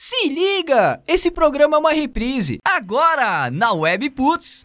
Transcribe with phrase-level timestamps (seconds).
[0.00, 1.02] Se liga!
[1.08, 2.60] Esse programa é uma reprise.
[2.64, 4.64] Agora, na Web Putz.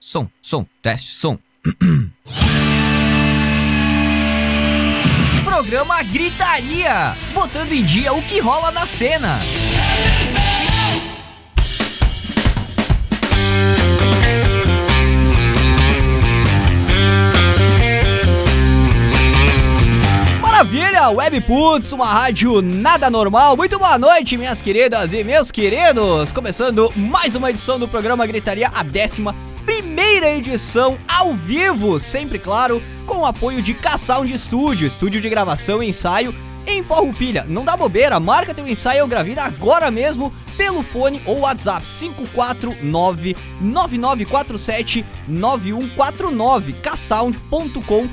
[0.00, 1.38] Som, som, teste, som.
[5.44, 9.40] programa Gritaria, botando em dia o que rola na cena.
[20.64, 23.54] Maravilha, Webputs, uma rádio nada normal.
[23.54, 26.32] Muito boa noite, minhas queridas e meus queridos.
[26.32, 29.34] Começando mais uma edição do programa Gritaria, a décima
[29.66, 35.82] primeira edição ao vivo, sempre claro, com o apoio de K-Sound Studio, estúdio de gravação
[35.82, 36.34] e ensaio
[36.66, 37.44] em Farroupilha.
[37.46, 43.36] Não dá bobeira, marca teu ensaio ou gravida agora mesmo pelo fone ou WhatsApp 549
[43.60, 48.04] 9947 9149 ksound.com.br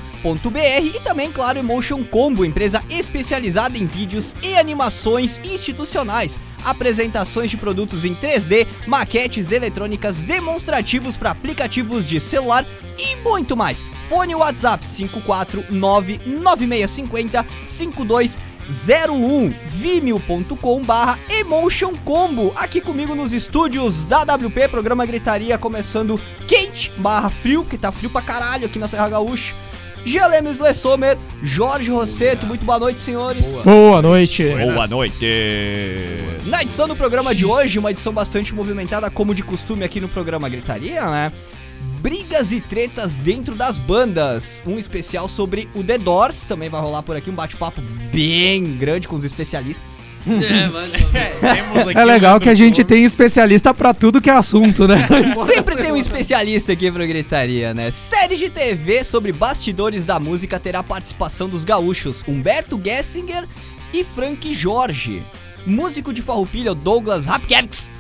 [0.84, 8.06] e também, claro, Emotion Combo, empresa especializada em vídeos e animações institucionais, apresentações de produtos
[8.06, 12.66] em 3D, maquetes eletrônicas, demonstrativos para aplicativos de celular
[12.98, 13.84] e muito mais.
[14.08, 17.46] Fone WhatsApp 549 9650
[18.70, 26.92] 5201 vimeo.com barra Emotion Combo aqui comigo nos estúdios da WP, programa Gritaria começando quente
[26.98, 29.54] barra frio, que tá frio pra caralho aqui na Serra Gaúcha
[30.04, 33.62] Gialemes Lessomer, Jorge Rosseto, muito boa noite, senhores.
[33.64, 34.44] Boa noite.
[34.50, 35.28] Boa noite.
[36.46, 40.10] Na edição do programa de hoje, uma edição bastante movimentada, como de costume aqui no
[40.10, 41.32] programa Gritaria, né?
[42.02, 44.64] Brigas e tretas dentro das bandas.
[44.66, 47.80] Um especial sobre o The Doors, também vai rolar por aqui um bate-papo
[48.12, 50.10] bem grande com os especialistas.
[50.24, 50.94] É, mas...
[50.94, 54.98] é, é legal que a gente tem especialista para tudo que é assunto, né?
[55.48, 57.90] Sempre tem um especialista aqui pro Gritaria, né?
[57.90, 63.48] Série de TV sobre bastidores da música terá participação dos gaúchos Humberto Gessinger
[63.92, 65.24] e Frank Jorge.
[65.66, 67.92] Músico de Farroupilha, Douglas Rapkevix,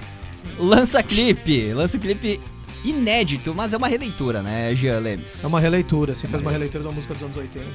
[0.59, 1.73] lança clipe.
[1.73, 2.39] Lança clipe
[2.83, 5.43] inédito, mas é uma releitura, né, Jean Lemes?
[5.43, 7.66] É uma releitura, você fez uma releitura de uma música dos anos 80.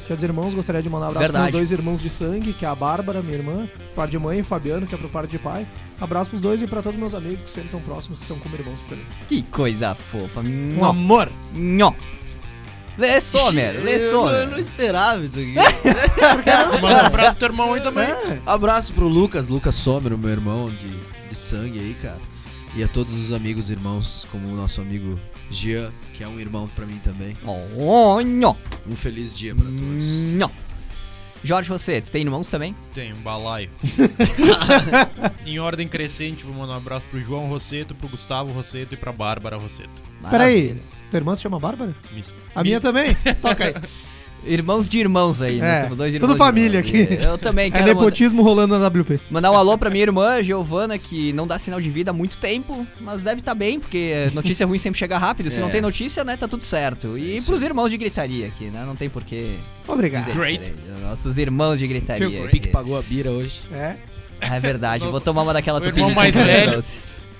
[0.06, 2.68] Dia dos irmãos, gostaria de mandar um abraço para dois irmãos de sangue, que é
[2.68, 5.38] a Bárbara, minha irmã, par de mãe, e o Fabiano, que é pro par de
[5.38, 5.66] pai.
[6.00, 8.54] Abraço pros dois e para todos meus amigos que sempre estão próximos, que são como
[8.54, 9.04] irmãos pra mim.
[9.28, 10.40] Que coisa fofa.
[10.40, 11.30] Um amor.
[11.54, 11.92] Nhó.
[12.98, 14.34] Lê Sommer, lê Sommer.
[14.34, 15.54] Eu, não esperava isso aqui.
[16.80, 18.04] Manda um abraço pro teu irmão aí também.
[18.04, 18.40] É.
[18.44, 20.98] Abraço pro Lucas, Lucas Sommer, o meu irmão de,
[21.28, 22.20] de sangue aí, cara.
[22.74, 25.18] E a todos os amigos e irmãos, como o nosso amigo
[25.50, 27.34] Jean, que é um irmão pra mim também.
[27.44, 28.54] Oh, nhó.
[28.86, 30.04] Um feliz dia pra todos.
[30.32, 30.48] Nhó.
[31.44, 32.74] Jorge, você, tu tem irmãos também?
[32.94, 33.68] Tenho, um balaio.
[35.44, 39.12] em ordem crescente, vou mandar um abraço pro João Rosseto, pro Gustavo Rosseto e pra
[39.12, 40.02] Bárbara Rosseto.
[40.30, 41.94] Peraí, tua irmã se chama Bárbara?
[42.54, 43.14] A minha também?
[43.42, 43.74] Toca aí.
[44.44, 45.86] Irmãos de irmãos aí, né?
[45.86, 47.08] é, dois irmãos Tudo família aqui.
[47.20, 47.82] Eu também é quero.
[47.82, 49.20] É nepotismo rolando na WP.
[49.30, 52.36] Mandar um alô pra minha irmã, Giovana, que não dá sinal de vida há muito
[52.36, 55.50] tempo, mas deve estar tá bem, porque notícia ruim sempre chega rápido.
[55.50, 55.60] Se é.
[55.60, 57.16] não tem notícia, né, tá tudo certo.
[57.16, 58.84] E é pros irmãos de gritaria aqui, né?
[58.84, 59.52] Não tem porquê.
[59.86, 60.24] Obrigado.
[60.24, 60.74] Dizer, Great.
[61.02, 62.44] Nossos irmãos de gritaria.
[62.44, 63.60] O Pique pagou a bira hoje.
[63.72, 63.96] É.
[64.40, 66.10] É verdade, Nossa, vou tomar uma daquela tupinha.
[66.10, 66.82] mais velho.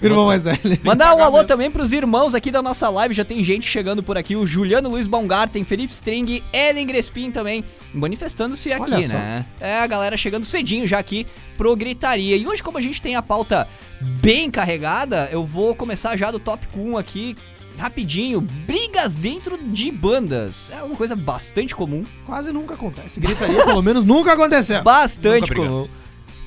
[0.03, 0.61] Irmão mais velho.
[0.83, 3.15] Mandar um alô também pros irmãos aqui da nossa live.
[3.15, 4.37] Já tem gente chegando por aqui.
[4.37, 9.47] O Juliano Luiz Baumgarten, Felipe String, Ellen Grespin também manifestando-se aqui, né?
[9.61, 12.37] É, a galera chegando cedinho já aqui pro Gritaria.
[12.37, 13.69] E hoje, como a gente tem a pauta
[14.01, 17.37] bem carregada, eu vou começar já do tópico 1 aqui,
[17.79, 20.71] rapidinho, brigas dentro de bandas.
[20.71, 22.05] É uma coisa bastante comum.
[22.27, 23.21] Quase nunca acontece.
[23.21, 24.83] Gritaria, pelo menos, nunca aconteceu.
[24.83, 25.89] Bastante nunca comum.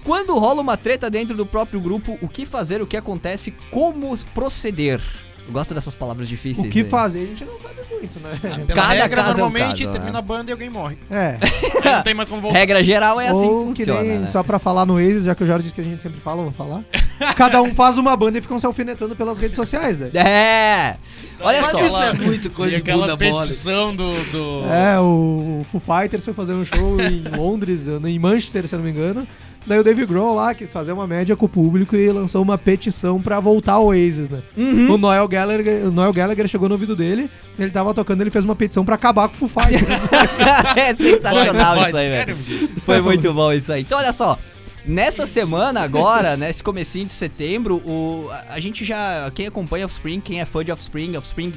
[0.06, 4.16] Quando rola uma treta dentro do próprio grupo, o que fazer, o que acontece, como
[4.34, 5.02] proceder?
[5.50, 6.68] gosto dessas palavras difíceis.
[6.68, 8.32] O que fazer a gente não sabe muito, né?
[8.44, 10.20] Ah, Cada regra, caso é um normalmente caso, termina né?
[10.20, 10.98] a banda e alguém morre.
[11.10, 11.38] É.
[11.86, 12.58] Não tem mais como voltar.
[12.58, 14.02] Regra geral é assim Ou que que funciona.
[14.02, 14.28] nem, né?
[14.28, 16.40] só pra falar no Waze, já que o Jorge disse que a gente sempre fala,
[16.42, 16.84] eu vou falar.
[17.38, 20.10] Cada um faz uma banda e ficam se alfinetando pelas redes sociais, né?
[20.16, 20.98] É!
[21.40, 21.86] Olha Mas só.
[21.86, 24.24] Isso é muito coisa e de aquela bunda petição do...
[24.32, 24.66] do...
[24.66, 28.86] É, o Foo Fighters foi fazer um show em Londres, em Manchester, se eu não
[28.86, 29.28] me engano.
[29.66, 32.58] Daí o Dave Grohl lá quis fazer uma média com o público e lançou uma
[32.58, 34.42] petição pra voltar ao Oasis, né?
[34.56, 34.92] Uhum.
[34.92, 38.46] O, Noel Gallagher, o Noel Gallagher chegou no ouvido dele, ele tava tocando, ele fez
[38.46, 40.02] uma petição pra acabar com o Foo Fighters.
[40.78, 42.38] é sensacional isso aí, velho.
[42.84, 43.82] Foi muito bom isso aí.
[43.82, 44.38] Então, olha só.
[44.86, 49.32] Nessa semana agora, nesse comecinho de setembro, o, a, a gente já.
[49.34, 51.54] Quem acompanha Offspring, quem é fã de Offspring, Offspring,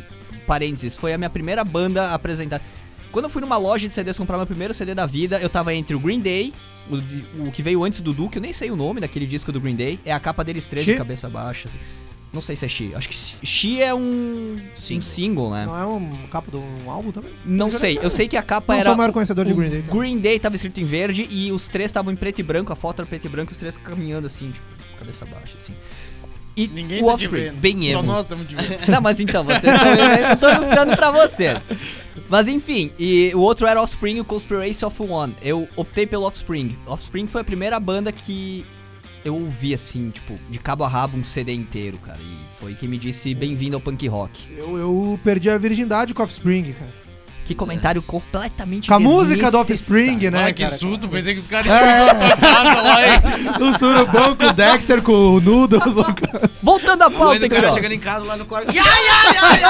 [0.46, 2.62] parênteses, foi a minha primeira banda a apresentar.
[3.12, 5.74] Quando eu fui numa loja de CDs comprar meu primeiro CD da vida, eu tava
[5.74, 6.52] entre o Green Day,
[6.90, 9.60] o, o que veio antes do Duke, eu nem sei o nome daquele disco do
[9.60, 11.68] Green Day, é a capa deles três de cabeça baixa.
[11.68, 11.78] assim.
[12.30, 12.94] Não sei se é She.
[12.94, 13.16] Acho que
[13.46, 14.98] She é um Single.
[14.98, 15.64] um single né?
[15.64, 17.30] Não é um capa de um álbum também?
[17.42, 18.90] Não sei, eu sei que a capa Não era.
[18.90, 19.82] sou o maior conhecedor de Green Day.
[19.82, 19.98] cara.
[19.98, 22.76] Green Day tava escrito em verde e os três estavam em preto e branco, a
[22.76, 24.66] foto era preto e branco, os três caminhando assim, tipo,
[24.98, 25.72] cabeça baixa, assim.
[26.58, 27.52] E Ninguém o tá Offspring.
[27.52, 28.02] bem Só emo.
[28.02, 28.88] nós estamos vendo.
[28.88, 31.68] Não, mas então, vocês estão vendo, eu tô mostrando pra vocês.
[32.28, 35.34] Mas enfim, e o outro era Offspring e o Conspiracy of One.
[35.40, 36.76] Eu optei pelo Offspring.
[36.86, 38.66] Offspring foi a primeira banda que
[39.24, 42.18] eu ouvi, assim, tipo, de cabo a rabo um CD inteiro, cara.
[42.20, 44.40] E foi quem me disse bem-vindo ao punk rock.
[44.56, 46.92] Eu, eu perdi a virgindade com Offspring, cara.
[47.48, 49.56] Que comentário completamente Com a música do.
[49.56, 50.76] Offspring, né, Ai, que cara?
[50.76, 53.08] susto, pensei que os caras iam pra tua casa lá e...
[53.64, 55.94] O surubão com o Dexter, com o Noodles.
[56.20, 58.70] cara- Voltando à pauta, o cara chegando em casa lá no quarto.
[58.70, 59.68] Ya, ya, ya.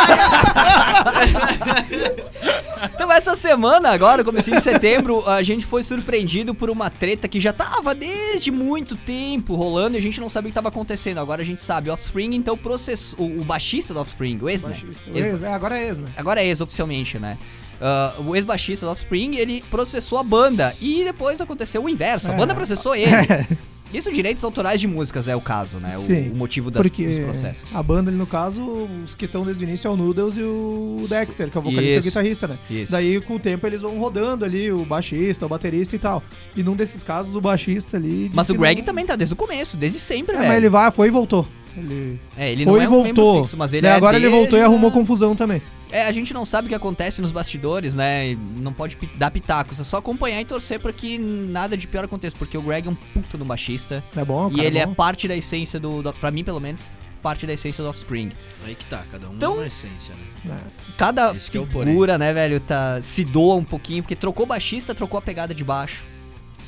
[2.95, 7.39] Então essa semana agora, comecinho de setembro, a gente foi surpreendido por uma treta que
[7.39, 11.19] já tava desde muito tempo rolando e a gente não sabia o que tava acontecendo.
[11.19, 14.77] Agora a gente sabe, Offspring então processou, o, o baixista do Offspring, o ex, né?
[15.15, 16.09] Ex, é, agora é ex, né?
[16.17, 17.39] agora é ex oficialmente, né?
[17.81, 22.35] Ah, o ex-baixista do Offspring, ele processou a banda e depois aconteceu o inverso, a
[22.35, 22.37] É.
[22.37, 23.09] banda processou ele.
[23.95, 25.97] Isso direitos autorais de músicas é o caso, né?
[25.97, 27.75] O, Sim, o motivo das, dos processos.
[27.75, 28.63] a banda ali, no caso,
[29.03, 31.63] os que estão desde o início é o Noodles e o Dexter, que é o
[31.65, 32.09] vocalista e o Isso.
[32.09, 32.59] guitarrista, né?
[32.69, 32.93] Isso.
[32.93, 36.23] Daí, com o tempo, eles vão rodando ali, o baixista, o baterista e tal.
[36.55, 38.31] E num desses casos, o baixista ali...
[38.35, 40.49] Mas o Greg não- também tá desde o começo, desde sempre, É, velho.
[40.51, 41.49] mas ele vai, foi e voltou.
[41.79, 43.41] Ele É, ele foi não é e um voltou.
[43.43, 45.63] fixo, mas ele Daí é agora ele desde voltou e a- arrumou confusão também.
[45.91, 48.37] É, a gente não sabe o que acontece nos bastidores, né?
[48.61, 52.05] Não pode pi- dar pitacos, é só acompanhar e torcer pra que nada de pior
[52.05, 54.93] aconteça, porque o Greg é um puto no baixista É bom, e ele é bom.
[54.95, 56.91] parte da essência do, do, pra mim pelo menos,
[57.23, 58.31] parte da essência do Offspring.
[58.67, 60.15] Aí que tá, cada um Então- é uma essência,
[60.45, 60.57] né?
[60.67, 60.71] É.
[60.99, 65.17] Cada Esse é figura, né, velho, tá se doa um pouquinho, porque trocou baixista, trocou
[65.17, 66.03] a pegada de baixo,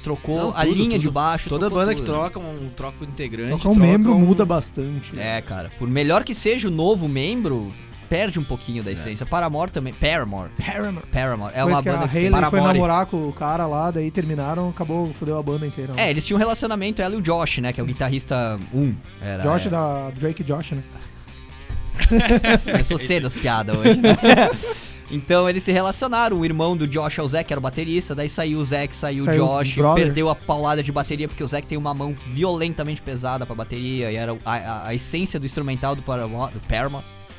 [0.02, 1.14] trocou Não, a tudo, linha de tudo.
[1.14, 2.12] baixo, Toda banda que tudo.
[2.12, 3.48] troca um troca um integrante.
[3.50, 5.18] Trocar um troca membro um- muda bastante.
[5.18, 7.72] É, cara, por melhor que seja o novo membro,
[8.08, 9.24] perde um pouquinho da essência.
[9.24, 11.06] Paramore também, Paramore, Paramore.
[11.12, 12.30] Paramore, é uma que a banda que tem...
[12.50, 15.92] Foi namorar com o cara lá, daí terminaram, acabou, fudeu a banda inteira.
[15.92, 16.08] né?
[16.08, 17.72] É, eles tinham um relacionamento, ela e o Josh, né?
[17.72, 18.94] Que é o guitarrista 1.
[19.22, 20.82] Era, Josh é, da Drake e Josh, né?
[22.64, 24.00] Começou cedo as piadas hoje.
[25.10, 26.38] então eles se relacionaram.
[26.38, 28.14] O irmão do Josh é o que era o baterista.
[28.14, 29.74] Daí saiu o Zac, saiu, Saiu o os Josh.
[29.94, 34.10] Perdeu a paulada de bateria, porque o Zac tem uma mão violentamente pesada pra bateria.
[34.10, 36.60] E era a, a- a essência do instrumental do Paramore, do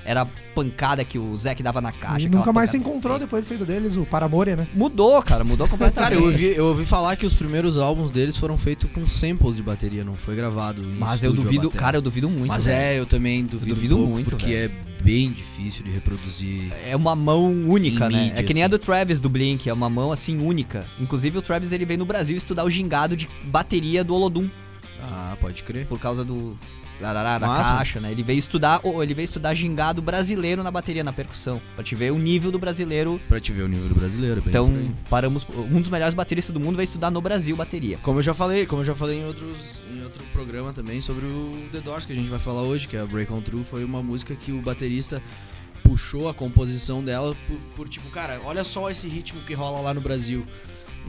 [0.05, 0.25] era a
[0.55, 2.25] pancada que o Zac dava na caixa.
[2.25, 3.19] e nunca mais se encontrou seca.
[3.25, 4.67] depois da saída deles, o Paramore, né?
[4.73, 6.21] Mudou, cara, mudou Cara, completamente.
[6.21, 9.63] eu ouvi, eu ouvi falar que os primeiros álbuns deles foram feitos com samples de
[9.63, 12.47] bateria, não foi gravado em Mas eu a duvido, cara, eu duvido muito.
[12.47, 12.77] Mas velho.
[12.77, 14.71] é, eu também duvido, duvido um pouco, muito, porque velho.
[14.99, 16.71] é bem difícil de reproduzir.
[16.85, 18.23] É uma mão única, né?
[18.23, 18.71] mídia, é que nem a assim.
[18.71, 20.85] do Travis do Blink, é uma mão assim única.
[20.99, 24.49] Inclusive o Travis ele veio no Brasil estudar o gingado de bateria do Olodum
[25.31, 25.87] Ah, pode crer.
[25.87, 26.57] por causa do
[26.99, 27.77] da, da Massa.
[27.77, 28.11] caixa, né?
[28.11, 31.95] Ele veio estudar, ou ele veio estudar gingado brasileiro na bateria, na percussão, Pra te
[31.95, 33.19] ver o nível do brasileiro.
[33.27, 34.91] Pra te ver o nível do brasileiro, bem Então, aí.
[35.09, 37.97] paramos, um dos melhores bateristas do mundo veio estudar no Brasil bateria.
[38.03, 41.25] Como eu já falei, como eu já falei em outros em outro programa também sobre
[41.25, 43.63] o The Doors que a gente vai falar hoje, que é a Break On Through,
[43.63, 45.19] foi uma música que o baterista
[45.83, 49.91] puxou a composição dela por, por, tipo, cara, olha só esse ritmo que rola lá
[49.93, 50.45] no Brasil.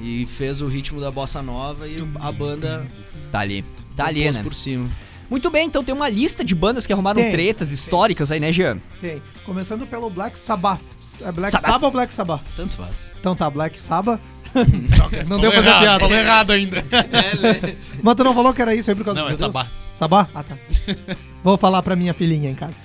[0.01, 2.87] E fez o ritmo da bossa nova e a banda
[3.31, 3.63] Tá ali.
[3.97, 4.43] Tá ali, né?
[4.43, 4.89] por cima.
[5.33, 7.31] Muito bem, então tem uma lista de bandas que arrumaram Tem.
[7.31, 8.79] tretas históricas aí, né, Jean?
[9.01, 9.23] Tem.
[9.47, 10.83] Começando pelo Black Sabbath.
[11.23, 11.71] É Black Sabbath.
[11.71, 12.43] Sabbath ou Black Sabbath?
[12.55, 13.11] Tanto faz.
[13.19, 14.21] Então tá, Black Sabbath.
[14.55, 16.01] não Falou deu pra fazer piada.
[16.01, 16.85] Falou errado ainda.
[18.03, 19.65] Mas tu não falou que era isso aí por causa Não, dos é judeus?
[19.65, 19.71] Sabá.
[19.95, 20.29] Sabá?
[20.35, 20.57] Ah, tá.
[21.43, 22.83] Vou falar pra minha filhinha em casa.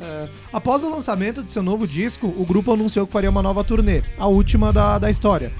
[0.00, 3.64] É, após o lançamento de seu novo disco, o grupo anunciou que faria uma nova
[3.64, 5.52] turnê, a última da, da história.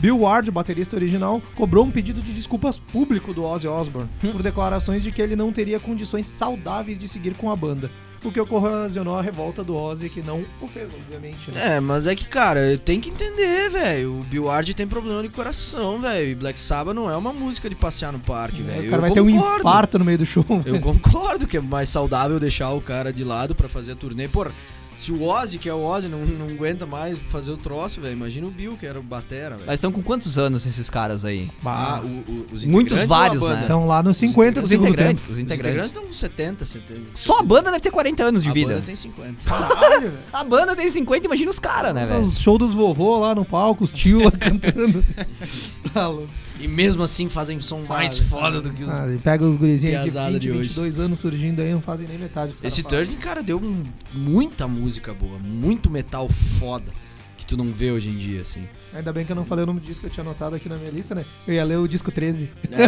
[0.00, 4.42] Bill Ward, o baterista original, cobrou um pedido de desculpas público do Ozzy Osbourne por
[4.42, 7.90] declarações de que ele não teria condições saudáveis de seguir com a banda.
[8.24, 11.50] o que ocasionou a revolta do Ozzy, que não o fez, obviamente.
[11.50, 11.76] Né?
[11.76, 14.20] É, mas é que, cara, tem que entender, velho.
[14.20, 16.30] O Bill Ward tem problema de coração, velho.
[16.30, 18.86] E Black Sabbath não é uma música de passear no parque, é, velho.
[18.88, 19.14] O cara eu vai concordo.
[19.14, 20.44] ter um infarto no meio do show.
[20.48, 20.80] Eu véio.
[20.80, 24.28] concordo que é mais saudável deixar o cara de lado para fazer a turnê.
[24.28, 24.52] Porra,
[25.00, 28.12] se o Ozzy, que é o Ozzy, não, não aguenta mais fazer o troço, velho,
[28.12, 29.66] imagina o Bill, que era o Batera, velho.
[29.66, 31.50] Mas estão com quantos anos esses caras aí?
[31.64, 33.62] Ah, o, o, os Muitos vários, né?
[33.62, 35.26] Estão lá nos 50 os integrantes.
[35.26, 37.00] Os integrantes estão com 70, 70.
[37.14, 38.72] Só a banda deve ter 40 anos de a vida.
[38.72, 39.44] A banda tem 50.
[39.46, 40.12] Caralho, velho.
[40.30, 42.20] A banda tem 50, imagina os caras, né, velho?
[42.20, 45.02] Os shows dos vovô lá no palco, os tio lá cantando.
[45.94, 46.28] tá louco.
[46.60, 48.90] E mesmo assim fazem som mais foda do que os.
[48.90, 52.54] Ah, pega os gurizinhos de 20, de 22 anos surgindo aí, não fazem nem metade.
[52.62, 56.92] Esse Turning, cara, deu um, muita música boa, muito metal foda
[57.40, 58.68] que tu não vê hoje em dia, assim.
[58.92, 60.68] Ainda bem que eu não falei o nome do disco que eu tinha anotado aqui
[60.68, 61.24] na minha lista, né?
[61.46, 62.50] Eu ia ler o disco 13.
[62.70, 62.84] É.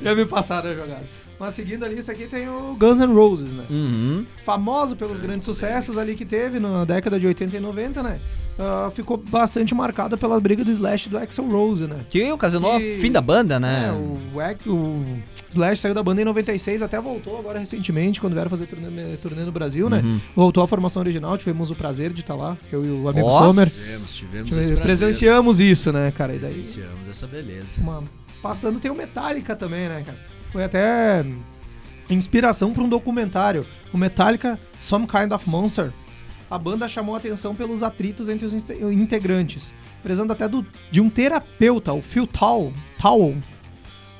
[0.02, 1.04] ia me passar a jogada.
[1.38, 3.64] Mas seguindo ali, isso aqui tem o Guns N' Roses, né?
[3.68, 4.24] Uhum.
[4.42, 8.20] Famoso pelos grandes sucessos ali que teve na década de 80 e 90, né?
[8.58, 12.06] Uh, ficou bastante marcada pela briga do Slash do Axel Rose, né?
[12.08, 13.88] Que ocasionou o fim da banda, né?
[13.88, 18.48] É, o, o, Slash saiu da banda em 96, até voltou agora recentemente, quando vieram
[18.48, 20.00] fazer turnê, turnê no Brasil, né?
[20.02, 20.20] Uhum.
[20.34, 23.38] Voltou à formação original, tivemos o prazer de estar lá, eu e o amigo oh.
[23.38, 23.68] Sommer.
[23.68, 26.34] Tivemos, tivemos, tivemos Presenciamos isso, né, cara?
[26.34, 27.78] E daí, Presenciamos essa beleza.
[27.78, 28.04] Uma,
[28.40, 30.18] passando tem o Metallica também, né, cara?
[30.50, 31.26] Foi até
[32.08, 35.92] inspiração para um documentário, o Metallica Some Kind of Monster.
[36.50, 41.10] A banda chamou a atenção pelos atritos entre os integrantes, precisando até do, de um
[41.10, 43.36] terapeuta, o Phil Towell, Towell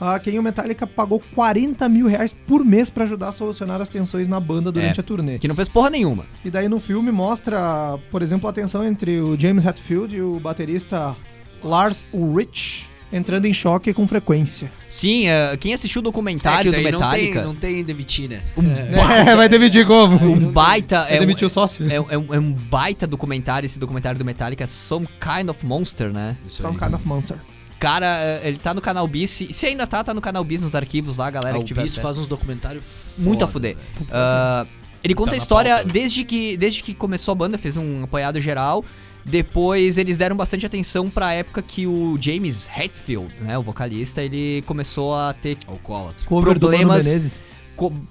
[0.00, 3.88] a quem o Metallica pagou 40 mil reais por mês para ajudar a solucionar as
[3.88, 5.38] tensões na banda durante é, a turnê.
[5.38, 6.26] Que não fez porra nenhuma.
[6.44, 10.38] E daí no filme mostra, por exemplo, a tensão entre o James Hetfield e o
[10.38, 11.16] baterista
[11.62, 14.70] Lars Ulrich entrando em choque com frequência.
[14.88, 17.42] Sim, uh, quem assistiu o documentário é do Metallica.
[17.42, 18.42] Não tem, não tem demitir, né?
[18.56, 18.86] Um é.
[18.96, 20.16] Baita, é, vai demitir como?
[20.16, 21.06] Um baita.
[21.08, 21.90] é demitir um, o sócio.
[21.90, 26.12] É, é, um, é, um, baita documentário, esse documentário do Metallica, Some Kind of Monster,
[26.12, 26.36] né?
[26.48, 26.78] Some.
[26.78, 27.36] Kind of Monster.
[27.78, 29.30] Cara, eh, ele tá no canal Bis.
[29.50, 31.82] Se ainda tá, tá no canal Bis nos arquivos lá, galera ah, que tiver.
[31.82, 32.84] O Bis faz uns documentários
[33.18, 33.76] Muito a fuder.
[34.00, 34.66] Uh,
[35.04, 38.04] ele conta tá a história pauta, desde que, desde que começou a banda, fez um
[38.04, 38.84] apanhado geral.
[39.28, 44.62] Depois eles deram bastante atenção pra época que o James Hetfield, né, o vocalista, ele
[44.66, 46.24] começou a ter Alcoólatra.
[46.24, 47.40] problemas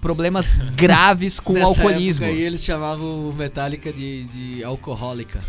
[0.02, 2.26] problemas graves com o alcoolismo.
[2.26, 5.42] Época aí eles chamavam o Metallica de, de alcoólica.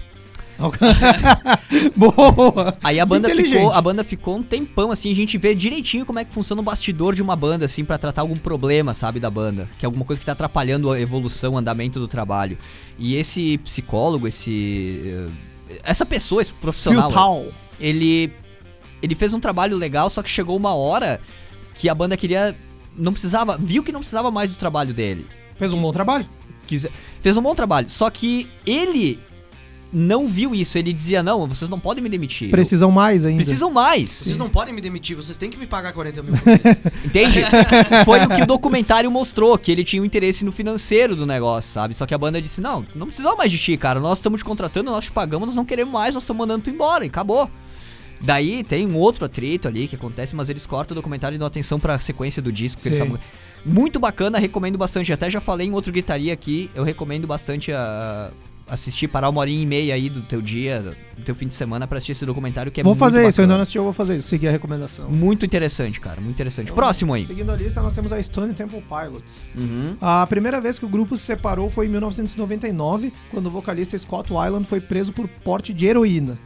[1.94, 2.78] Boa!
[2.82, 6.18] Aí a banda ficou, a banda ficou um tempão assim, a gente vê direitinho como
[6.18, 9.28] é que funciona o bastidor de uma banda assim para tratar algum problema, sabe, da
[9.28, 12.56] banda, que é alguma coisa que tá atrapalhando a evolução, o andamento do trabalho.
[12.98, 15.28] E esse psicólogo, esse eh,
[15.82, 17.10] essa pessoa, esse profissional,
[17.80, 18.32] ele
[19.02, 21.20] ele fez um trabalho legal, só que chegou uma hora
[21.74, 22.56] que a banda queria
[22.96, 25.26] não precisava, viu que não precisava mais do trabalho dele.
[25.56, 26.28] Fez um bom trabalho?
[26.66, 26.86] Quis,
[27.20, 29.20] fez um bom trabalho, só que ele
[29.92, 30.78] não viu isso.
[30.78, 32.50] Ele dizia: Não, vocês não podem me demitir.
[32.50, 33.42] Precisam mais ainda.
[33.42, 34.10] Precisam mais.
[34.10, 36.82] Vocês não podem me demitir, vocês têm que me pagar 40 mil por mês.
[37.04, 37.40] Entende?
[38.04, 41.72] Foi o que o documentário mostrou, que ele tinha um interesse no financeiro do negócio,
[41.72, 41.94] sabe?
[41.94, 44.00] Só que a banda disse: Não, não precisamos mais de ti, cara.
[44.00, 46.70] Nós estamos te contratando, nós te pagamos, nós não queremos mais, nós estamos mandando tu
[46.70, 47.50] embora e acabou.
[48.20, 51.46] Daí tem um outro atrito ali que acontece, mas eles cortam o documentário e dão
[51.46, 52.80] atenção pra sequência do disco.
[52.80, 53.18] Que eles falam...
[53.62, 55.12] Muito bacana, recomendo bastante.
[55.12, 58.30] Até já falei em outro gritaria aqui, eu recomendo bastante a,
[58.68, 61.86] assistir, parar uma horinha e meia aí do teu dia, do teu fim de semana
[61.86, 63.28] para assistir esse documentário que é vou muito fazer bacana.
[63.28, 65.08] isso, eu ainda não assisti, eu vou fazer isso, seguir a recomendação.
[65.08, 66.66] Muito interessante, cara, muito interessante.
[66.66, 67.24] Então, Próximo aí.
[67.24, 69.54] Seguindo a lista, nós temos a Stone Temple Pilots.
[69.56, 69.96] Uhum.
[70.00, 74.32] A primeira vez que o grupo se separou foi em 1999, quando o vocalista Scott
[74.32, 76.38] Weiland foi preso por porte de heroína.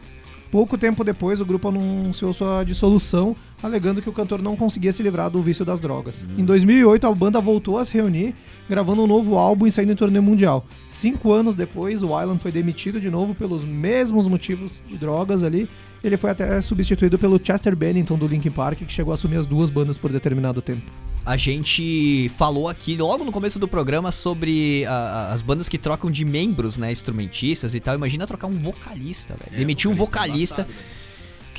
[0.50, 5.00] Pouco tempo depois, o grupo anunciou sua dissolução, alegando que o cantor não conseguia se
[5.00, 6.22] livrar do vício das drogas.
[6.22, 6.40] Uhum.
[6.40, 8.34] Em 2008, a banda voltou a se reunir,
[8.68, 10.66] gravando um novo álbum e saindo em turnê mundial.
[10.88, 15.68] Cinco anos depois, o Island foi demitido de novo pelos mesmos motivos de drogas ali.
[16.02, 19.46] Ele foi até substituído pelo Chester Bennington do Linkin Park, que chegou a assumir as
[19.46, 20.90] duas bandas por determinado tempo.
[21.24, 26.10] A gente falou aqui logo no começo do programa sobre a, as bandas que trocam
[26.10, 26.90] de membros, né?
[26.90, 27.94] Instrumentistas e tal.
[27.94, 29.54] Imagina trocar um vocalista, velho.
[29.54, 30.66] É, Demitir um vocalista.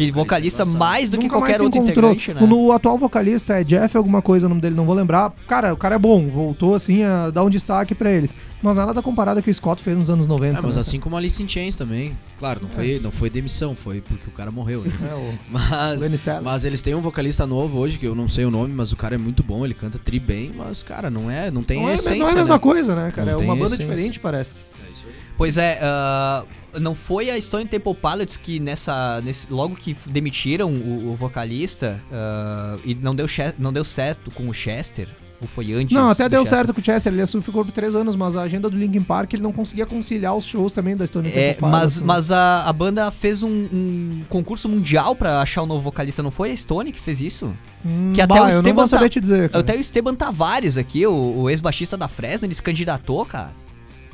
[0.06, 2.12] Que vocalista, mais do Nunca que qualquer outro encontrou.
[2.12, 2.48] integrante, né?
[2.48, 5.34] No atual vocalista é Jeff alguma coisa, o nome dele não vou lembrar.
[5.48, 8.36] Cara, o cara é bom, voltou assim a dar um destaque para eles.
[8.62, 10.60] Mas nada comparado com o Scott fez nos anos 90.
[10.60, 10.82] É, mas né?
[10.82, 12.16] assim como a Alice in Chains também.
[12.38, 12.72] Claro, não, é.
[12.72, 14.92] foi, não foi demissão, foi porque o cara morreu, né?
[15.02, 16.02] É, o mas,
[16.44, 18.96] mas eles têm um vocalista novo hoje, que eu não sei o nome, mas o
[18.96, 21.92] cara é muito bom, ele canta tri bem, mas, cara, não é, não tem não
[21.92, 22.60] essência, é, Não é a mesma né?
[22.60, 23.34] coisa, né, cara?
[23.34, 23.88] Não é uma banda essência.
[23.88, 24.64] diferente, parece.
[24.88, 25.14] É isso aí.
[25.42, 30.70] Pois é, uh, não foi a Stone Temple Pilots que nessa, nesse, logo que demitiram
[30.70, 33.26] o, o vocalista uh, e não deu,
[33.58, 35.08] não deu certo com o Chester,
[35.42, 35.96] Ou foi antes?
[35.96, 36.58] Não, até deu Chester?
[36.60, 37.12] certo com o Chester.
[37.12, 40.36] Ele ficou por três anos, mas a agenda do Linkin Park ele não conseguia conciliar
[40.36, 42.06] os shows também da Stone é, Temple Mas, assim.
[42.06, 46.22] mas a, a banda fez um, um, concurso mundial pra achar o um novo vocalista,
[46.22, 47.52] não foi a Stone que fez isso?
[47.84, 48.70] Hum, que até bah, o Esteban.
[48.70, 49.50] Eu não vou saber te dizer.
[49.50, 49.62] Cara.
[49.62, 53.50] Até o Esteban Tavares aqui, o, o ex-baixista da Fresno, ele se candidatou, cara.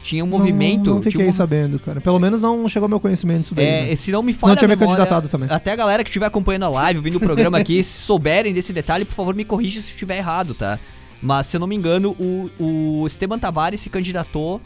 [0.07, 0.85] Tinha um movimento.
[0.85, 1.33] Não, não fiquei um...
[1.33, 1.99] sabendo, cara.
[1.99, 3.65] Pelo menos não chegou ao meu conhecimento isso daí.
[3.65, 3.95] É, né?
[3.97, 4.51] se não me falha.
[4.51, 5.49] Não tinha me candidatado também.
[5.51, 8.71] Até a galera que estiver acompanhando a live, ouvindo o programa aqui, se souberem desse
[8.71, 10.79] detalhe, por favor, me corrija se estiver errado, tá?
[11.21, 14.61] Mas, se eu não me engano, o, o Esteban Tavares se candidatou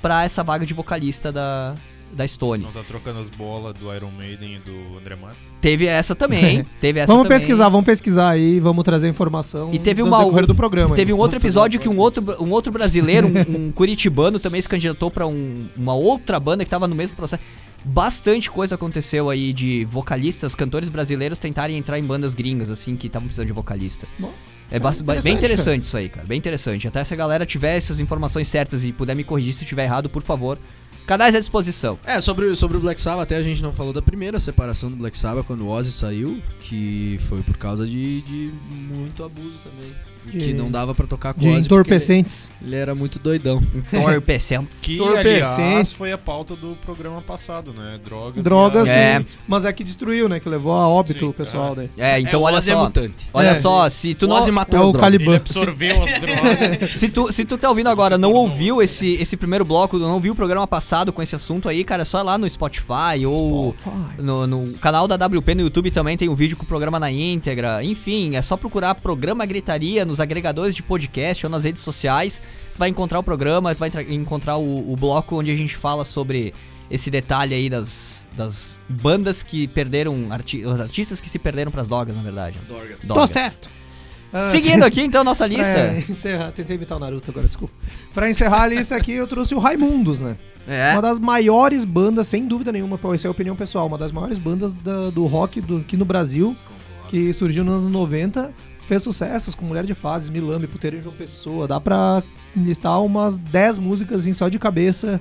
[0.00, 1.74] para essa vaga de vocalista da,
[2.12, 2.64] da Stone.
[2.64, 5.52] Não tá trocando as bolas do Iron Maiden e do André Matos?
[5.60, 7.38] Teve essa também, teve essa Vamos também.
[7.38, 10.94] pesquisar, vamos pesquisar aí, vamos trazer informação e teve uma, decorrer do programa.
[10.94, 11.18] Teve aí.
[11.18, 15.10] um outro episódio que um outro, um outro brasileiro, um, um curitibano também se candidatou
[15.10, 17.42] para um, uma outra banda que tava no mesmo processo.
[17.84, 23.08] Bastante coisa aconteceu aí de vocalistas, cantores brasileiros tentarem entrar em bandas gringas, assim, que
[23.08, 24.06] estavam precisando de vocalista.
[24.18, 24.32] Bom.
[24.70, 25.82] É, é interessante, bem interessante cara.
[25.82, 26.26] isso aí, cara.
[26.26, 26.88] Bem interessante.
[26.88, 29.84] Até se a galera tiver essas informações certas e puder me corrigir se eu estiver
[29.84, 30.58] errado, por favor,
[31.06, 31.98] Canais à disposição.
[32.04, 34.96] É, sobre, sobre o Black Sabbath, até a gente não falou da primeira separação do
[34.96, 39.94] Black Sabbath quando o Ozzy saiu, que foi por causa de, de muito abuso também.
[40.30, 42.50] Que não dava pra tocar com de entorpecentes.
[42.60, 43.62] Ele, ele, era muito doidão.
[43.92, 44.80] Entorpecentes.
[44.80, 47.98] que, aliás, foi a pauta do programa passado, né?
[48.04, 48.42] Drogas.
[48.42, 49.24] Drogas, é.
[49.46, 50.40] mas é que destruiu, né?
[50.40, 51.76] Que levou a óbito Sim, o pessoal é.
[51.76, 51.90] daí.
[51.98, 52.72] É, então é, olha só.
[52.72, 53.30] É mutante.
[53.32, 53.54] Olha é.
[53.54, 54.36] só, se tu não...
[54.36, 55.24] Ozzy matou é o Caliban.
[55.24, 56.96] Ele absorveu as drogas.
[56.96, 60.32] se, tu, se tu tá ouvindo agora, não ouviu esse, esse primeiro bloco, não ouviu
[60.32, 63.74] o programa passado com esse assunto aí, cara, é só ir lá no Spotify ou
[63.78, 64.22] Spotify.
[64.22, 67.10] No, no canal da WP no YouTube também tem um vídeo com o programa na
[67.10, 67.82] íntegra.
[67.82, 72.40] Enfim, é só procurar Programa Gritaria nos agregadores de podcast ou nas redes sociais.
[72.72, 76.04] Tu vai encontrar o programa, tu vai encontrar o, o bloco onde a gente fala
[76.04, 76.54] sobre
[76.88, 81.88] esse detalhe aí das, das bandas que perderam, arti os artistas que se perderam pras
[81.88, 82.56] drogas, na verdade.
[82.68, 83.00] Dorgas.
[83.00, 83.68] Tô certo.
[84.32, 85.96] Ah, Seguindo aqui, então, nossa lista.
[86.08, 87.74] Encerrar, tentei imitar o Naruto agora, desculpa.
[88.12, 90.36] Pra encerrar a lista aqui, eu trouxe o Raimundos, né?
[90.68, 90.92] É.
[90.92, 94.38] Uma das maiores bandas, sem dúvida nenhuma, essa é a opinião pessoal, uma das maiores
[94.38, 96.56] bandas da, do rock do, aqui no Brasil,
[97.08, 98.52] que surgiu nos anos 90
[98.86, 101.66] fez sucessos com Mulher de Fases, Milambe, Puteiro em João Pessoa.
[101.68, 102.22] Dá pra
[102.56, 105.20] listar umas 10 músicas assim, só de cabeça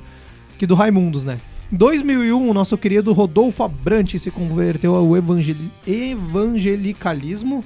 [0.56, 1.40] aqui do Raimundos, né?
[1.72, 5.56] Em 2001, o nosso querido Rodolfo Abrantes se converteu ao evangel...
[5.88, 7.64] evangelicalismo.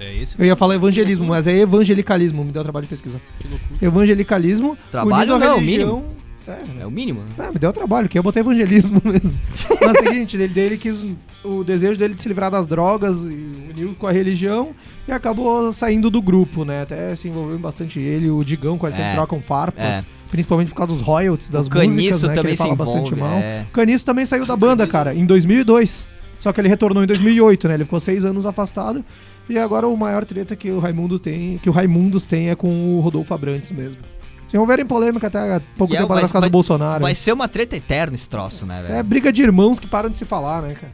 [0.00, 0.36] É isso?
[0.38, 2.42] Eu ia falar evangelismo, mas é evangelicalismo.
[2.42, 2.96] Me deu trabalho de.
[2.96, 3.08] Que
[3.48, 3.78] loucura.
[3.82, 4.78] Evangelicalismo.
[4.90, 5.96] Trabalho não, religião...
[5.98, 6.16] mínimo.
[6.52, 7.20] É, é, o mínimo.
[7.20, 7.28] Né?
[7.38, 9.38] Ah, me deu trabalho, que eu botei evangelismo mesmo.
[9.48, 11.04] Mas é o seguinte, ele, dele quis.
[11.42, 14.70] O desejo dele de se livrar das drogas e uniu com a religião
[15.08, 16.82] e acabou saindo do grupo, né?
[16.82, 20.04] Até se envolveu bastante ele, o Digão, quase é, trocam farpas.
[20.04, 20.20] É.
[20.30, 22.34] Principalmente por causa dos royalties das o músicas, Caniço né?
[22.34, 23.38] Também que ele fala bastante mal.
[23.38, 23.66] É.
[23.68, 26.06] O Caniço também saiu da banda, cara, em 2002.
[26.38, 27.74] Só que ele retornou em 2008, né?
[27.74, 29.04] Ele ficou seis anos afastado.
[29.48, 32.96] E agora o maior treta que o Raimundo tem, que o Raimundos tem é com
[32.96, 34.00] o Rodolfo Abrantes mesmo.
[34.50, 37.02] Se houverem polêmica até pouco e é, tempo atrás por causa do Bolsonaro.
[37.04, 38.94] Vai ser uma treta eterna esse troço, né, velho?
[38.94, 40.92] É briga de irmãos que param de se falar, né, cara?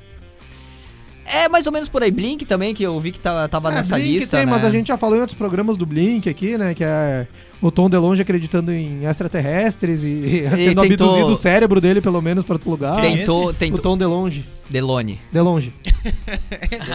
[1.24, 2.10] É mais ou menos por aí.
[2.10, 4.36] Blink também, que eu vi que tava, tava é, nessa Blink lista.
[4.36, 4.52] Tem, né?
[4.52, 6.74] mas a gente já falou em outros programas do Blink aqui, né?
[6.74, 7.26] Que é
[7.62, 11.08] o Tom DeLonge acreditando em extraterrestres e, e sendo tentou...
[11.08, 13.00] abduzido o cérebro dele, pelo menos, pra outro lugar.
[13.00, 13.78] Tentou, tentou.
[13.78, 14.46] O Tom DeLonge.
[14.68, 15.18] Delone.
[15.32, 15.72] DeLonge.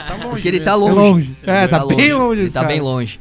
[0.07, 0.29] tá longe.
[0.29, 0.93] Porque ele tá longe.
[0.93, 1.35] É, longe.
[1.43, 2.41] é tá, tá bem longe.
[2.41, 3.19] Ele tá bem longe.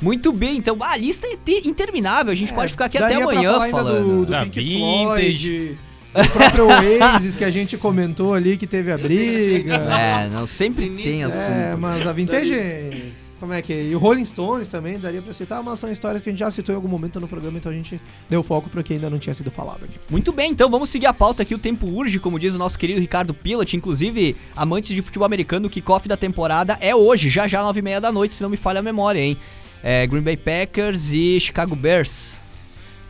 [0.00, 1.36] Muito bem, então a lista é
[1.68, 2.32] interminável.
[2.32, 4.04] A gente é, pode ficar aqui até amanhã falando.
[4.04, 5.78] Do, do da Pink Floyd,
[6.14, 9.74] o próprio Oasis que a gente comentou ali que teve a briga.
[9.74, 11.50] É, não, sempre tem assunto.
[11.50, 13.12] É, mas a Vintage.
[13.38, 13.84] Como é que é?
[13.84, 16.50] E o Rolling Stones também daria pra citar, mas são histórias que a gente já
[16.50, 19.18] citou em algum momento no programa, então a gente deu foco para que ainda não
[19.18, 19.98] tinha sido falado aqui.
[20.10, 21.54] Muito bem, então vamos seguir a pauta aqui.
[21.54, 25.68] O tempo urge, como diz o nosso querido Ricardo Pilat, inclusive amantes de futebol americano,
[25.68, 28.50] o kickoff da temporada é hoje, já já, nove e meia da noite, se não
[28.50, 29.38] me falha a memória, hein?
[29.82, 32.40] É, Green Bay Packers e Chicago Bears.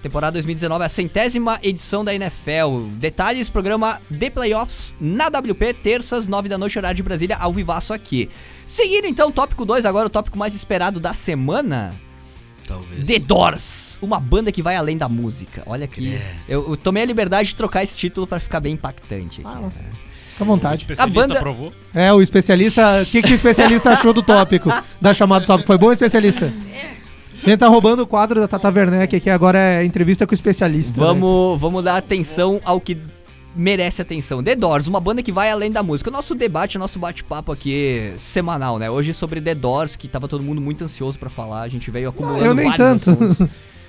[0.03, 2.89] Temporada 2019, a centésima edição da NFL.
[2.93, 7.93] Detalhes, programa The Playoffs na WP, terças, 9 da noite, horário de Brasília, ao vivaço
[7.93, 8.31] aqui.
[8.65, 11.95] Seguindo então, tópico 2, agora o tópico mais esperado da semana.
[12.67, 13.07] Talvez.
[13.07, 15.63] The Doors, uma banda que vai além da música.
[15.67, 16.37] Olha aqui, é.
[16.49, 19.51] eu, eu, tomei a liberdade de trocar esse título para ficar bem impactante aqui.
[19.53, 19.73] Ah, né?
[20.41, 20.75] Fica à vontade.
[20.75, 21.39] O especialista a banda...
[21.39, 21.73] aprovou?
[21.95, 22.83] É, o especialista.
[23.03, 24.71] O que, que o especialista achou do tópico?
[25.01, 25.67] Da chamada tópico?
[25.67, 26.53] Foi bom, especialista?
[27.43, 30.35] A gente tá roubando o quadro da Tata Werneck aqui, agora é entrevista com o
[30.35, 31.01] especialista.
[31.01, 31.59] Vamos, né?
[31.59, 32.99] vamos dar atenção ao que
[33.57, 34.43] merece atenção.
[34.43, 36.11] The Doors, uma banda que vai além da música.
[36.11, 38.91] O nosso debate, o nosso bate-papo aqui semanal, né?
[38.91, 41.63] Hoje sobre The Doors, que tava todo mundo muito ansioso para falar.
[41.63, 43.25] A gente veio acumulando eu nem vários tanto.
[43.25, 43.49] assuntos.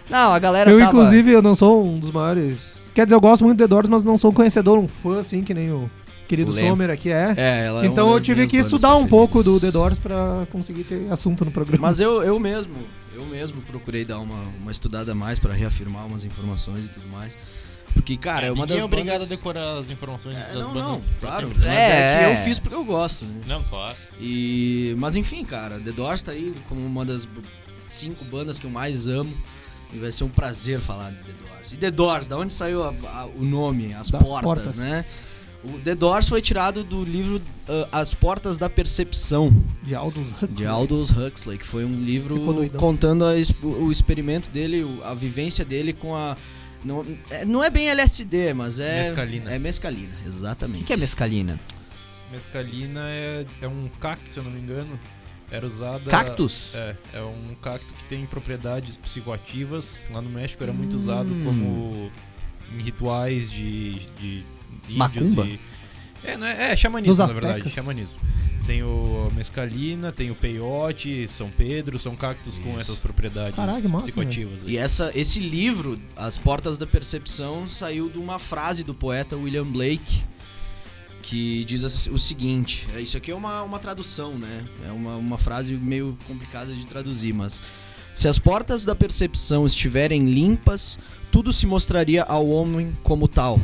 [0.09, 0.89] Não, a galera Eu, tava...
[0.89, 2.81] inclusive, eu não sou um dos maiores...
[2.93, 5.19] Quer dizer, eu gosto muito de The Doors, mas não sou um conhecedor, um fã,
[5.19, 5.89] assim, que nem o
[6.31, 7.33] querido Sommer aqui é.
[7.35, 10.85] É, ela é Então eu tive que estudar um pouco do The Doors pra conseguir
[10.85, 11.87] ter assunto no programa.
[11.87, 12.75] Mas eu, eu mesmo,
[13.13, 17.37] Eu mesmo procurei dar uma, uma estudada mais para reafirmar umas informações e tudo mais.
[17.93, 18.77] Porque, cara, é, é uma das.
[18.77, 19.31] é obrigado bandas...
[19.31, 20.83] a decorar as informações é, das não, bandas.
[20.83, 21.51] Não, claro.
[21.57, 22.13] Mas é.
[22.13, 22.17] é.
[22.17, 23.43] que eu fiz porque eu gosto, né?
[23.45, 23.97] Não, claro.
[24.17, 24.95] E...
[24.97, 27.27] Mas enfim, cara, The Doors tá aí como uma das
[27.85, 29.35] cinco bandas que eu mais amo.
[29.93, 31.71] E vai ser um prazer falar de The Doors.
[31.73, 33.93] E The Doors, da onde saiu a, a, o nome?
[33.93, 35.03] As portas, portas, né?
[35.63, 39.53] O The Doors foi tirado do livro uh, As Portas da Percepção.
[39.83, 40.53] De Aldous Huxley.
[40.55, 45.93] De Aldous Huxley, que foi um livro contando a, o experimento dele, a vivência dele
[45.93, 46.35] com a...
[46.83, 49.03] Não é, não é bem LSD, mas é...
[49.03, 49.51] Mescalina.
[49.51, 50.77] É mescalina, exatamente.
[50.77, 51.59] O que, que é mescalina?
[52.31, 54.99] Mescalina é, é um cacto, se eu não me engano.
[55.51, 56.09] Era usada...
[56.09, 56.73] Cactus?
[56.73, 60.05] É, é um cacto que tem propriedades psicoativas.
[60.09, 60.99] Lá no México era muito hum.
[60.99, 62.11] usado como
[62.73, 64.43] em rituais de, de
[64.89, 65.45] Macumba?
[65.45, 65.59] E...
[66.23, 68.19] É, não é, é xamanismo, na verdade, xamanismo.
[68.65, 72.61] Tem o mescalina, tem o peiote, São Pedro, são cactos Isso.
[72.61, 74.61] com essas propriedades Caraca, massa, psicoativas.
[74.65, 79.65] E essa, esse livro, As Portas da Percepção, saiu de uma frase do poeta William
[79.65, 80.23] Blake,
[81.23, 84.63] que diz o seguinte: é, isso aqui é uma, uma tradução, né?
[84.87, 87.61] É uma, uma frase meio complicada de traduzir, mas.
[88.13, 90.99] Se as portas da percepção estiverem limpas,
[91.31, 93.57] tudo se mostraria ao homem como tal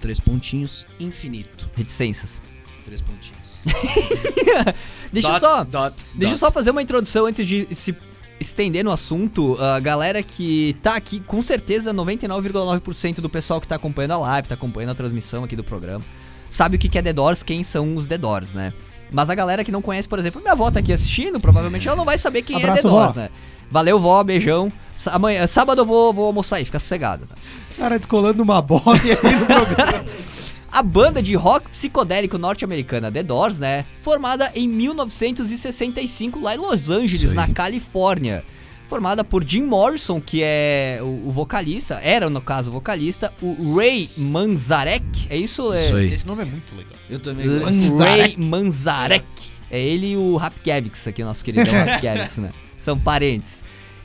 [0.00, 1.70] Três pontinhos, infinito.
[1.74, 2.42] Reticências.
[2.84, 3.60] Três pontinhos.
[5.12, 6.38] deixa dot, só, dot, deixa dot.
[6.38, 7.96] só fazer uma introdução antes de se
[8.38, 9.56] estender no assunto.
[9.60, 14.48] A galera que tá aqui, com certeza 99,9% do pessoal que tá acompanhando a live,
[14.48, 16.04] tá acompanhando a transmissão aqui do programa,
[16.48, 18.72] sabe o que é The Doors, quem são os The Doors, né?
[19.10, 21.96] Mas a galera que não conhece, por exemplo, minha avó tá aqui assistindo, provavelmente ela
[21.96, 23.20] não vai saber quem Abraço, é The Doors, vó.
[23.20, 23.28] né?
[23.70, 24.72] Valeu, vó, beijão.
[25.06, 27.26] Amanhã, sábado eu vou, vou almoçar aí, fica sossegado.
[27.26, 27.34] Tá?
[27.76, 30.04] Cara, descolando uma bola aí no programa.
[30.72, 33.86] A banda de rock psicodélico norte-americana The Doors, né?
[34.00, 38.44] Formada em 1965 lá em Los Angeles, na Califórnia.
[38.86, 43.76] Formada por Jim Morrison, que é o, o, vocalista, era no caso o vocalista, o
[43.76, 45.72] Ray Manzarek, é isso?
[45.72, 46.12] É, isso aí.
[46.12, 46.92] Esse nome é muito legal.
[47.10, 47.98] Eu também gosto.
[47.98, 49.26] Ray Manzarek.
[49.68, 52.52] É ele e o Rapkevix aqui, nosso querido Rapkevix, né?
[52.76, 53.64] São parentes.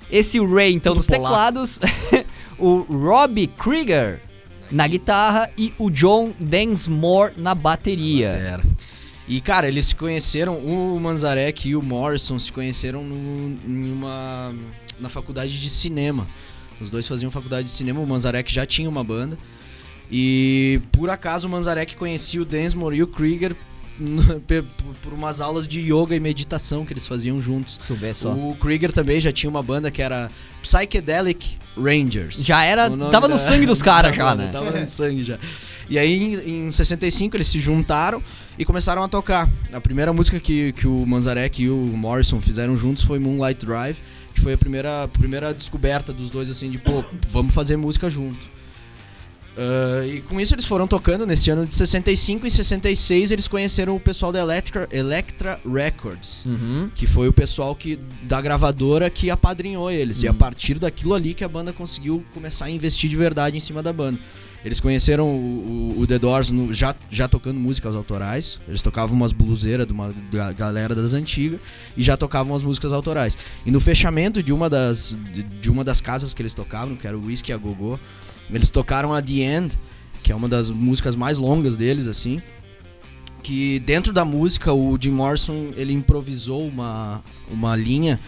[0.09, 1.79] Esse Ray, então, Tudo nos teclados,
[2.57, 4.19] o Robbie Krieger
[4.71, 8.59] na guitarra e o John Densmore na bateria.
[9.31, 14.53] E, cara, eles se conheceram, o Manzarek e o Morrison se conheceram no, em uma,
[14.99, 16.27] na faculdade de cinema.
[16.81, 19.37] Os dois faziam faculdade de cinema, o Manzarek já tinha uma banda.
[20.11, 23.55] E por acaso o Manzarek conhecia o Densmore e o Krieger
[25.01, 27.77] por umas aulas de yoga e meditação que eles faziam juntos.
[27.77, 28.33] Tu vê só.
[28.33, 30.29] O Krieger também já tinha uma banda que era
[30.61, 32.43] Psychedelic Rangers.
[32.43, 32.89] Já era.
[32.89, 33.29] Tava da...
[33.29, 34.49] no sangue dos caras já, né?
[34.51, 35.39] Tava no sangue já.
[35.89, 38.21] E aí em, em 65 eles se juntaram
[38.57, 39.49] e começaram a tocar.
[39.71, 43.97] A primeira música que, que o Manzarek e o Morrison fizeram juntos foi Moonlight Drive,
[44.33, 48.61] que foi a primeira, primeira descoberta dos dois, assim, de pô, vamos fazer música junto.
[49.51, 53.93] Uh, e com isso eles foram tocando nesse ano de 65 e 66 eles conheceram
[53.97, 56.89] o pessoal da Electra, Electra Records, uhum.
[56.95, 60.19] que foi o pessoal que da gravadora que apadrinhou eles.
[60.19, 60.25] Uhum.
[60.25, 60.37] E a uhum.
[60.37, 63.91] partir daquilo ali que a banda conseguiu começar a investir de verdade em cima da
[63.91, 64.17] banda.
[64.63, 68.59] Eles conheceram o, o, o The Doors no, já, já tocando músicas autorais.
[68.67, 71.59] Eles tocavam umas bluseiras de uma da galera das antigas
[71.97, 73.35] e já tocavam as músicas autorais.
[73.65, 77.07] E no fechamento de uma das, de, de uma das casas que eles tocavam, que
[77.07, 77.99] era o Whisky a Gogô,
[78.51, 79.79] eles tocaram a The End,
[80.21, 82.39] que é uma das músicas mais longas deles, assim.
[83.41, 88.19] Que dentro da música o Jim Morrison ele improvisou uma, uma linha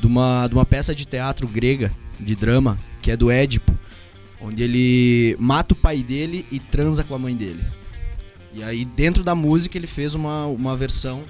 [0.00, 3.78] de uma, de uma peça de teatro grega, de drama, que é do Édipo,
[4.42, 7.62] onde ele mata o pai dele e transa com a mãe dele.
[8.52, 11.24] E aí dentro da música ele fez uma, uma versão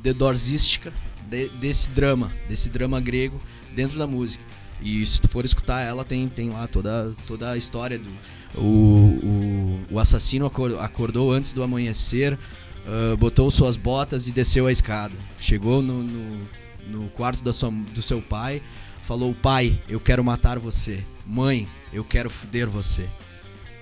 [0.00, 0.92] dedorsística
[1.28, 3.40] de, desse drama, desse drama grego
[3.74, 4.44] dentro da música.
[4.80, 8.10] E se tu for escutar ela, tem, tem lá toda, toda a história do.
[8.54, 10.50] O, o, o assassino
[10.80, 15.14] acordou antes do amanhecer, uh, botou suas botas e desceu a escada.
[15.38, 16.48] Chegou no, no,
[16.86, 18.62] no quarto da sua, do seu pai,
[19.02, 21.04] falou: Pai, eu quero matar você.
[21.26, 23.06] Mãe, eu quero foder você.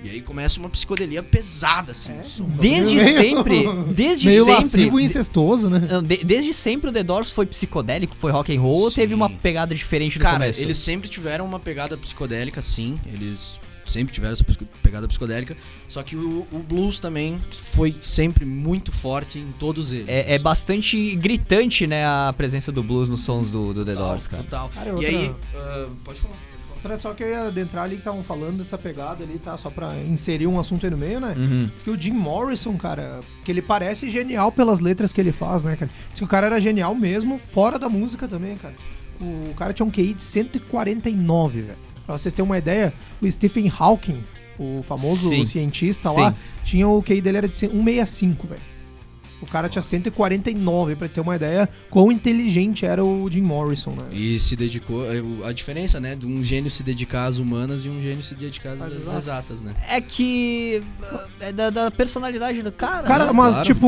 [0.02, 2.12] E aí começa uma psicodelia pesada, assim.
[2.12, 2.22] É,
[2.60, 5.00] desde meio, sempre, desde meio sempre.
[5.00, 5.80] e incestuoso, né?
[6.02, 8.84] De, desde sempre o The Doors foi psicodélico, foi rock and roll, sim.
[8.84, 10.60] ou teve uma pegada diferente no Cara, começo?
[10.60, 13.00] eles sempre tiveram uma pegada psicodélica, sim.
[13.06, 14.44] Eles sempre tiveram essa
[14.82, 15.56] pegada psicodélica.
[15.88, 20.08] Só que o, o, blues também foi sempre muito forte em todos eles.
[20.08, 24.26] É, é, bastante gritante, né, a presença do blues nos sons do, do The Doors,
[24.26, 24.42] cara.
[24.42, 24.68] Total.
[24.68, 25.10] Cara, outra...
[25.10, 26.53] E aí, uh, pode falar.
[26.84, 29.56] Era só que eu ia adentrar ali que estavam falando dessa pegada ali, tá?
[29.56, 31.34] Só pra inserir um assunto aí no meio, né?
[31.36, 31.70] Uhum.
[31.72, 35.64] Diz que o Jim Morrison, cara, que ele parece genial pelas letras que ele faz,
[35.64, 35.90] né, cara?
[36.10, 38.74] Diz que o cara era genial mesmo, fora da música também, cara.
[39.20, 41.78] O cara tinha um QI de 149, velho.
[42.04, 42.92] Pra vocês terem uma ideia,
[43.22, 44.22] o Stephen Hawking,
[44.58, 45.44] o famoso Sim.
[45.44, 46.20] cientista Sim.
[46.20, 48.73] lá, tinha o QI dele era de 165, velho.
[49.44, 54.08] O cara tinha 149, pra ter uma ideia quão inteligente era o Jim Morrison, né?
[54.12, 55.04] E se dedicou.
[55.04, 56.16] É, a diferença, né?
[56.16, 59.16] De um gênio se dedicar às humanas e um gênio se dedicar às, às exatas.
[59.16, 59.74] exatas, né?
[59.88, 60.82] É que.
[61.40, 63.06] É da, da personalidade do cara.
[63.06, 63.32] Cara, né?
[63.32, 63.86] mas claro, tipo.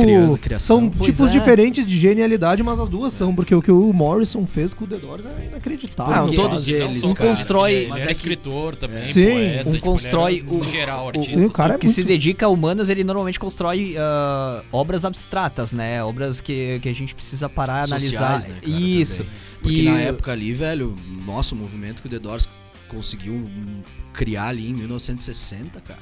[0.58, 1.32] São pois tipos é.
[1.32, 4.86] diferentes de genialidade, mas as duas são, porque o que o Morrison fez com o
[4.86, 6.26] The Doors é inacreditável.
[6.26, 7.02] Não, todos eles.
[7.04, 7.72] Um cara, constrói.
[7.72, 10.44] Ele é, é escritor também, Sim, poeta, um tipo, constrói.
[10.48, 11.40] O, geral, artista.
[11.40, 11.94] O, o cara é que muito...
[11.94, 16.02] se dedica a humanas, ele normalmente constrói uh, obras abstratas, né?
[16.02, 18.40] Obras que, que a gente precisa parar e analisar.
[18.40, 19.24] Né, cara, Isso.
[19.24, 19.38] Também.
[19.62, 19.84] Porque e...
[19.84, 22.48] na época ali, velho, nosso movimento que o The Doors
[22.88, 23.50] conseguiu
[24.12, 26.00] criar ali em 1960, cara.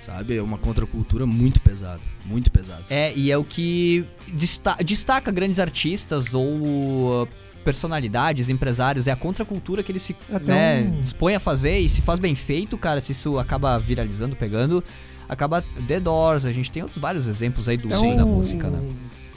[0.00, 0.36] Sabe?
[0.36, 2.00] É uma contracultura muito pesada.
[2.24, 2.84] Muito pesada.
[2.88, 7.28] É, e é o que destaca, destaca grandes artistas ou uh,
[7.64, 11.00] personalidades, empresários, é a contracultura que eles se né, um...
[11.00, 14.82] dispõem a fazer e se faz bem feito, cara, se isso acaba viralizando, pegando,
[15.28, 18.16] acaba The Doors, a gente tem outros vários exemplos aí do é um...
[18.16, 18.80] da música, né?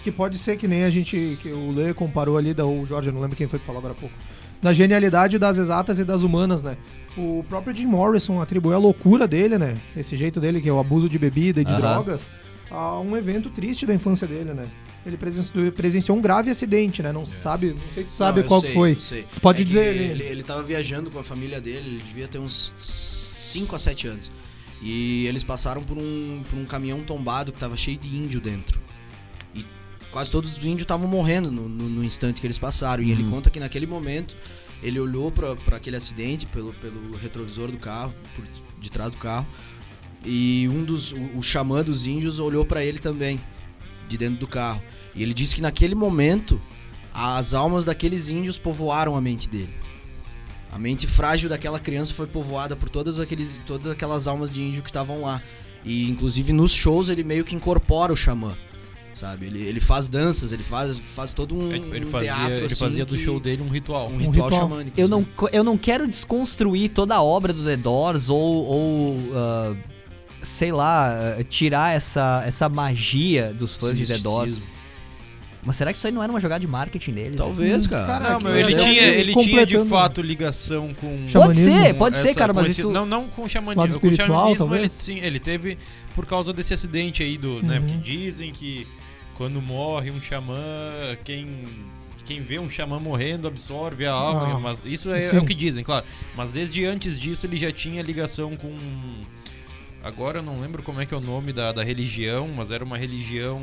[0.01, 1.37] Que pode ser que nem a gente.
[1.41, 3.79] que o Lê comparou ali, da, o Jorge, eu não lembro quem foi que falou
[3.79, 4.15] agora há pouco.
[4.61, 6.77] Da genialidade das exatas e das humanas, né?
[7.17, 9.75] O próprio Jim Morrison atribuiu a loucura dele, né?
[9.95, 11.81] Esse jeito dele, que é o abuso de bebida e de uh -huh.
[11.81, 12.31] drogas,
[12.69, 14.67] a um evento triste da infância dele, né?
[15.05, 17.11] Ele presenciou, presenciou um grave acidente, né?
[17.11, 17.25] Não é.
[17.25, 18.97] sabe, não sei se tu sabe não, qual sei, foi.
[19.41, 19.95] Pode é dizer.
[19.95, 24.07] Ele, ele tava viajando com a família dele, ele devia ter uns 5 a 7
[24.07, 24.31] anos.
[24.81, 28.81] E eles passaram por um, por um caminhão tombado que tava cheio de índio dentro
[30.11, 33.01] quase todos os índios estavam morrendo no, no, no, instante que eles passaram.
[33.01, 33.11] E uhum.
[33.11, 34.35] ele conta que naquele momento
[34.83, 38.45] ele olhou para aquele acidente pelo, pelo retrovisor do carro, por
[38.79, 39.45] de trás do carro,
[40.25, 43.39] e um dos o, o xamã dos índios olhou para ele também
[44.07, 44.81] de dentro do carro.
[45.15, 46.61] E ele disse que naquele momento
[47.13, 49.73] as almas daqueles índios povoaram a mente dele.
[50.71, 54.81] A mente frágil daquela criança foi povoada por todas, aqueles, todas aquelas almas de índio
[54.81, 55.41] que estavam lá.
[55.83, 58.55] E inclusive nos shows ele meio que incorpora o xamã
[59.13, 59.47] sabe?
[59.47, 62.75] Ele, ele faz danças, ele faz, faz todo um, ele um fazia, teatro Ele assim,
[62.75, 64.09] fazia do show dele um ritual.
[64.09, 64.51] Um ritual, um ritual.
[64.51, 64.99] xamânico.
[64.99, 69.77] Eu não, eu não quero desconstruir toda a obra do The Doors ou, ou uh,
[70.41, 74.61] sei lá, tirar essa, essa magia dos fãs de The Doors.
[75.63, 77.35] Mas será que isso aí não era uma jogada de marketing dele?
[77.37, 78.07] Talvez, cara.
[78.07, 81.25] Caraca, não, ele, tinha, ele tinha de fato ligação com.
[81.31, 82.89] Pode ser, pode ser, cara, mas isso.
[82.89, 83.99] Não, não com o xamanismo.
[83.99, 85.77] Com o xamanismo ele, sim, ele teve
[86.15, 87.61] por causa desse acidente aí do.
[87.61, 87.85] Né, uhum.
[87.85, 88.87] Né, que dizem que
[89.35, 90.57] quando morre um xamã,
[91.23, 91.65] quem
[92.25, 95.53] quem vê um xamã morrendo absorve a alma, ah, mas isso é, é, o que
[95.53, 96.05] dizem, claro.
[96.35, 98.71] Mas desde antes disso ele já tinha ligação com.
[100.03, 102.83] Agora eu não lembro como é que é o nome da, da religião, mas era
[102.83, 103.61] uma religião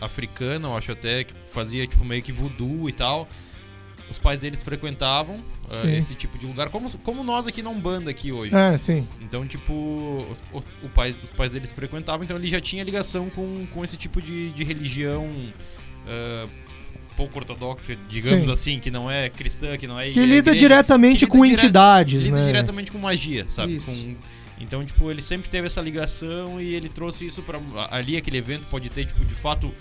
[0.00, 3.26] africana, eu acho até, que fazia tipo meio que voodoo e tal
[4.10, 8.10] os pais deles frequentavam uh, esse tipo de lugar, como, como nós aqui na Umbanda
[8.10, 8.54] aqui hoje.
[8.54, 9.06] É, sim.
[9.20, 9.72] Então, tipo,
[10.30, 13.84] os, o, o pai, os pais deles frequentavam, então ele já tinha ligação com, com
[13.84, 16.48] esse tipo de, de religião uh,
[17.16, 18.52] pouco ortodoxa, digamos sim.
[18.52, 21.44] assim, que não é cristã, que não é Que lida igreja, diretamente que lida com
[21.44, 22.44] dire entidades, lida né?
[22.44, 23.80] diretamente com magia, sabe?
[23.80, 24.16] Com,
[24.58, 27.58] então, tipo, ele sempre teve essa ligação e ele trouxe isso para
[27.90, 29.72] ali aquele evento pode ter tipo de fato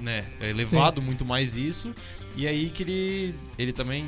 [0.00, 1.06] né, elevado Sim.
[1.06, 1.94] muito mais isso.
[2.36, 4.04] E aí que ele, ele também,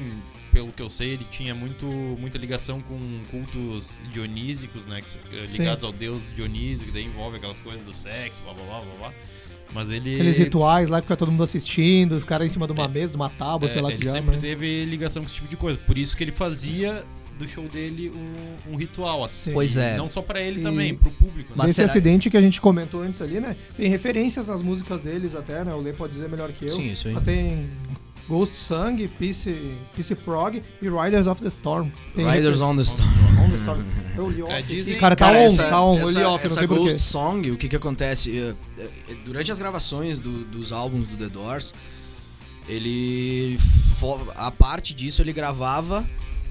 [0.52, 2.98] pelo que eu sei, ele tinha muito, muita ligação com
[3.30, 5.00] cultos dionísicos, né,
[5.32, 5.86] eh, ligados Sim.
[5.86, 9.12] ao deus Dionísio, que daí envolve aquelas coisas do sexo, blá blá blá blá blá.
[9.72, 10.14] Mas ele.
[10.14, 12.88] Aqueles rituais lá que fica todo mundo assistindo, os caras em cima de uma é,
[12.88, 14.40] mesa, de uma tábua, é, sei lá que Ele sempre né?
[14.40, 15.78] teve ligação com esse tipo de coisa.
[15.78, 17.04] Por isso que ele fazia
[17.38, 19.52] do show dele um, um ritual, assim.
[19.52, 19.96] Pois é.
[19.96, 20.62] Não só para ele e...
[20.62, 21.52] também, pro público.
[21.56, 21.66] Né?
[21.66, 23.56] Nesse acidente que a gente comentou antes ali, né?
[23.76, 25.72] Tem referências às músicas deles até, né?
[25.74, 26.70] O Lê pode dizer melhor que eu.
[26.70, 27.14] Sim, isso aí.
[27.14, 27.68] Mas tem
[28.28, 29.54] Ghost Song, Peace,
[29.94, 31.90] Peace Frog e Riders of the Storm.
[32.14, 33.08] Tem Riders on the Storm.
[33.44, 33.84] On the Storm.
[34.16, 34.52] Eu li off.
[34.52, 35.98] É, dizem, cara, tá cara, on, essa, tá on.
[35.98, 38.56] Essa, eu li off, essa Ghost Song, o que que acontece?
[39.24, 41.74] Durante as gravações do, dos álbuns do The Doors,
[42.68, 43.58] ele...
[44.34, 46.06] A parte disso, ele gravava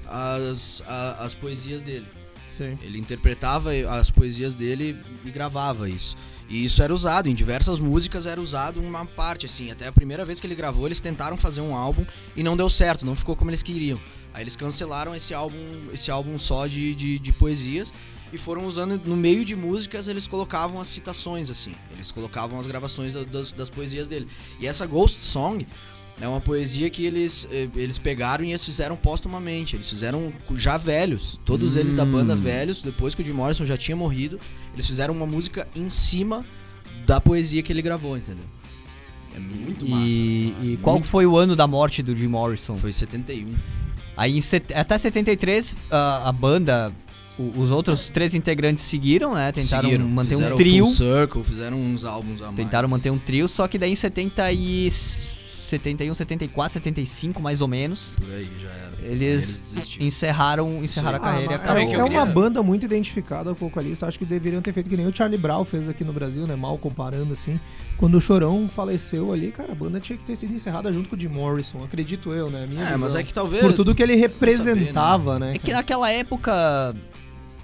[0.08, 2.06] as, a, as poesias dele.
[2.50, 2.78] Sim.
[2.82, 6.16] Ele interpretava as poesias dele e gravava isso.
[6.48, 9.70] E isso era usado, em diversas músicas era usado uma parte, assim.
[9.70, 12.70] Até a primeira vez que ele gravou, eles tentaram fazer um álbum e não deu
[12.70, 14.00] certo, não ficou como eles queriam.
[14.32, 17.92] Aí eles cancelaram esse álbum, esse álbum só de, de, de poesias
[18.32, 21.74] e foram usando, no meio de músicas, eles colocavam as citações, assim.
[21.92, 24.28] Eles colocavam as gravações das, das poesias dele.
[24.60, 25.66] E essa Ghost Song
[26.20, 29.76] é uma poesia que eles, eh, eles pegaram e eles fizeram póstumamente.
[29.76, 31.38] Eles fizeram já velhos.
[31.44, 31.80] Todos hum.
[31.80, 34.40] eles da banda velhos, depois que o Jim Morrison já tinha morrido,
[34.72, 36.44] eles fizeram uma música em cima
[37.06, 38.44] da poesia que ele gravou, entendeu?
[39.34, 40.06] É muito massa.
[40.06, 40.72] E, né?
[40.72, 41.36] e qual foi massa.
[41.36, 42.76] o ano da morte do Jim Morrison?
[42.76, 43.54] Foi 71.
[44.16, 44.72] Aí set...
[44.72, 46.90] até 73 a, a banda
[47.38, 49.52] os outros três integrantes seguiram, né?
[49.52, 50.86] Tentaram seguiram, manter um trio.
[50.86, 52.56] Full Circle, fizeram uns álbuns a mais.
[52.56, 54.88] Tentaram manter um trio, só que daí em 70 e
[55.66, 58.16] 71, 74, 75 mais ou menos.
[58.20, 58.86] Por aí já era.
[59.02, 61.82] Eles, eles encerraram, encerraram a carreira ah, e acabou.
[61.82, 64.06] É, é uma banda muito identificada com o vocalista.
[64.06, 66.56] Acho que deveriam ter feito que nem o Charlie Brown fez aqui no Brasil, né?
[66.56, 67.60] Mal comparando assim.
[67.96, 71.16] Quando o Chorão faleceu ali, cara, a banda tinha que ter sido encerrada junto com
[71.16, 72.66] o Jim Morrison, acredito eu, né?
[72.68, 72.98] Minha é, visão.
[72.98, 73.62] mas é que talvez.
[73.62, 75.50] Por tudo que ele representava, saber, né?
[75.52, 75.56] né?
[75.56, 76.94] É que naquela época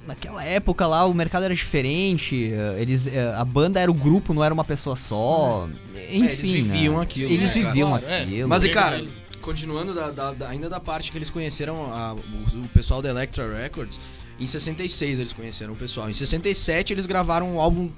[0.06, 4.34] naquela época lá o mercado era diferente, eh, eles eh, a banda era o grupo,
[4.34, 5.68] não era uma pessoa só.
[6.10, 7.02] Enfim, é, eles viviam né?
[7.02, 7.30] aquilo.
[7.30, 7.62] Eles né?
[7.62, 8.22] viviam claro, é.
[8.22, 8.48] aquilo.
[8.48, 9.04] Mas e cara,
[9.40, 13.08] continuando da, da, da, ainda da parte que eles conheceram a, o, o, pessoal da
[13.08, 14.00] Electra Records,
[14.38, 16.10] em 66 eles conheceram o pessoal.
[16.10, 17.90] Em 67 eles gravaram um álbum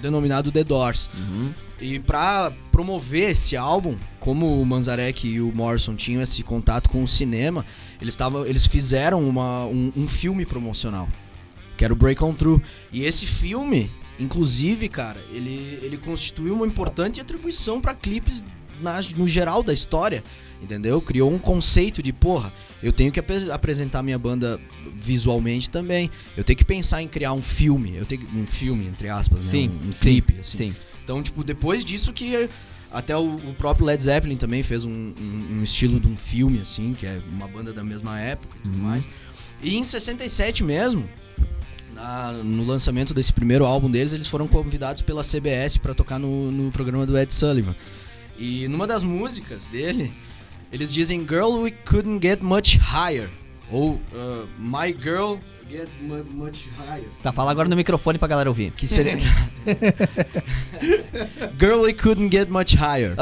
[0.00, 1.10] denominado The Doors.
[1.14, 1.52] Uhum.
[1.78, 7.02] E pra promover esse álbum, como o Manzarek e o Morrison tinham esse contato com
[7.02, 7.64] o cinema,
[8.00, 11.08] eles, tavam, eles fizeram uma, um, um filme promocional
[11.80, 12.60] que era o Break On Through.
[12.92, 18.44] E esse filme, inclusive, cara, ele, ele constituiu uma importante atribuição para clipes
[18.82, 20.22] na, no geral da história,
[20.62, 21.00] entendeu?
[21.00, 24.60] Criou um conceito de, porra, eu tenho que ap apresentar minha banda
[24.94, 26.10] visualmente também.
[26.36, 29.68] Eu tenho que pensar em criar um filme, eu tenho um filme entre aspas, sim,
[29.68, 29.74] né?
[29.82, 30.72] um, um sim, clipe, assim.
[30.72, 30.76] Sim.
[31.02, 32.46] Então, tipo, depois disso que
[32.92, 36.60] até o, o próprio Led Zeppelin também fez um, um, um, estilo de um filme
[36.60, 38.82] assim, que é uma banda da mesma época e tudo uhum.
[38.82, 39.08] mais.
[39.62, 41.08] E em 67 mesmo,
[42.00, 46.50] na, no lançamento desse primeiro álbum deles, eles foram convidados pela CBS para tocar no,
[46.50, 47.76] no programa do Ed Sullivan.
[48.38, 50.10] E numa das músicas dele,
[50.72, 53.28] eles dizem Girl, we couldn't get much higher.
[53.70, 55.36] Ou uh, My Girl
[55.68, 55.88] get
[56.32, 57.06] much higher.
[57.22, 58.72] Tá, fala agora no microfone pra galera ouvir.
[58.72, 59.18] Que seria.
[61.60, 63.14] Girl, we couldn't get much higher.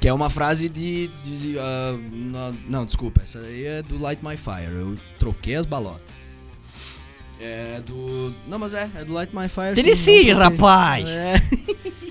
[0.00, 1.10] que é uma frase de.
[1.24, 4.72] de uh, não, não, desculpa, essa aí é do Light My Fire.
[4.72, 6.97] Eu troquei as balotas.
[7.40, 8.34] É do.
[8.46, 9.74] Não, mas é, é do Light My Fire.
[9.74, 11.10] Decide, rapaz!
[11.10, 11.42] É.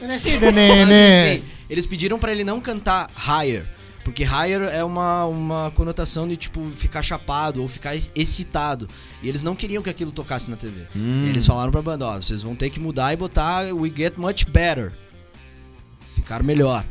[0.08, 3.66] Decide, né, Eles pediram para ele não cantar higher.
[4.06, 8.88] Porque higher é uma, uma conotação de, tipo, ficar chapado ou ficar excitado.
[9.22, 10.84] E eles não queriam que aquilo tocasse na TV.
[10.96, 11.26] Hum.
[11.28, 14.46] eles falaram pra banda, ó, vocês vão ter que mudar e botar We Get Much
[14.46, 14.94] Better.
[16.16, 16.86] Ficar melhor.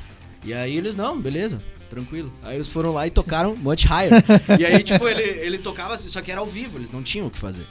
[0.44, 2.32] E aí eles, não, beleza tranquilo.
[2.42, 4.22] Aí eles foram lá e tocaram Much Higher.
[4.58, 7.26] e aí, tipo, ele, ele tocava assim, só que era ao vivo, eles não tinham
[7.26, 7.64] o que fazer.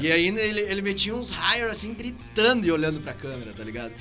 [0.00, 3.92] E aí ele, ele metia uns higher assim, gritando e olhando pra câmera, tá ligado?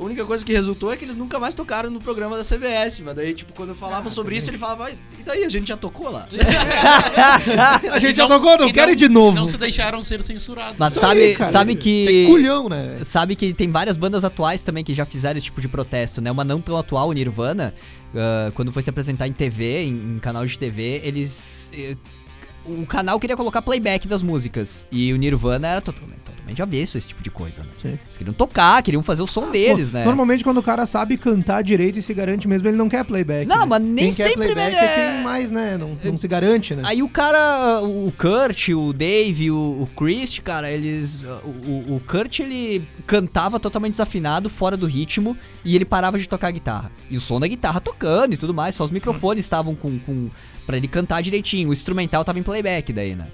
[0.00, 3.00] A única coisa que resultou é que eles nunca mais tocaram no programa da CBS,
[3.00, 5.44] mas daí, tipo, quando eu falava ah, sobre isso, ele falava, e daí?
[5.44, 6.26] A gente já tocou lá.
[7.92, 9.36] a gente já tocou, não quero ir de novo.
[9.36, 10.76] Não se deixaram ser censurados.
[10.78, 12.06] Mas sabe, aí, sabe que.
[12.06, 13.00] Tem culhão, né?
[13.04, 16.30] Sabe que tem várias bandas atuais também que já fizeram esse tipo de protesto, né?
[16.30, 17.74] Uma não tão atual, o Nirvana,
[18.14, 21.70] uh, quando foi se apresentar em TV, em, em canal de TV, eles.
[21.74, 22.19] Uh,
[22.64, 24.86] o canal queria colocar playback das músicas.
[24.90, 27.68] E o Nirvana era totalmente, totalmente avesso esse tipo de coisa, né?
[27.80, 27.98] Sim.
[28.04, 30.04] Eles queriam tocar, queriam fazer o som ah, deles, pô, né?
[30.04, 33.48] Normalmente quando o cara sabe cantar direito e se garante mesmo, ele não quer playback.
[33.48, 33.66] Não, né?
[33.66, 34.84] mas nem quem sempre quer playback é...
[34.84, 35.78] é quem mais, né?
[35.78, 36.82] Não, não se garante, né?
[36.84, 41.24] Aí o cara, o Kurt, o Dave, o, o Chris, cara, eles.
[41.24, 46.50] O, o Kurt ele cantava totalmente desafinado, fora do ritmo, e ele parava de tocar
[46.50, 46.90] guitarra.
[47.08, 50.30] E o som da guitarra tocando e tudo mais, só os microfones estavam com, com
[50.70, 51.70] para ele cantar direitinho.
[51.70, 53.26] O instrumental tava em playback daí, né?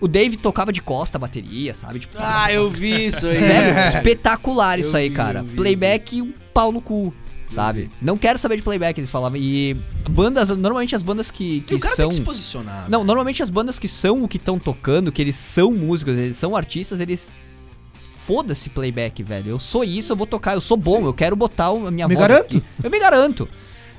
[0.00, 2.00] O Dave tocava de costa a bateria, sabe?
[2.00, 3.36] Tipo, ah, eu vi isso aí.
[3.36, 5.42] É, espetacular isso eu aí, vi, cara.
[5.42, 7.14] Vi, playback um pau no cu,
[7.48, 7.88] sabe?
[8.02, 9.38] Não quero saber de playback, eles falavam.
[9.38, 9.76] E
[10.10, 12.08] bandas, normalmente as bandas que, que e o cara são.
[12.08, 12.86] Tem que se posicionar.
[12.90, 16.36] Não, normalmente as bandas que são o que estão tocando, que eles são músicos, eles
[16.36, 17.30] são artistas, eles
[18.18, 19.50] foda-se playback, velho.
[19.50, 21.04] Eu sou isso, eu vou tocar, eu sou bom, Sim.
[21.04, 22.28] eu quero botar a minha me voz.
[22.28, 22.56] Garanto.
[22.56, 22.66] Aqui.
[22.82, 23.48] Eu me garanto.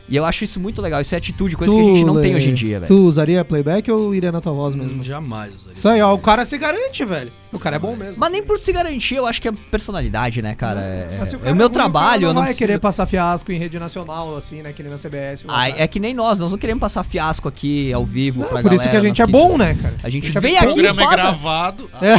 [0.08, 1.02] E eu acho isso muito legal.
[1.02, 2.88] Isso é atitude, coisa tu, que a gente não tem hoje em dia, velho.
[2.88, 5.00] Tu usaria playback ou iria na tua voz mesmo?
[5.00, 5.74] Hum, jamais usaria.
[5.74, 7.32] Isso aí, ó, o cara se garante, velho.
[7.52, 8.15] O cara é bom mesmo.
[8.18, 10.82] Mas nem por se garantir, eu acho que é personalidade, né, cara?
[10.82, 12.68] É, é, o meu é trabalho, eu não vai preciso...
[12.68, 15.46] querer passar fiasco em rede nacional, assim, né, que nem na CBS.
[15.48, 18.58] Ah, é que nem nós, nós não queremos passar fiasco aqui ao vivo não, pra
[18.58, 18.78] por galera.
[18.78, 19.96] Por isso que a gente é bom, né, cara?
[20.04, 21.12] A gente, a gente vem aqui e faz...
[21.12, 21.89] é gravado.
[22.02, 22.15] É.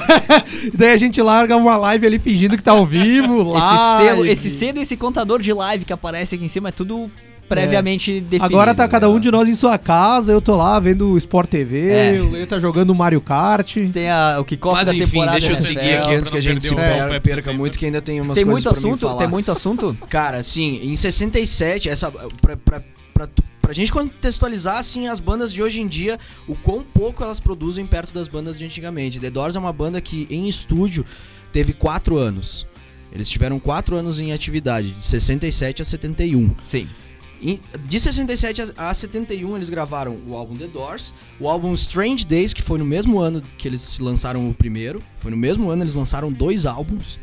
[0.75, 4.51] Daí a gente larga uma live ali fingindo que tá ao vivo, Esse selo, esse
[4.51, 7.11] selo, esse contador de live que aparece aqui em cima é tudo
[7.49, 8.21] previamente é.
[8.21, 8.45] definido.
[8.45, 11.49] Agora tá cada um de nós em sua casa, eu tô lá vendo o Sport
[11.49, 12.21] TV, é.
[12.21, 13.77] o Lê tá jogando Mario Kart.
[13.93, 15.33] Tem a, o que Mas da enfim, temporada.
[15.33, 18.21] deixa eu seguir aqui antes que a gente se perca, perca muito, que ainda tem
[18.21, 19.99] umas tem coisas muito assunto, Tem muito assunto?
[20.09, 22.83] Cara, assim, em 67, essa pra, pra,
[23.15, 23.29] pra,
[23.61, 27.87] pra gente contextualizar assim as bandas de hoje em dia, o quão pouco elas produzem
[27.87, 29.19] perto das bandas de antigamente.
[29.19, 31.05] The Doors é uma banda que em estúdio
[31.53, 32.67] teve quatro anos.
[33.13, 36.55] Eles tiveram quatro anos em atividade, de 67 a 71.
[36.65, 36.87] Sim.
[37.87, 42.63] De 67 a 71 eles gravaram o álbum The Doors, o álbum Strange Days, que
[42.63, 46.33] foi no mesmo ano que eles lançaram o primeiro, foi no mesmo ano eles lançaram
[46.33, 47.19] dois álbuns.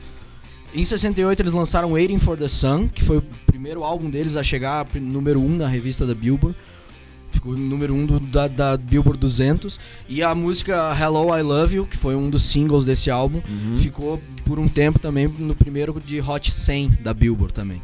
[0.73, 4.43] Em 68 eles lançaram Waiting for the Sun, que foi o primeiro álbum deles a
[4.43, 6.57] chegar número 1 um na revista da Billboard.
[7.31, 9.79] Ficou número 1 um do, da, da, Billboard 200.
[10.07, 13.77] E a música Hello, I Love You, que foi um dos singles desse álbum, uhum.
[13.77, 17.81] ficou por um tempo também no primeiro de Hot 100 da Billboard também.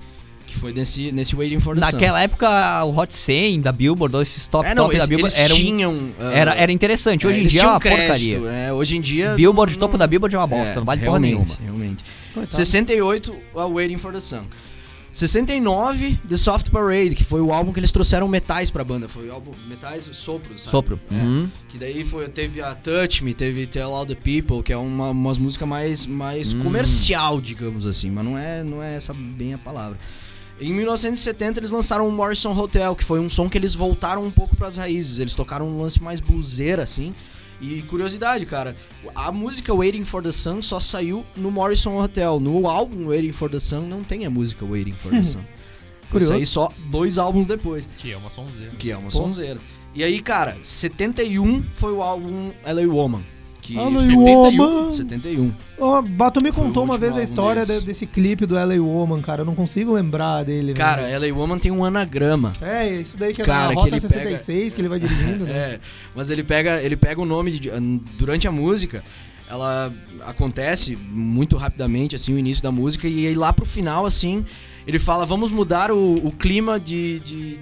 [0.50, 2.24] Que foi nesse, nesse Waiting for the Naquela Sun.
[2.24, 5.40] época, o Hot 100 da Billboard, ou esses top é, não, top eles, da Billboard,
[5.40, 7.28] eram, tinham, uh, era, era interessante.
[7.28, 8.38] Hoje é, em dia é uma crédito, porcaria.
[8.52, 9.36] É, hoje em dia...
[9.36, 11.46] Billboard, não, topo da Billboard é uma bosta, é, não vale porra nenhuma.
[11.62, 12.04] Realmente,
[12.50, 14.48] 68, a Waiting for the Sun.
[15.12, 19.10] 69, The Soft Parade, que foi o álbum que eles trouxeram metais pra banda.
[19.10, 20.72] Foi o álbum Metais Sopros, sabe?
[20.72, 21.00] Sopro.
[21.12, 21.50] É, uhum.
[21.68, 25.10] Que daí foi, teve a Touch Me, teve Tell All the People, que é uma,
[25.10, 26.64] umas músicas mais, mais uhum.
[26.64, 28.12] comercial, digamos assim.
[28.12, 29.98] Mas não é, não é essa bem a palavra.
[30.62, 34.32] Em 1970 eles lançaram o Morrison Hotel, que foi um som que eles voltaram um
[34.32, 35.20] pouco para as raízes.
[35.20, 37.16] Eles tocaram um lance mais bluseiro assim.
[37.62, 38.76] E curiosidade, cara,
[39.14, 42.40] a música Waiting for the Sun só saiu no Morrison Hotel.
[42.40, 45.42] No álbum Waiting for the Sun não tem a música Waiting for the Sun.
[46.10, 47.88] Foi sair só dois álbuns depois.
[47.98, 48.72] Que é uma sonzeira.
[48.78, 49.18] Que é uma Pô.
[49.18, 49.60] sonzeira.
[49.94, 53.24] E aí, cara, 71 foi o álbum LA Woman
[53.70, 54.92] que LA 71, Woman.
[54.92, 55.54] 71.
[55.78, 59.42] Oh, Bato me contou uma vez a história de, desse clipe do LA Woman, cara.
[59.42, 60.74] Eu não consigo lembrar dele.
[60.74, 61.04] Cara?
[61.18, 62.52] LA Woman tem um anagrama.
[62.62, 64.76] É, isso daí que é cara, na Rota 66 pega...
[64.76, 65.50] que ele vai dirigindo, né?
[65.60, 65.80] É,
[66.16, 67.70] mas ele pega, ele pega o nome de,
[68.18, 69.04] durante a música.
[69.50, 69.92] Ela
[70.22, 74.46] acontece muito rapidamente, assim, o início da música, e aí lá pro final, assim,
[74.88, 77.60] ele fala: vamos mudar o, o clima de, de,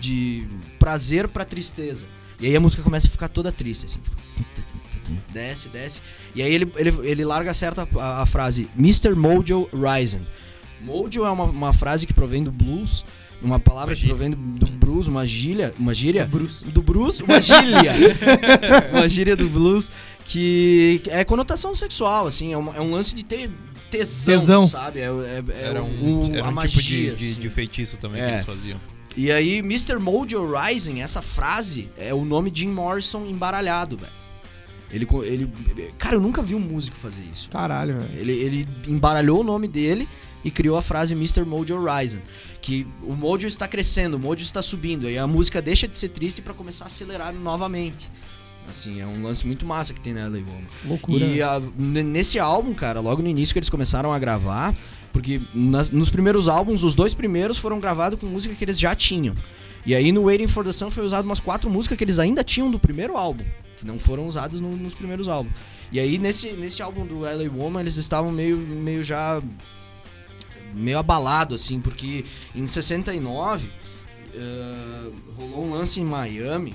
[0.00, 0.46] de
[0.78, 2.06] prazer pra tristeza.
[2.40, 4.16] E aí a música começa a ficar toda triste, assim, tipo
[5.32, 6.00] desce, desce.
[6.34, 9.14] E aí ele, ele, ele larga certa a, a frase Mr.
[9.14, 10.26] Mojo Rising.
[10.80, 13.04] Mojo é uma, uma frase que provém do blues,
[13.42, 17.20] uma palavra que provém do, do blues, uma gíria, uma gíria do blues, do blues
[17.20, 17.92] uma gíria,
[18.92, 19.90] uma gíria do blues
[20.24, 23.50] que é conotação sexual, assim, é, uma, é um lance de ter
[23.90, 24.66] tesão, tesão.
[24.66, 25.00] sabe?
[25.00, 28.20] É, é, é era um, um, era um magia, tipo de, de, de, feitiço também
[28.20, 28.26] é.
[28.26, 28.80] que eles faziam.
[29.16, 29.98] E aí, Mr.
[29.98, 34.12] Mojo Rising, essa frase é o nome de Jim Morrison embaralhado, velho.
[34.90, 35.50] Ele, ele.
[35.98, 37.50] Cara, eu nunca vi um músico fazer isso.
[37.50, 38.20] Caralho, velho.
[38.20, 40.08] Ele, ele embaralhou o nome dele
[40.44, 41.44] e criou a frase Mr.
[41.44, 42.20] Mojo Horizon.
[42.62, 45.06] Que o Mojo está crescendo, o Mojo está subindo.
[45.06, 48.08] Aí a música deixa de ser triste para começar a acelerar novamente.
[48.68, 50.68] Assim, é um lance muito massa que tem na LA Woman.
[50.84, 51.24] Loucura.
[51.24, 54.74] E a, nesse álbum, cara, logo no início que eles começaram a gravar,
[55.12, 58.94] porque nas, nos primeiros álbuns, os dois primeiros foram gravados com música que eles já
[58.94, 59.34] tinham.
[59.84, 62.42] E aí no Waiting for the Sun foi usado umas quatro músicas que eles ainda
[62.42, 63.44] tinham do primeiro álbum
[63.76, 65.54] que não foram usados no, nos primeiros álbuns.
[65.92, 69.42] E aí nesse, nesse álbum do LA Woman eles estavam meio, meio já
[70.74, 72.24] meio abalado assim, porque
[72.54, 76.74] em 69 uh, rolou um lance em Miami,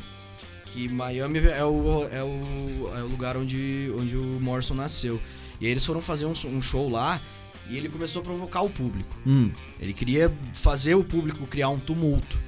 [0.66, 5.22] que Miami é o, é o, é o lugar onde, onde o Morrison nasceu.
[5.60, 7.22] E aí eles foram fazer um, um show lá
[7.70, 9.16] e ele começou a provocar o público.
[9.26, 9.52] Hum.
[9.80, 12.40] Ele queria fazer o público criar um tumulto.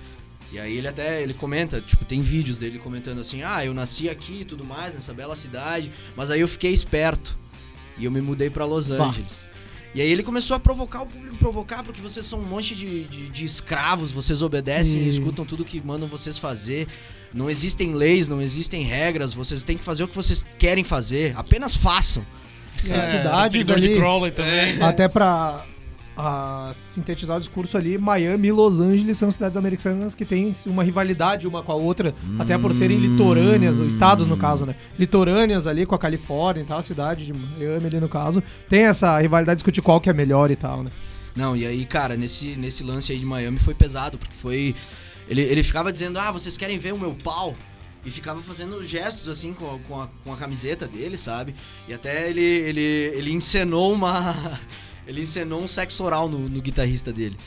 [0.54, 4.08] E aí ele até ele comenta, tipo, tem vídeos dele comentando assim: "Ah, eu nasci
[4.08, 7.36] aqui e tudo mais nessa bela cidade, mas aí eu fiquei esperto
[7.98, 9.50] e eu me mudei para Los Angeles".
[9.52, 9.64] Bah.
[9.96, 13.04] E aí ele começou a provocar o público, provocar, porque vocês são um monte de,
[13.06, 15.06] de, de escravos, vocês obedecem e...
[15.06, 16.88] e escutam tudo que mandam vocês fazer.
[17.34, 21.34] Não existem leis, não existem regras, vocês têm que fazer o que vocês querem fazer,
[21.36, 22.24] apenas façam.
[22.76, 23.94] É, cidades ali,
[24.82, 25.66] até pra
[26.16, 30.84] a sintetizar o discurso ali, Miami e Los Angeles são cidades americanas que têm uma
[30.84, 32.38] rivalidade uma com a outra, hum.
[32.40, 34.76] até por serem litorâneas, estados no caso, né?
[34.98, 38.84] Litorâneas ali com a Califórnia e tal, a cidade de Miami ali no caso, tem
[38.84, 40.90] essa rivalidade de discutir qual que é melhor e tal, né?
[41.36, 44.76] Não, e aí, cara, nesse, nesse lance aí de Miami foi pesado, porque foi.
[45.28, 47.56] Ele, ele ficava dizendo, ah, vocês querem ver o meu pau?
[48.06, 51.56] E ficava fazendo gestos assim com, com, a, com a camiseta dele, sabe?
[51.88, 54.36] E até ele, ele, ele encenou uma.
[55.08, 57.38] Ele encenou um sexo oral no, no guitarrista dele.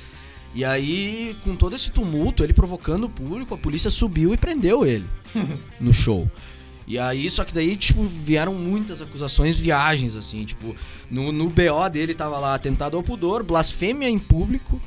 [0.54, 4.86] E aí, com todo esse tumulto, ele provocando o público, a polícia subiu e prendeu
[4.86, 5.06] ele
[5.78, 6.30] no show.
[6.86, 10.74] E aí, só que daí, tipo, vieram muitas acusações, viagens, assim, tipo,
[11.10, 14.80] no, no BO dele tava lá atentado ao pudor, blasfêmia em público,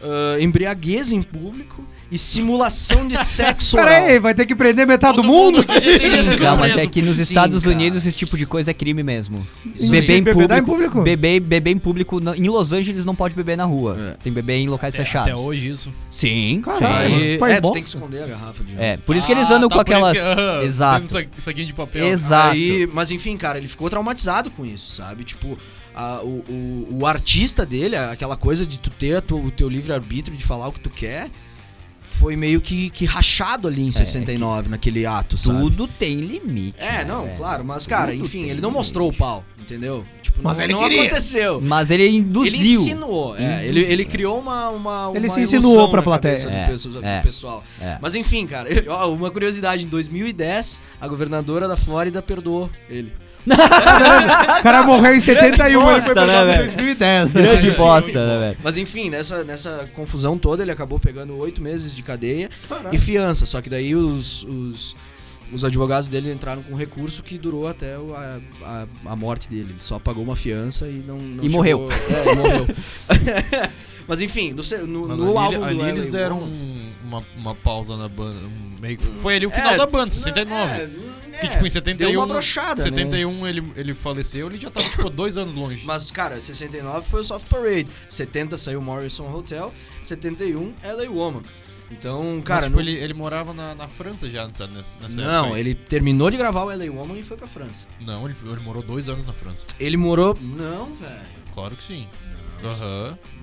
[0.00, 1.84] uh, embriaguez em público
[2.14, 3.88] e simulação de sexo oral.
[3.88, 5.58] Peraí, vai ter que prender metade Todo do mundo?
[5.58, 9.02] mundo Sim, não, mas é que nos Estados Unidos esse tipo de coisa é crime
[9.02, 9.44] mesmo.
[9.74, 11.02] Isso beber, em público, em público?
[11.02, 12.20] Beber, beber em público.
[12.36, 13.96] Em Los Angeles não pode beber na rua.
[13.98, 14.16] É.
[14.22, 15.32] Tem beber em locais até, fechados.
[15.32, 15.92] Até hoje isso.
[16.08, 17.38] Sim, Caralho, sim.
[17.44, 19.70] É, tu tem que esconder a garrafa de É, por isso que eles andam ah,
[19.70, 20.20] tá, com aquelas...
[20.20, 21.08] Que, uh, Exato.
[21.38, 22.06] Saquinho de papel.
[22.06, 22.52] Exato.
[22.52, 25.24] Aí, mas enfim, cara, ele ficou traumatizado com isso, sabe?
[25.24, 25.58] Tipo...
[25.96, 30.36] A, o, o, o, artista dele, aquela coisa de tu ter tu, o teu livre-arbítrio
[30.36, 31.30] de falar o que tu quer,
[32.18, 35.58] foi meio que, que rachado ali em 69, é, naquele ato, sabe?
[35.60, 36.76] Tudo tem limite.
[36.78, 38.76] É, né, não, claro, mas cara, Tudo enfim, ele não limite.
[38.76, 40.04] mostrou o pau, entendeu?
[40.22, 41.60] Tipo, mas não, ele não aconteceu.
[41.60, 42.60] Mas ele induziu.
[42.60, 46.34] Ele ensinou, é, ele, ele criou uma, uma, Ele uma se insinuou pra plateia.
[46.34, 47.62] É, do, é, pessoal.
[47.80, 47.98] É.
[48.00, 48.68] Mas enfim, cara,
[49.08, 53.12] uma curiosidade, em 2010, a governadora da Flórida perdoou ele.
[53.46, 57.32] O cara morreu em 71, bosta, ele foi né, em 2010.
[57.34, 58.58] Grande bosta, né, velho?
[58.62, 62.94] Mas enfim, nessa, nessa confusão toda, ele acabou pegando oito meses de cadeia Caraca.
[62.94, 63.44] e fiança.
[63.44, 64.96] Só que daí os, os,
[65.52, 69.72] os, advogados dele entraram com um recurso que durou até a, a, a morte dele.
[69.72, 71.18] Ele só pagou uma fiança e não.
[71.18, 71.88] não e chegou, morreu.
[71.90, 72.66] É, morreu.
[74.06, 77.96] Mas enfim, no, no, no ali, álbum ali do eles deram um, uma, uma pausa
[77.96, 78.40] na banda.
[78.80, 80.72] Meio foi ali o final é, da banda, 69.
[80.72, 80.90] É,
[81.40, 82.10] que, tipo, em 71.
[82.10, 83.50] Deu uma brochada, 71 né?
[83.50, 85.84] ele, ele faleceu, ele já tava, tipo, dois anos longe.
[85.84, 87.88] Mas, cara, 69 foi o Soft Parade.
[88.08, 89.72] 70 saiu Morrison Hotel.
[90.02, 91.42] 71, LA Woman.
[91.90, 92.62] Então, cara.
[92.62, 92.88] Mas, tipo, no...
[92.88, 96.66] ele, ele morava na, na França já nessa, nessa Não, ele terminou de gravar o
[96.66, 97.86] LA Woman e foi pra França.
[98.00, 99.64] Não, ele, ele morou dois anos na França.
[99.78, 100.36] Ele morou.
[100.40, 101.44] Não, velho.
[101.54, 102.06] Claro que sim.
[102.62, 103.10] Aham.
[103.10, 103.34] Uhum.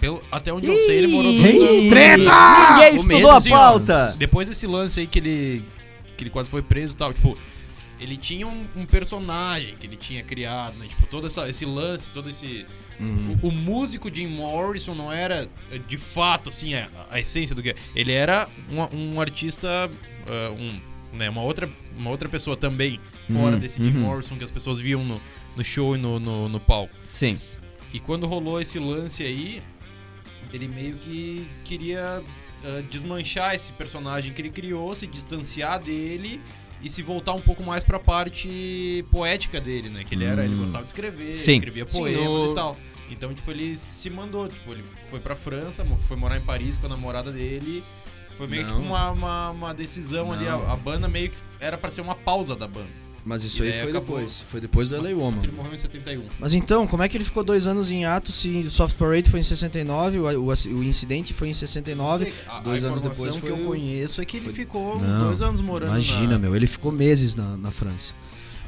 [0.00, 1.88] Pelo, até onde eu sei, ele morou dois anos.
[1.90, 2.72] Treta!
[2.72, 4.16] Ninguém estudou a pauta!
[4.18, 5.64] Depois desse lance aí que ele
[6.22, 7.12] que ele quase foi preso e tal.
[7.12, 7.36] Tipo,
[8.00, 10.86] ele tinha um, um, personagem que ele tinha criado, né?
[10.86, 12.66] Tipo, todo essa, esse lance, todo esse.
[13.00, 13.38] Uhum.
[13.42, 15.48] O, o, músico Jim Morrison não era
[15.86, 17.74] de fato, assim, a, a essência do que.
[17.94, 19.90] Ele era um, um artista.
[20.28, 22.98] Uh, um, né, uma, outra, uma outra pessoa também,
[23.30, 23.58] fora uhum.
[23.58, 24.02] desse Jim uhum.
[24.02, 25.20] Morrison que as pessoas viam no,
[25.54, 26.94] no show e no, no, no palco.
[27.08, 27.38] Sim.
[27.92, 29.62] E quando rolou esse lance aí,
[30.52, 32.22] ele meio que queria
[32.64, 36.40] uh, desmanchar esse personagem que ele criou, se distanciar dele
[36.82, 40.04] e se voltar um pouco mais para a parte poética dele, né?
[40.04, 40.44] Que ele era, hum.
[40.44, 41.54] ele gostava de escrever, Sim.
[41.54, 42.52] escrevia poemas Sim, no...
[42.52, 42.76] e tal.
[43.10, 46.86] Então, tipo, ele se mandou, tipo, ele foi pra França, foi morar em Paris com
[46.86, 47.84] a namorada dele.
[48.36, 50.32] Foi meio que tipo uma, uma, uma decisão Não.
[50.32, 50.48] ali.
[50.48, 52.90] A, a, banda meio que era para ser uma pausa da banda.
[53.24, 54.16] Mas isso aí foi acabou.
[54.16, 54.44] depois.
[54.48, 55.42] Foi depois do LA Woman.
[55.42, 56.24] Ele morreu em 71.
[56.40, 59.30] Mas então, como é que ele ficou dois anos em ato se o Soft Parade
[59.30, 63.36] foi em 69, o, o, o incidente foi em 69, a, dois a anos depois
[63.36, 63.52] foi...
[63.52, 64.54] que eu conheço é que ele foi...
[64.54, 66.38] ficou uns Não, dois anos morando Imagina, na...
[66.38, 68.12] meu, ele ficou meses na, na França.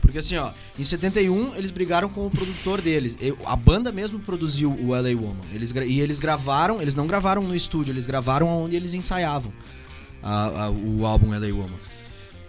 [0.01, 3.17] Porque assim, ó, em 71 eles brigaram com o produtor deles.
[3.47, 5.41] A banda mesmo produziu o LA Woman.
[5.53, 9.51] Eles, e eles gravaram, eles não gravaram no estúdio, eles gravaram onde eles ensaiavam
[10.23, 11.79] a, a, o álbum LA Woman.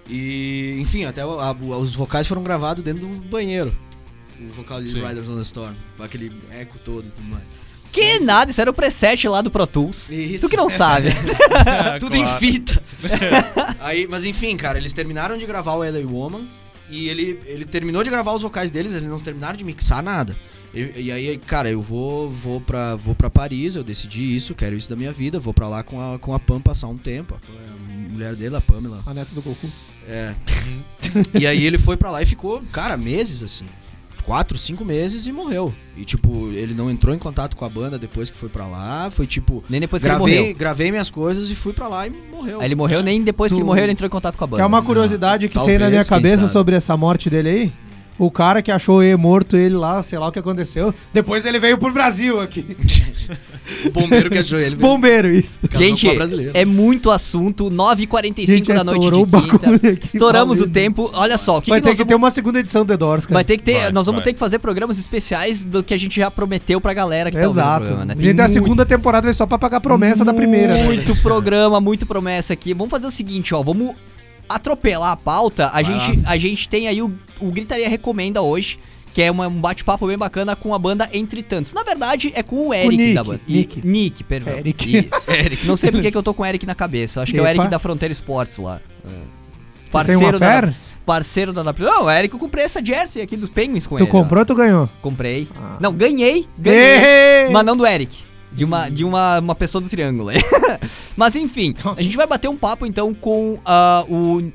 [0.08, 3.76] E, enfim, até a, a, os vocais foram gravados dentro do banheiro.
[4.40, 5.06] O vocal de Sim.
[5.06, 5.76] Riders on the Storm.
[6.00, 7.44] Aquele eco todo e tudo mais.
[7.92, 10.10] Que nada, isso era o preset lá do Pro Tools.
[10.10, 10.46] Isso.
[10.46, 11.08] Tu que não sabe.
[11.98, 12.84] Tudo em fita.
[13.80, 16.46] Aí, mas enfim, cara, eles terminaram de gravar o LA Woman.
[16.90, 20.36] E ele, ele terminou de gravar os vocais deles, eles não terminaram de mixar nada.
[20.74, 24.76] E, e, aí, cara, eu vou vou pra, vou pra Paris, eu decidi isso, quero
[24.76, 27.40] isso da minha vida, vou pra lá com a, com a Pam passar um tempo.
[27.50, 29.02] A mulher dele, a Pamela.
[29.06, 29.70] A neta do Goku.
[30.08, 30.36] É.
[31.38, 33.66] e aí ele foi para lá e ficou, cara, meses assim.
[34.24, 35.72] Quatro, cinco meses e morreu.
[35.96, 39.12] E, tipo, ele não entrou em contato com a banda depois que foi para lá.
[39.12, 39.64] Foi tipo.
[39.70, 40.56] Nem depois que gravei, ele morreu.
[40.56, 42.60] Gravei minhas coisas e fui para lá e morreu.
[42.60, 44.64] Aí ele morreu, nem depois que ele morreu ele entrou em contato com a banda.
[44.64, 45.50] É uma curiosidade não.
[45.50, 47.74] que Talvez, tem na minha cabeça sobre essa morte dele aí?
[48.18, 50.94] O cara que achou ele morto, ele lá, sei lá o que aconteceu.
[51.14, 52.66] Depois ele veio pro Brasil aqui.
[53.86, 54.76] o bombeiro que achou ele.
[54.78, 55.60] Bombeiro, isso.
[55.74, 56.08] Gente,
[56.54, 57.70] é muito assunto.
[57.70, 59.76] 9h45 da noite de quinta.
[59.76, 61.12] Aqui, Estouramos o tempo.
[61.14, 61.60] Olha só.
[61.60, 62.10] Que Vai que ter que vamos...
[62.10, 63.34] ter uma segunda edição do The Doors, cara.
[63.36, 63.82] Vai ter que ter.
[63.82, 64.26] Vai, nós vamos vai.
[64.26, 67.86] ter que fazer programas especiais do que a gente já prometeu pra galera que Exato.
[67.86, 68.06] tá Exato.
[68.06, 68.16] né?
[68.16, 68.50] Tem a, muito...
[68.50, 70.74] segunda temporada vai só pra pagar a promessa muito da primeira.
[70.74, 70.84] Né?
[70.86, 72.74] Muito programa, muito promessa aqui.
[72.74, 73.62] Vamos fazer o seguinte, ó.
[73.62, 73.96] Vamos
[74.48, 78.80] atropelar a pauta, a, gente, a gente tem aí o, o Gritaria Recomenda hoje,
[79.14, 81.74] que é uma, um bate-papo bem bacana com a banda Entre Tantos.
[81.74, 83.42] Na verdade, é com o Eric o Nick, da banda.
[83.48, 83.80] Nick.
[83.80, 84.54] E, Nick, perdão.
[84.58, 84.98] Eric.
[84.98, 85.66] E, Eric.
[85.66, 87.22] Não sei porque que eu tô com o Eric na cabeça.
[87.22, 88.82] Acho que é o Eric da Fronteira Sports lá.
[89.06, 89.36] É.
[89.90, 90.74] Parceiro da,
[91.06, 91.90] parceiro da W.
[91.90, 94.10] Não, Eric, eu comprei essa jersey aqui dos Penguins com tu ele.
[94.10, 94.90] Tu comprou ou tu ganhou?
[95.02, 95.48] Comprei.
[95.56, 95.78] Ah.
[95.80, 96.46] Não, ganhei.
[96.58, 97.50] Ganhei.
[97.52, 98.35] Mas não do Eric.
[98.56, 100.30] De uma, de uma, uma pessoa do triângulo.
[101.16, 104.52] Mas enfim, a gente vai bater um papo então com uh, o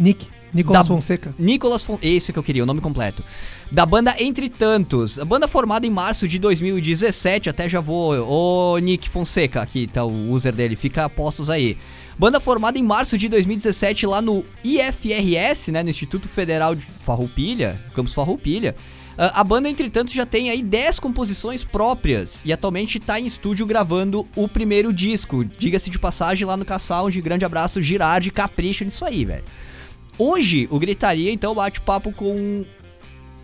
[0.00, 0.26] Nick.
[0.54, 1.34] Nicolas da, Fonseca.
[1.36, 2.06] Nicolas Fonseca.
[2.06, 3.24] Esse que eu queria, o nome completo.
[3.72, 5.18] Da banda Entre Tantos.
[5.18, 7.50] A banda formada em março de 2017.
[7.50, 8.14] Até já vou.
[8.14, 10.76] Ô, Nick Fonseca, aqui tá o user dele.
[10.76, 11.76] Fica a postos aí.
[12.16, 15.82] Banda formada em março de 2017 lá no IFRS, né?
[15.82, 18.76] No Instituto Federal de Farroupilha, Campus Farroupilha.
[19.14, 23.64] Uh, a banda, entretanto, já tem aí 10 composições próprias e atualmente está em estúdio
[23.64, 25.44] gravando o primeiro disco.
[25.44, 29.44] Diga-se de passagem lá no K-Sound, grande abraço, Girardi, capricho nisso aí, velho.
[30.18, 32.64] Hoje, o Gritaria, então, bate papo com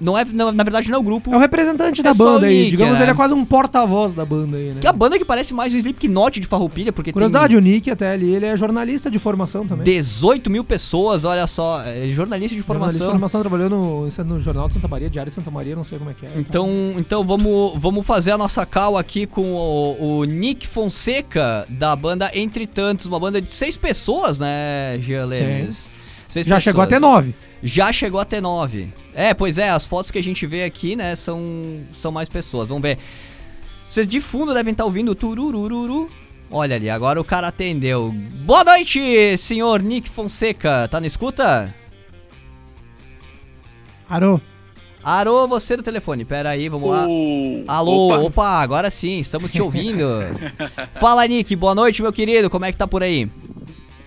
[0.01, 1.33] Não é, não, na verdade, não é o grupo.
[1.33, 2.65] É o representante é da banda aí.
[2.65, 3.03] Nick, digamos, é.
[3.03, 4.81] ele é quase um porta-voz da banda aí, né?
[4.81, 7.59] Que é a banda que parece mais o Slipknot de Farroupilha, porque Curiosidade, tem...
[7.59, 9.85] o Nick até ali, ele é jornalista de formação também.
[9.85, 11.83] 18 mil pessoas, olha só.
[11.83, 12.99] É jornalista de formação.
[12.99, 15.85] Jornalista de formação, trabalhou no, no Jornal de Santa Maria, Diário de Santa Maria, não
[15.85, 16.31] sei como é que é.
[16.37, 21.95] Então, então vamos, vamos fazer a nossa cal aqui com o, o Nick Fonseca, da
[21.95, 25.91] banda Entre Tantos, uma banda de seis pessoas, né, Gia Lemes?
[26.29, 26.63] Já pessoas.
[26.63, 27.35] chegou até nove.
[27.63, 28.93] Já chegou até nove.
[29.15, 32.69] É, pois é, as fotos que a gente vê aqui, né, são, são mais pessoas.
[32.69, 32.99] Vamos ver.
[33.89, 36.11] Vocês de fundo devem estar ouvindo tururururu.
[36.51, 38.13] Olha ali, agora o cara atendeu.
[38.45, 40.89] Boa noite, senhor Nick Fonseca.
[40.89, 41.75] Tá na escuta?
[44.09, 44.41] Arô.
[45.03, 46.25] Arô, você do telefone.
[46.25, 47.07] Pera aí, vamos lá.
[47.69, 48.19] Alô, opa.
[48.19, 50.07] opa, agora sim, estamos te ouvindo.
[51.01, 51.55] Fala, Nick.
[51.57, 52.51] Boa noite, meu querido.
[52.51, 53.31] Como é que tá por aí?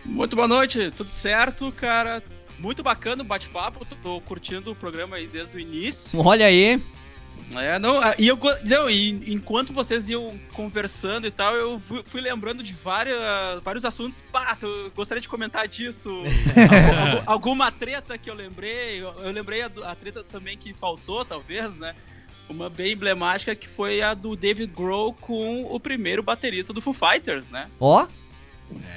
[0.06, 2.22] Muito boa noite, tudo certo, cara?
[2.64, 6.18] Muito bacana o bate-papo, tô curtindo o programa aí desde o início.
[6.26, 6.82] Olha aí.
[7.56, 12.02] É, não, ah, e eu não, e enquanto vocês iam conversando e tal, eu fui,
[12.08, 13.18] fui lembrando de várias,
[13.62, 14.24] vários assuntos.
[14.32, 16.10] Pá, eu gostaria de comentar disso.
[17.26, 19.04] algum, alguma treta que eu lembrei.
[19.04, 21.94] Eu, eu lembrei a, a, treta também que faltou, talvez, né?
[22.50, 26.94] Uma bem emblemática que foi a do David Grohl com o primeiro baterista do Foo
[26.94, 27.70] Fighters, né?
[27.78, 28.04] Ó.
[28.04, 28.23] Oh.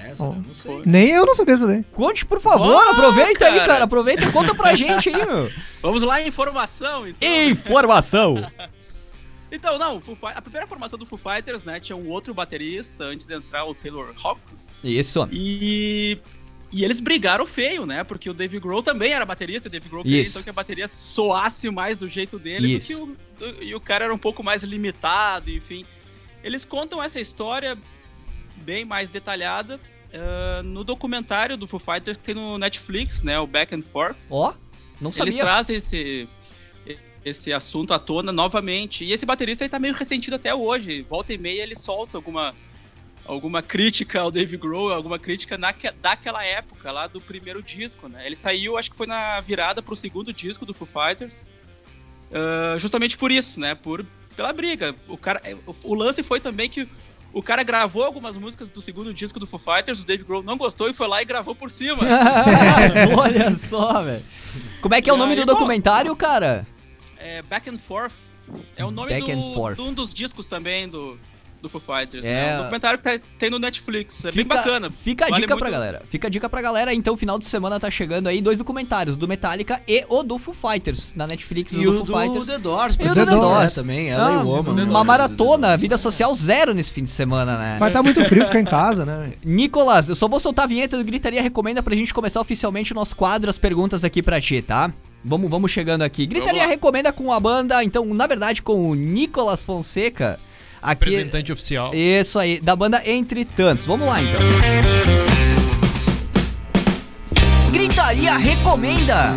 [0.05, 0.33] Essa oh.
[0.33, 0.83] eu não sei.
[0.85, 1.85] Nem eu não sabia isso daí.
[1.93, 3.53] Conte, por favor, oh, aproveita cara.
[3.53, 3.85] aí, cara.
[3.85, 5.51] Aproveita e conta pra gente aí, meu.
[5.83, 7.29] Vamos lá, informação, então.
[7.29, 8.51] Informação!
[9.49, 10.03] Então, não,
[10.35, 13.77] a primeira formação do Foo Fighters, né, tinha um outro baterista antes de entrar o
[13.77, 14.75] Taylor Hawkins.
[14.83, 15.27] Isso.
[15.31, 16.19] E
[16.73, 18.03] e eles brigaram feio, né?
[18.03, 20.89] Porque o Dave Grohl também era baterista, o Dave Grohl queria então que a bateria
[20.89, 23.17] soasse mais do jeito dele, porque o,
[23.63, 25.87] e o cara era um pouco mais limitado, enfim.
[26.43, 27.79] Eles contam essa história
[28.67, 29.81] bem mais detalhada
[30.13, 33.39] uh, no documentário do Foo Fighters que tem no Netflix, né?
[33.39, 34.17] O Back and Forth.
[34.29, 34.55] Ó, oh,
[35.01, 35.33] não sabia.
[35.33, 36.29] Eles trazem esse,
[37.25, 39.05] esse assunto à tona novamente.
[39.05, 41.03] E esse baterista aí tá meio ressentido até hoje.
[41.03, 42.53] Volta e meia ele solta alguma,
[43.25, 48.27] alguma crítica ao Dave Grohl, alguma crítica na, daquela época, lá do primeiro disco, né?
[48.27, 51.45] Ele saiu, acho que foi na virada pro segundo disco do Foo Fighters.
[52.33, 53.77] Uh, justamente por isso, né?
[53.77, 54.05] Por,
[54.35, 54.93] pela briga.
[55.07, 55.41] O, cara,
[55.85, 56.89] o lance foi também que
[57.37, 60.57] o cara gravou algumas músicas do segundo disco do Foo Fighters, o Dave Grohl não
[60.57, 61.99] gostou e foi lá e gravou por cima.
[63.15, 64.25] Olha só, velho.
[64.81, 66.67] Como é que é o nome aí, do documentário, bom, cara?
[67.19, 68.15] É Back and Forth.
[68.75, 71.19] É o nome do, de um dos discos também do,
[71.61, 72.25] do Foo Fighters.
[72.25, 72.31] Né?
[72.31, 72.35] É...
[72.35, 72.55] Né?
[72.55, 74.25] Um documentário que tá, tem no Netflix.
[74.25, 74.91] É fica, bem bacana.
[74.91, 75.63] Fica a vale dica muito...
[75.63, 76.03] pra galera.
[76.05, 76.95] Fica a dica pra galera.
[76.95, 80.55] Então, final de semana tá chegando aí dois documentários, do Metallica e o do Foo
[80.55, 81.73] Fighters, na Netflix.
[81.73, 82.47] E o, do Foo Fighters.
[82.47, 82.97] The Doors.
[82.99, 84.11] E o do The Doors também.
[84.11, 84.85] Ela ah, e o Woman.
[84.85, 87.77] Uma maratona, vida social zero nesse fim de semana, né?
[87.79, 89.33] Vai estar tá muito frio ficar em casa, né?
[89.45, 92.95] Nicolas, eu só vou soltar a vinheta do Gritaria Recomenda pra gente começar oficialmente o
[92.95, 94.93] nosso quadro, as perguntas aqui pra ti, tá?
[95.25, 96.25] Vamos, vamos chegando aqui.
[96.25, 100.39] Gritaria Recomenda com a banda, então, na verdade, com o Nicolas Fonseca.
[100.87, 101.91] Aqui, Representante oficial.
[101.93, 103.89] Isso aí, da banda Entre Tantos.
[103.89, 104.41] Vamos lá então.
[107.73, 109.33] Gritaria Recomenda!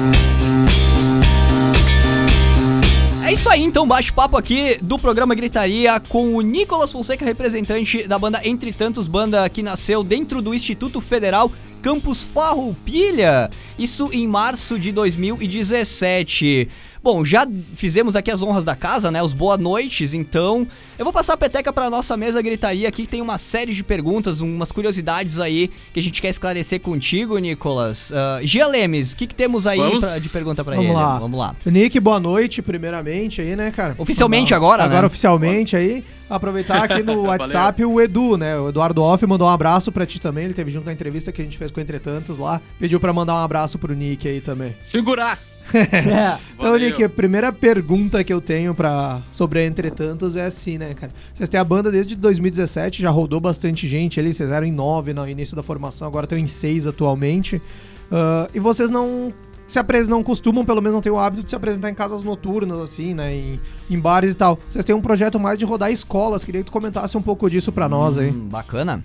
[3.26, 8.20] É isso aí, então, bate-papo aqui do programa Gritaria com o Nicolas Fonseca, representante da
[8.20, 14.78] banda Entre Tantos, banda que nasceu dentro do Instituto Federal Campus Farroupilha, isso em março
[14.78, 16.68] de 2017.
[17.02, 19.24] Bom, já fizemos aqui as honras da casa, né?
[19.24, 23.08] Os boa noites, então eu vou passar a peteca para nossa mesa gritaria aqui que
[23.08, 28.12] tem uma série de perguntas, umas curiosidades aí que a gente quer esclarecer contigo, Nicolas.
[28.12, 30.92] Uh, Gia Lemes, o que, que temos aí pra, de pergunta para ele?
[30.92, 31.20] Lá.
[31.20, 31.56] Vamos lá.
[31.66, 33.96] Nick, boa noite, primeiramente aí, né, cara?
[33.98, 35.08] Oficialmente agora, agora né?
[35.08, 36.04] oficialmente aí.
[36.30, 38.56] Aproveitar aqui no WhatsApp o Edu, né?
[38.58, 40.46] O Eduardo Off mandou um abraço pra ti também.
[40.46, 42.62] Ele teve junto na entrevista que a gente fez com Entretantos lá.
[42.78, 44.76] Pediu pra mandar um abraço pro Nick aí também.
[44.84, 45.64] Figuraço!
[45.74, 46.38] é.
[46.56, 50.94] Então, Nick, a primeira pergunta que eu tenho pra, sobre a Entretantos é assim, né,
[50.94, 51.12] cara?
[51.34, 54.34] Vocês têm a banda desde 2017, já rodou bastante gente ali.
[54.34, 57.58] Vocês eram em nove no início da formação, agora estão em seis atualmente.
[57.58, 59.34] Uh, e vocês não
[59.68, 62.24] se apresentam, não costumam, pelo menos não tem o hábito de se apresentar em casas
[62.24, 63.34] noturnas, assim, né?
[63.34, 63.60] Em,
[63.90, 64.60] em bares e tal.
[64.70, 66.44] Vocês têm um projeto mais de rodar escolas.
[66.44, 68.32] Queria que tu comentasse um pouco disso pra nós aí.
[68.32, 69.04] Hum, bacana.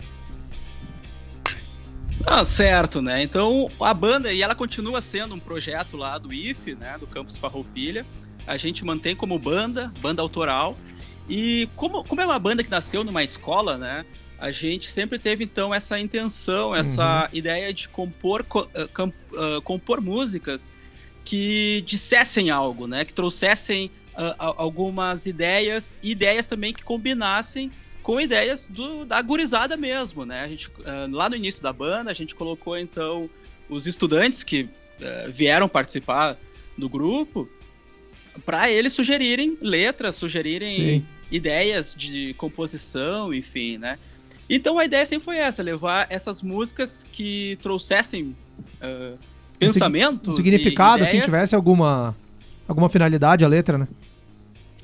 [2.27, 3.23] Ah, certo, né?
[3.23, 6.97] Então a banda, e ela continua sendo um projeto lá do IFE, né?
[6.99, 8.07] Do Campus Farroupilha.
[8.47, 10.77] A gente mantém como banda, banda autoral.
[11.29, 14.05] E como, como é uma banda que nasceu numa escola, né?
[14.45, 17.39] a gente sempre teve então essa intenção, essa uhum.
[17.39, 20.71] ideia de compor, uh, compor músicas
[21.25, 23.07] que dissessem algo, né?
[23.07, 27.73] Que trouxessem uh, algumas ideias, ideias também que combinassem
[28.05, 30.45] com ideias do, da gurizada mesmo, né?
[30.45, 33.29] A gente, uh, lá no início da banda, a gente colocou então
[33.69, 34.69] os estudantes que
[35.29, 36.39] vieram participar
[36.79, 37.49] do grupo
[38.45, 41.07] para eles sugerirem letras, sugerirem Sim.
[41.31, 43.99] ideias de composição, enfim, né?
[44.49, 48.37] Então a ideia sempre foi essa, levar essas músicas que trouxessem
[48.83, 49.19] uh,
[49.59, 50.35] pensamentos.
[50.35, 52.15] Um significado, assim, tivesse alguma,
[52.69, 53.89] alguma finalidade a letra, né?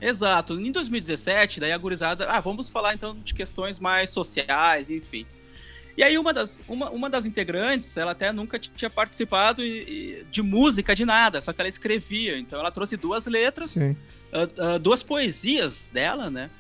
[0.01, 0.59] Exato.
[0.59, 5.27] Em 2017, daí a gurizada, ah, vamos falar então de questões mais sociais, enfim.
[5.97, 10.95] E aí uma das, uma, uma das integrantes, ela até nunca tinha participado de música,
[10.95, 12.39] de nada, só que ela escrevia.
[12.39, 16.51] Então ela trouxe duas letras, uh, uh, duas poesias dela, né?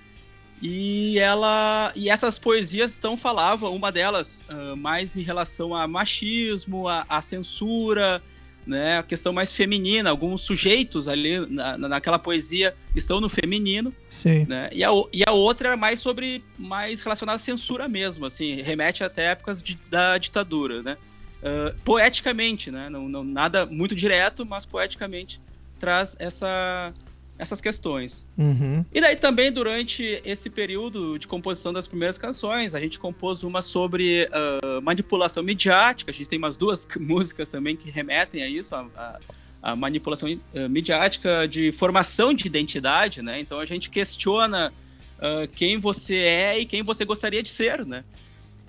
[0.60, 6.86] E ela e essas poesias então falavam, uma delas uh, mais em relação a machismo,
[6.86, 8.22] a, a, censura,
[8.70, 10.08] né, a questão mais feminina.
[10.08, 13.92] Alguns sujeitos ali na, naquela poesia estão no feminino.
[14.08, 14.46] Sim.
[14.48, 18.62] Né, e, a, e a outra é mais sobre mais relacionada à censura mesmo, assim,
[18.62, 20.96] remete até épocas de, da ditadura, né?
[21.42, 22.88] Uh, poeticamente, né?
[22.90, 25.40] Não, não, nada muito direto, mas poeticamente
[25.78, 26.92] traz essa
[27.40, 28.26] essas questões.
[28.36, 28.84] Uhum.
[28.92, 33.62] E daí também, durante esse período de composição das primeiras canções, a gente compôs uma
[33.62, 36.10] sobre uh, manipulação midiática.
[36.10, 39.18] A gente tem umas duas músicas também que remetem a isso, a, a,
[39.62, 43.40] a manipulação uh, midiática de formação de identidade, né?
[43.40, 44.70] Então a gente questiona
[45.18, 48.04] uh, quem você é e quem você gostaria de ser, né?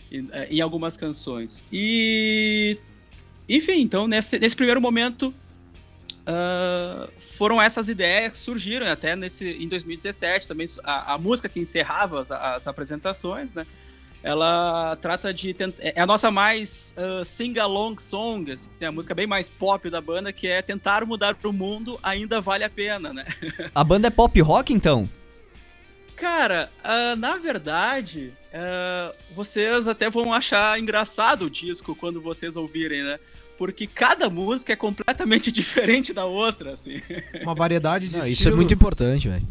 [0.10, 1.64] Em, em algumas canções.
[1.72, 2.78] E
[3.50, 5.34] enfim, então nesse, nesse primeiro momento
[6.22, 11.60] Uh, foram essas ideias que surgiram até nesse, em 2017 também a, a música que
[11.60, 13.66] encerrava as, as, apresentações, né?
[14.22, 19.16] Ela trata de é, é a nossa mais uh, sing-along song, assim, é a música
[19.16, 23.12] bem mais pop da banda que é tentar mudar o mundo ainda vale a pena,
[23.12, 23.26] né?
[23.74, 25.10] A banda é pop rock então?
[26.16, 28.32] Cara, uh, na verdade,
[29.34, 33.20] vocês até vão achar engraçado o disco quando vocês ouvirem, né?
[33.62, 37.00] Porque cada música é completamente diferente da outra, assim.
[37.44, 39.48] Uma variedade de Não, Isso é muito importante, velho.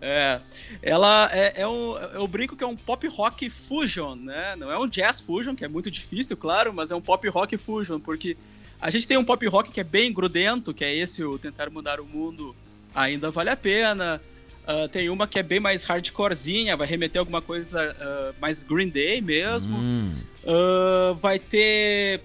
[0.00, 0.40] É,
[0.82, 4.56] ela é, é um, eu brinco que é um pop rock fusion, né?
[4.56, 7.56] Não é um jazz fusion, que é muito difícil, claro, mas é um pop rock
[7.56, 8.36] fusion, porque
[8.80, 11.70] a gente tem um pop rock que é bem grudento, que é esse o Tentar
[11.70, 12.52] Mudar o Mundo
[12.92, 14.20] Ainda Vale a Pena.
[14.66, 18.88] Uh, tem uma que é bem mais hardcorezinha, vai remeter alguma coisa uh, mais Green
[18.88, 19.76] Day mesmo.
[19.76, 20.12] Hum.
[20.42, 22.22] Uh, vai ter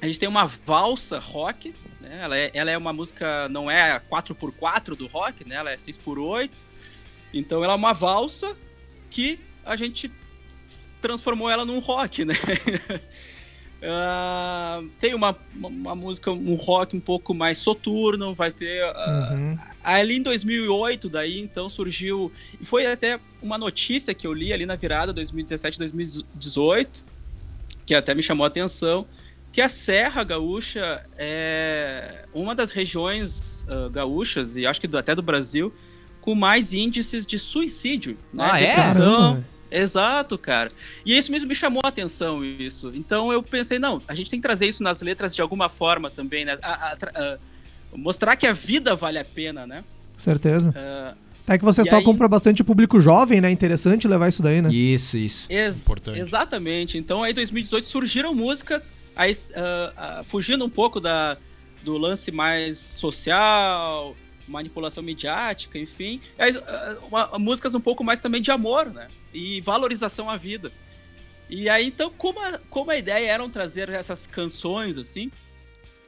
[0.00, 2.20] a gente tem uma valsa rock, né?
[2.22, 5.56] Ela é, ela é uma música, não é 4x4 do rock, né?
[5.56, 6.50] Ela é 6x8.
[7.32, 8.56] Então ela é uma valsa
[9.10, 10.10] que a gente
[11.00, 12.34] transformou ela num rock, né?
[13.82, 18.84] uh, tem uma, uma, uma, música, um rock um pouco mais soturno, vai ter...
[18.84, 19.58] Uh, uhum.
[19.82, 22.32] Ali em 2008, daí, então, surgiu...
[22.60, 27.04] E foi até uma notícia que eu li ali na virada 2017-2018,
[27.86, 29.06] que até me chamou a atenção,
[29.52, 35.14] que a Serra Gaúcha é uma das regiões uh, gaúchas, e acho que do, até
[35.14, 35.72] do Brasil,
[36.20, 38.16] com mais índices de suicídio.
[38.32, 38.44] Né?
[38.44, 39.44] Ah, Depressão.
[39.54, 39.58] é?
[39.70, 40.72] Exato, cara.
[41.04, 42.90] E isso mesmo me chamou a atenção, isso.
[42.94, 46.10] Então eu pensei, não, a gente tem que trazer isso nas letras de alguma forma
[46.10, 46.56] também, né?
[46.62, 47.38] A, a, a,
[47.94, 49.84] mostrar que a vida vale a pena, né?
[50.16, 50.70] Certeza.
[50.70, 51.16] Uh,
[51.48, 52.18] até que vocês e tocam aí...
[52.18, 53.50] para bastante público jovem, né?
[53.50, 54.68] Interessante levar isso daí, né?
[54.70, 55.46] Isso, isso.
[55.50, 56.20] Ex Importante.
[56.20, 56.98] Exatamente.
[56.98, 61.36] Então aí em 2018 surgiram músicas aí, uh, uh, fugindo um pouco da,
[61.82, 64.16] do lance mais social,
[64.46, 69.08] manipulação midiática, enfim, aí, uh, uma, músicas um pouco mais também de amor, né?
[69.34, 70.72] E valorização à vida.
[71.50, 75.32] E aí, então, como a, como a ideia era trazer essas canções, assim,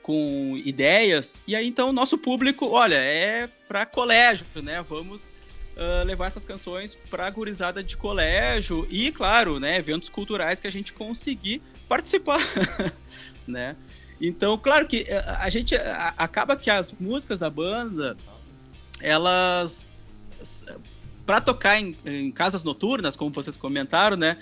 [0.02, 4.82] com ideias, e aí, então, o nosso público, olha, é para colégio, né?
[4.88, 5.32] Vamos
[5.76, 10.72] uh, levar essas canções para gurizada de colégio e, claro, né, eventos culturais que a
[10.72, 11.60] gente conseguir
[11.90, 12.40] participar,
[13.46, 13.74] né?
[14.20, 15.74] Então, claro que eh, a gente
[16.16, 18.16] acaba que as músicas da banda,
[19.00, 19.88] elas
[21.26, 24.36] para tocar em, em, casas noturnas, como vocês comentaram, né?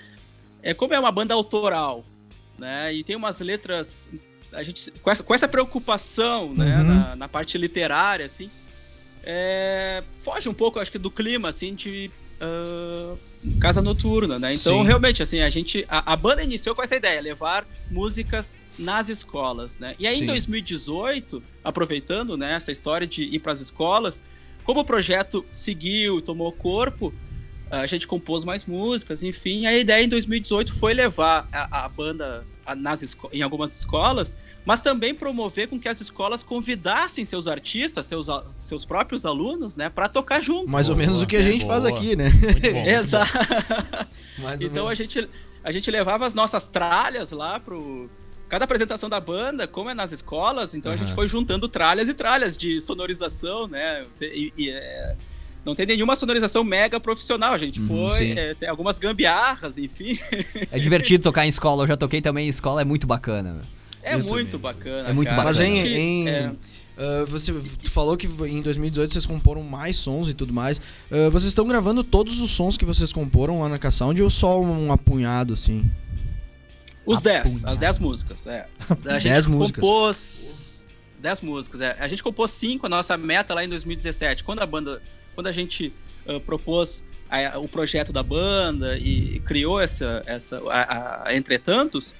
[0.63, 2.05] É como é uma banda autoral,
[2.59, 2.93] né?
[2.93, 4.11] E tem umas letras
[4.53, 6.85] a gente com essa, com essa preocupação, né, uhum.
[6.85, 8.51] na, na, parte literária, assim,
[9.23, 13.19] é, foge um pouco, acho que do clima, assim, de uh,
[13.61, 14.55] casa noturna, né?
[14.55, 14.85] Então, Sim.
[14.85, 15.85] realmente, assim, a gente.
[15.89, 19.95] A, a, banda iniciou com essa ideia, levar músicas nas escolas, né?
[19.99, 20.25] E aí, Sim.
[20.25, 24.23] em 2018, aproveitando né, essa história de ir para as escolas,
[24.65, 27.13] como o projeto seguiu e tomou corpo,
[27.71, 29.67] a gente compôs mais músicas, enfim.
[29.67, 32.47] A ideia em 2018 foi levar a, a banda
[32.77, 38.29] nas em algumas escolas, mas também promover com que as escolas convidassem seus artistas, seus,
[38.59, 40.71] seus próprios alunos, né, para tocar junto.
[40.71, 41.75] Mais ou menos o que a gente boa.
[41.75, 42.31] faz aqui, né?
[42.87, 43.33] Exato.
[44.61, 45.29] então a gente,
[45.63, 48.09] a gente levava as nossas tralhas lá pro
[48.49, 50.97] cada apresentação da banda, como é nas escolas, então uhum.
[50.97, 54.07] a gente foi juntando tralhas e tralhas de sonorização, né?
[54.21, 55.17] E, e é,
[55.69, 60.19] não tem nenhuma sonorização mega profissional, a gente uhum, foi, é, tem algumas gambiarras, enfim.
[60.73, 63.63] É divertido tocar em escola, eu já toquei também em escola, é muito bacana.
[64.03, 64.61] É eu muito também.
[64.61, 65.09] bacana.
[65.09, 65.43] É muito cara.
[65.43, 65.59] bacana.
[65.59, 66.53] Mas em, em é.
[66.99, 67.55] Uh, você
[67.85, 70.79] falou que em 2018 vocês comporam mais sons e tudo mais.
[71.11, 74.61] Uh, vocês estão gravando todos os sons que vocês comporam lá na K-Sound ou só
[74.61, 75.89] um apunhado, assim?
[77.07, 78.67] Os 10, as 10 músicas, é.
[79.07, 79.81] A gente 10 músicas.
[79.81, 80.89] compôs
[81.21, 81.97] 10 músicas, é.
[82.01, 84.43] A gente compôs 5, a nossa meta lá em 2017.
[84.43, 85.01] Quando a banda,
[85.39, 85.93] quando a gente
[86.27, 92.13] uh, propôs a, o projeto da banda e criou essa, essa a, a, Entretantos,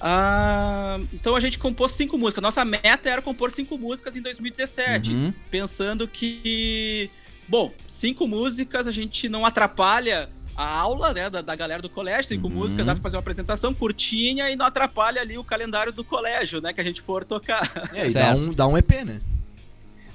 [0.00, 2.40] ah, então a gente compôs cinco músicas.
[2.40, 5.34] Nossa meta era compor cinco músicas em 2017, uhum.
[5.50, 7.10] pensando que,
[7.48, 12.28] bom, cinco músicas a gente não atrapalha a aula né, da, da galera do colégio,
[12.28, 12.54] cinco uhum.
[12.54, 16.60] músicas, dá pra fazer uma apresentação curtinha e não atrapalha ali o calendário do colégio,
[16.60, 17.68] né, que a gente for tocar.
[17.92, 19.20] É, e dá um, dá um EP, né?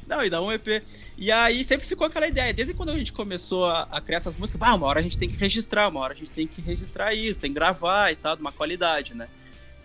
[0.10, 0.84] Não, e dá um EP.
[1.16, 4.36] E aí sempre ficou aquela ideia, desde quando a gente começou a, a criar essas
[4.36, 6.60] músicas, ah, uma hora a gente tem que registrar, uma hora a gente tem que
[6.62, 9.28] registrar isso, tem que gravar e tal, de uma qualidade, né?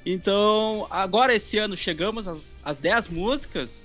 [0.07, 3.83] Então, agora esse ano chegamos às, às 10 músicas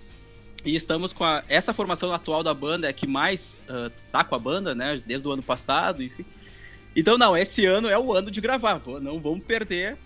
[0.64, 4.36] e estamos com a, essa formação atual da banda é que mais uh, tá com
[4.36, 5.02] a banda, né?
[5.06, 6.26] Desde o ano passado, enfim.
[6.96, 8.82] Então, não, esse ano é o ano de gravar.
[9.02, 9.98] Não vamos perder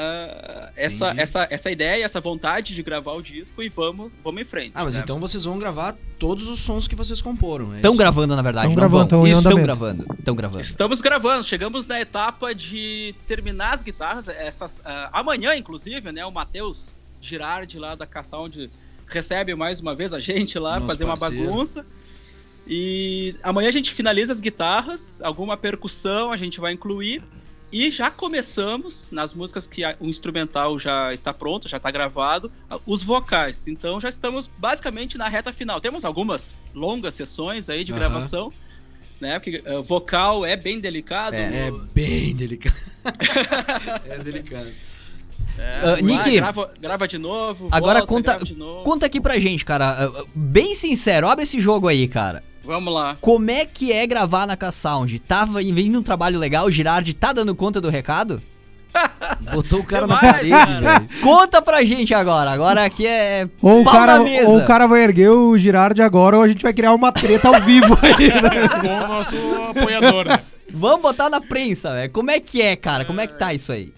[0.00, 4.44] uh, essa, essa, essa ideia, essa vontade de gravar o disco e vamos, vamos em
[4.44, 4.72] frente.
[4.74, 5.00] Ah, mas né?
[5.02, 7.74] então vocês vão gravar todos os sons que vocês comporam.
[7.74, 8.68] Estão é gravando, na verdade.
[8.68, 10.06] Estão gravando, estão gravando.
[10.18, 10.60] Estão gravando.
[10.60, 11.44] Estamos gravando.
[11.44, 14.28] Chegamos na etapa de terminar as guitarras.
[14.28, 16.24] Essas, uh, amanhã, inclusive, né?
[16.24, 18.70] O Matheus Girardi lá da K-Sound
[19.06, 21.36] recebe mais uma vez a gente lá, Nosso fazer parceiro.
[21.36, 21.86] uma bagunça.
[22.66, 27.22] E amanhã a gente finaliza as guitarras, alguma percussão a gente vai incluir.
[27.72, 32.50] E já começamos, nas músicas que o instrumental já está pronto, já está gravado,
[32.84, 33.68] os vocais.
[33.68, 35.80] Então já estamos basicamente na reta final.
[35.80, 37.98] Temos algumas longas sessões aí de uhum.
[37.98, 38.52] gravação,
[39.20, 39.38] né?
[39.38, 41.34] Porque uh, vocal é bem delicado.
[41.36, 42.74] É, é bem delicado.
[44.04, 44.72] é delicado.
[45.60, 47.68] É, uh, Nick, grava, grava, de novo.
[47.70, 50.08] Agora volta, conta, conta aqui pra gente, cara.
[50.08, 52.42] Uh, bem sincero, abre esse jogo aí, cara.
[52.64, 53.16] Vamos lá.
[53.20, 55.18] Como é que é gravar na K-Sound?
[55.20, 58.42] Tava vindo um trabalho legal, o Girardi tá dando conta do recado?
[59.52, 61.08] Botou o cara na parede, velho.
[61.22, 62.50] Conta pra gente agora.
[62.50, 63.46] Agora aqui é.
[63.62, 66.72] Ou o, cara, ou o cara vai erguer o Girardi agora, ou a gente vai
[66.72, 68.30] criar uma treta ao vivo aí.
[68.40, 68.68] Né?
[68.80, 69.34] Com o nosso
[69.70, 70.40] apoiador, né?
[70.72, 72.12] Vamos botar na prensa, velho.
[72.12, 73.04] Como é que é, cara?
[73.04, 73.92] Como é que tá isso aí?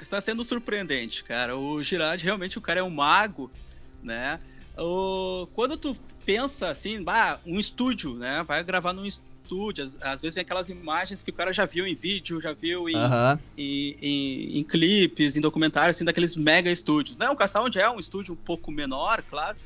[0.00, 1.56] Está sendo surpreendente, cara.
[1.56, 3.50] O Girardi realmente o cara é um mago,
[4.02, 4.38] né?
[4.76, 5.48] O...
[5.54, 8.44] Quando tu pensa assim, bah, um estúdio, né?
[8.46, 9.82] Vai gravar num estúdio.
[9.82, 12.88] Às, às, vezes vem aquelas imagens que o cara já viu em vídeo, já viu
[12.88, 12.94] em,
[13.56, 17.18] em, em, em, clipes, em documentários, assim, daqueles mega estúdios.
[17.18, 17.28] Né?
[17.28, 19.56] O K-Sound é um estúdio um pouco menor, claro.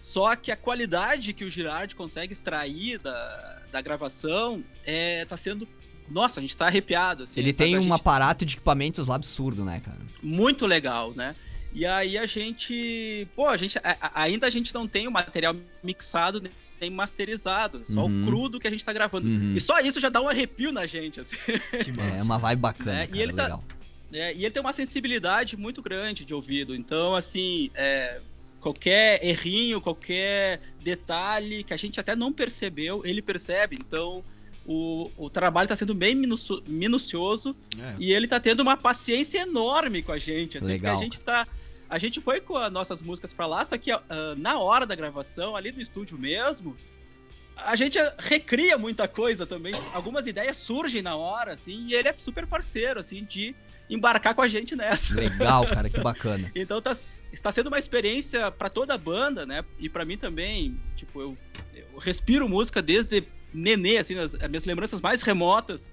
[0.00, 5.66] Só que a qualidade que o Girard consegue extrair da, da gravação é, tá sendo
[6.12, 7.24] nossa, a gente tá arrepiado.
[7.24, 7.92] Assim, Ele tem um gente...
[7.92, 9.98] aparato de equipamentos lá absurdo, né, cara?
[10.22, 11.34] Muito legal, né?
[11.74, 15.56] E aí a gente, pô, a gente a, ainda a gente não tem o material
[15.82, 16.42] mixado
[16.78, 18.22] nem masterizado, só uhum.
[18.22, 19.28] o crudo que a gente tá gravando.
[19.28, 19.54] Uhum.
[19.56, 21.36] E só isso já dá um arrepio na gente, assim.
[22.18, 23.64] É uma vibe bacana, é, cara, e ele tá, legal.
[24.12, 26.74] É, e ele tem uma sensibilidade muito grande de ouvido.
[26.74, 28.20] Então, assim, é,
[28.60, 33.76] qualquer errinho, qualquer detalhe que a gente até não percebeu, ele percebe.
[33.80, 34.24] Então,
[34.66, 37.96] o, o trabalho está sendo bem minucio, minucioso é.
[37.98, 40.58] e ele está tendo uma paciência enorme com a gente.
[40.58, 40.96] Assim, Legal.
[40.96, 41.46] a gente tá
[41.92, 44.00] a gente foi com as nossas músicas para lá, só que uh,
[44.38, 46.74] na hora da gravação, ali no estúdio mesmo,
[47.54, 49.74] a gente recria muita coisa também.
[49.92, 53.54] Algumas ideias surgem na hora, assim, e ele é super parceiro, assim, de
[53.90, 55.14] embarcar com a gente nessa.
[55.14, 56.50] Legal, cara, que bacana.
[56.54, 56.92] então tá,
[57.30, 59.62] está sendo uma experiência para toda a banda, né?
[59.78, 61.38] E para mim também, tipo, eu,
[61.74, 63.22] eu, respiro música desde
[63.52, 65.90] nenê, assim, as, as minhas lembranças mais remotas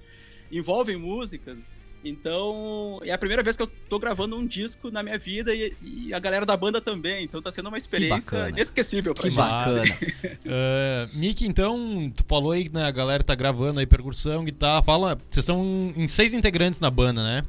[0.51, 1.57] envolvem músicas.
[2.03, 5.76] Então, é a primeira vez que eu tô gravando um disco na minha vida e,
[5.82, 7.26] e a galera da banda também.
[7.26, 9.38] Então tá sendo uma experiência inesquecível pra que gente.
[9.38, 9.84] Bacana.
[9.84, 14.82] uh, Nick, então, tu falou aí que né, a galera tá gravando aí percussão, guitarra.
[14.82, 17.43] Fala, vocês estão em seis integrantes na banda, né?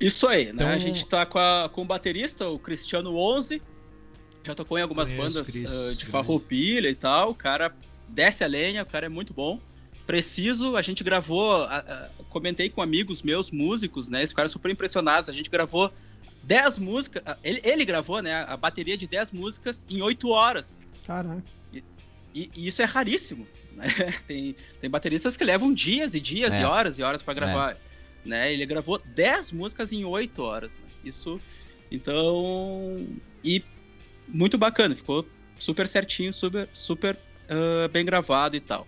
[0.00, 0.66] Isso aí, então...
[0.66, 0.74] né?
[0.74, 3.60] A gente tá com, a, com o baterista, o Cristiano 11.
[4.44, 7.30] Já tocou em algumas Conheço, bandas uh, de farroupilha e tal.
[7.30, 7.72] O cara
[8.12, 9.60] desce a lenha, o cara é muito bom
[10.06, 14.20] preciso, a gente gravou, a, a, comentei com amigos meus, músicos, né?
[14.20, 15.28] Eles ficaram super impressionados.
[15.28, 15.92] A gente gravou
[16.42, 18.44] 10 músicas, ele, ele, gravou, né?
[18.46, 20.82] A bateria de 10 músicas em 8 horas.
[21.06, 21.42] Caraca.
[21.72, 21.84] E,
[22.34, 23.46] e, e isso é raríssimo.
[23.72, 23.86] Né?
[24.28, 26.60] Tem, tem bateristas que levam dias e dias é.
[26.60, 27.72] e horas e horas para gravar.
[27.72, 27.76] É.
[28.22, 28.52] Né?
[28.52, 30.78] Ele gravou 10 músicas em 8 horas.
[30.78, 30.84] Né?
[31.04, 31.40] Isso
[31.90, 33.06] Então,
[33.42, 33.64] e
[34.28, 35.26] muito bacana, ficou
[35.58, 37.16] super certinho, super, super
[37.52, 38.86] uh, bem gravado e tal.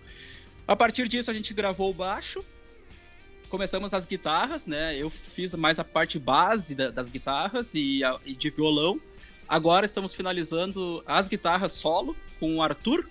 [0.67, 2.45] A partir disso, a gente gravou o baixo,
[3.49, 4.97] começamos as guitarras, né?
[4.97, 9.01] Eu fiz mais a parte base da, das guitarras e, a, e, de violão.
[9.49, 13.09] Agora estamos finalizando as guitarras solo com o Arthur,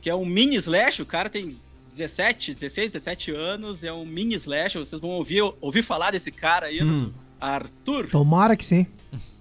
[0.00, 1.00] que é um mini slash.
[1.02, 1.58] O cara tem
[1.88, 4.78] 17, 16, 17 anos, é um mini slash.
[4.78, 7.12] Vocês vão ouvir, ouvir falar desse cara aí, hum.
[7.40, 8.10] Arthur.
[8.10, 8.86] Tomara que sim.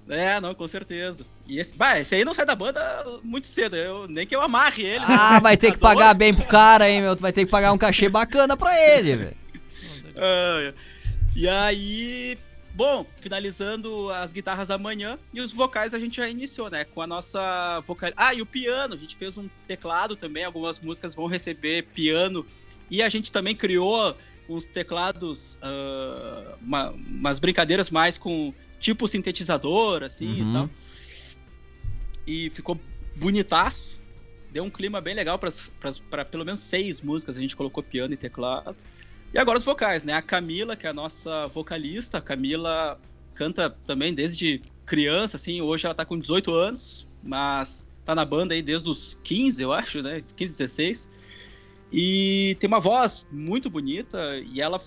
[0.07, 1.25] É, não, com certeza.
[1.47, 2.81] E esse, bah, esse aí não sai da banda
[3.23, 5.05] muito cedo, eu, nem que eu amarre ele.
[5.07, 5.39] Ah, né?
[5.39, 7.15] vai ter que pagar bem pro cara, hein, meu.
[7.15, 9.37] Tu vai ter que pagar um cachê bacana pra ele, velho.
[10.17, 10.73] Ah,
[11.35, 12.37] e aí,
[12.73, 16.83] bom, finalizando as guitarras amanhã e os vocais a gente já iniciou, né?
[16.83, 18.11] Com a nossa vocal.
[18.17, 22.45] Ah, e o piano, a gente fez um teclado também, algumas músicas vão receber piano.
[22.89, 24.17] E a gente também criou
[24.49, 30.49] uns teclados, uh, uma, umas brincadeiras mais com tipo sintetizador, assim uhum.
[30.49, 30.69] e tal.
[32.27, 32.79] E ficou
[33.15, 33.97] bonitaço.
[34.51, 37.37] Deu um clima bem legal para pelo menos seis músicas.
[37.37, 38.75] A gente colocou piano e teclado.
[39.33, 40.13] E agora os vocais, né?
[40.13, 42.17] A Camila, que é a nossa vocalista.
[42.17, 42.99] A Camila
[43.33, 45.61] canta também desde criança, assim.
[45.61, 49.73] Hoje ela tá com 18 anos, mas tá na banda aí desde os 15, eu
[49.73, 50.23] acho, né?
[50.35, 51.11] 15, 16.
[51.91, 54.81] E tem uma voz muito bonita e ela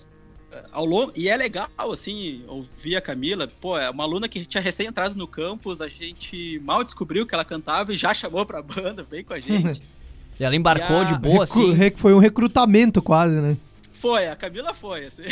[0.71, 3.47] ao longo, e é legal, assim, ouvir a Camila.
[3.59, 7.33] Pô, é uma aluna que tinha recém entrado no campus, a gente mal descobriu que
[7.33, 9.81] ela cantava e já chamou pra banda, vem com a gente.
[10.39, 11.03] e ela embarcou a...
[11.03, 11.75] de boa, assim.
[11.95, 13.57] Foi um recrutamento quase, né?
[14.01, 15.25] Foi, a Camila foi, assim.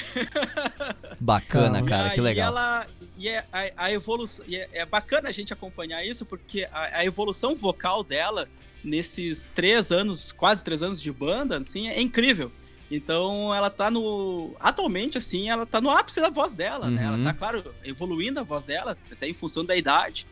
[1.19, 2.45] Bacana, cara, que legal.
[2.45, 4.45] E, ela, e é, a, a evolução.
[4.47, 8.47] É, é, bacana a gente acompanhar isso, porque a, a, evolução vocal dela,
[8.83, 12.51] nesses três anos, quase três anos de banda, assim, é incrível.
[12.91, 14.55] Então ela tá no.
[14.59, 16.91] Atualmente, assim, ela tá no ápice da voz dela, uhum.
[16.91, 17.03] né?
[17.03, 17.35] Ela tá, uhum.
[17.35, 20.25] claro, evoluindo a voz dela, até em função da idade.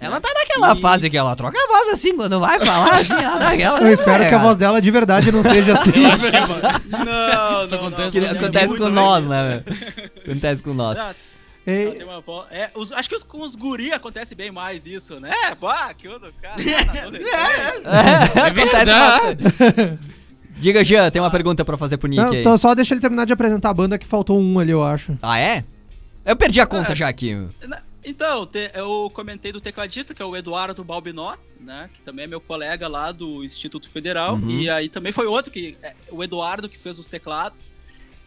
[0.00, 0.80] Ela tá naquela e...
[0.80, 3.80] fase que ela troca a voz assim, quando vai falar assim, ela dá aquela.
[3.80, 5.92] Eu espero que a voz dela de verdade não seja assim.
[6.04, 6.40] Eu acho que é...
[6.40, 9.62] Não, Isso não, acontece, não, acontece com nós, né?
[10.24, 10.98] Acontece com nós.
[11.66, 11.98] E...
[12.50, 15.32] É, os, acho que os, com os guri acontece bem mais isso, né?
[15.60, 16.56] Vá, que o cara.
[17.82, 19.44] Tá é, é, é, verdade.
[20.60, 22.40] Diga, Jean, tem uma pergunta pra fazer pro Nick Não, aí.
[22.40, 25.16] Então só deixa ele terminar de apresentar a banda que faltou um ali, eu acho.
[25.22, 25.64] Ah, é?
[26.24, 27.36] Eu perdi a conta é, já aqui.
[28.04, 31.88] Então, te, eu comentei do tecladista, que é o Eduardo Balbinot, né?
[31.92, 34.34] Que também é meu colega lá do Instituto Federal.
[34.34, 34.50] Uhum.
[34.50, 35.76] E aí também foi outro que.
[35.82, 37.72] É, o Eduardo que fez os teclados.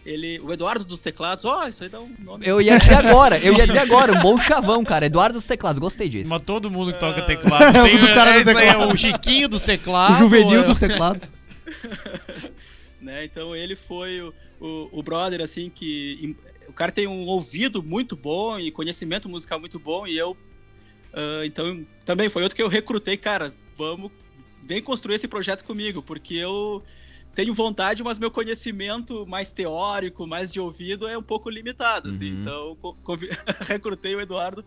[0.06, 2.46] Ele, o Eduardo dos teclados, ó, oh, isso aí dá um nome.
[2.46, 5.06] Eu ia dizer agora, eu ia dizer agora, um bom chavão, cara.
[5.06, 6.30] Eduardo dos teclados, gostei disso.
[6.30, 7.72] Mas todo mundo que toca teclado.
[7.72, 8.84] Tem, o cara do teclado.
[8.84, 10.18] É o Chiquinho dos teclados.
[10.18, 11.32] O juvenil dos teclados.
[13.02, 13.26] né?
[13.26, 16.36] Então ele foi o, o, o, brother, assim, que.
[16.68, 20.32] O cara tem um ouvido muito bom e conhecimento musical muito bom, e eu.
[20.32, 24.12] Uh, então, também foi outro que eu recrutei, cara, vamos.
[24.64, 26.82] Vem construir esse projeto comigo, porque eu
[27.36, 32.32] tenho vontade, mas meu conhecimento mais teórico, mais de ouvido, é um pouco limitado, assim.
[32.32, 32.76] uhum.
[32.76, 32.78] assim.
[32.82, 32.98] Então,
[33.68, 34.64] recrutei o Eduardo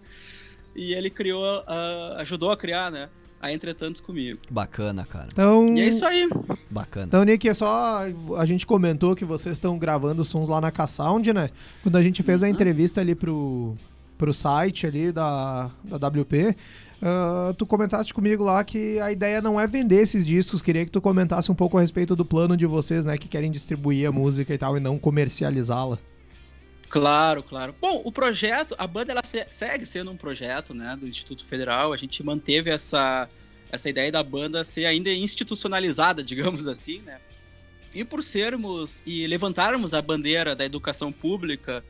[0.75, 3.09] e ele criou, uh, ajudou a criar, né?
[3.41, 4.39] A Entretantos comigo.
[4.51, 5.29] Bacana, cara.
[5.33, 6.29] Então, e é isso aí.
[6.71, 7.07] Bacana.
[7.07, 8.03] Então, Nick, é só.
[8.37, 11.51] A gente comentou que vocês estão gravando sons lá na K-Sound, né?
[11.83, 12.53] Quando a gente fez a uhum.
[12.53, 13.75] entrevista ali pro,
[14.17, 16.57] pro site ali da, da WP.
[16.97, 20.63] Uh, ah, tu comentaste comigo lá que a ideia não é vender esses discos.
[20.63, 23.17] Queria que tu comentasse um pouco a respeito do plano de vocês, né?
[23.17, 25.99] Que querem distribuir a música e tal e não comercializá-la.
[26.89, 27.75] Claro, claro.
[27.81, 31.93] Bom, o projeto, a banda ela segue sendo um projeto, né, do Instituto Federal.
[31.93, 33.29] A gente manteve essa
[33.71, 37.21] essa ideia da banda ser ainda institucionalizada, digamos assim, né?
[37.95, 41.85] E por sermos e levantarmos a bandeira da educação pública,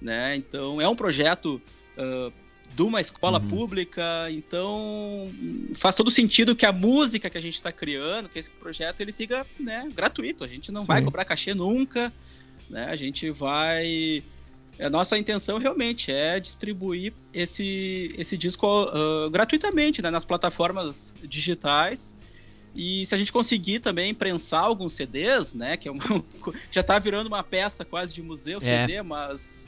[0.00, 0.36] né?
[0.36, 1.60] Então é um projeto
[1.96, 2.32] uh,
[2.74, 3.48] de uma escola uhum.
[3.48, 5.32] pública, então
[5.74, 9.12] faz todo sentido que a música que a gente está criando, que esse projeto ele
[9.12, 10.44] siga, né, gratuito.
[10.44, 10.88] A gente não Sim.
[10.88, 12.12] vai cobrar cachê nunca,
[12.68, 12.86] né?
[12.90, 14.22] A gente vai
[14.78, 22.14] a nossa intenção realmente é distribuir esse, esse disco uh, gratuitamente né, nas plataformas digitais.
[22.74, 25.78] E se a gente conseguir também prensar alguns CDs, né?
[25.78, 26.02] Que é uma,
[26.70, 28.60] já está virando uma peça quase de museu, é.
[28.60, 29.66] CD, mas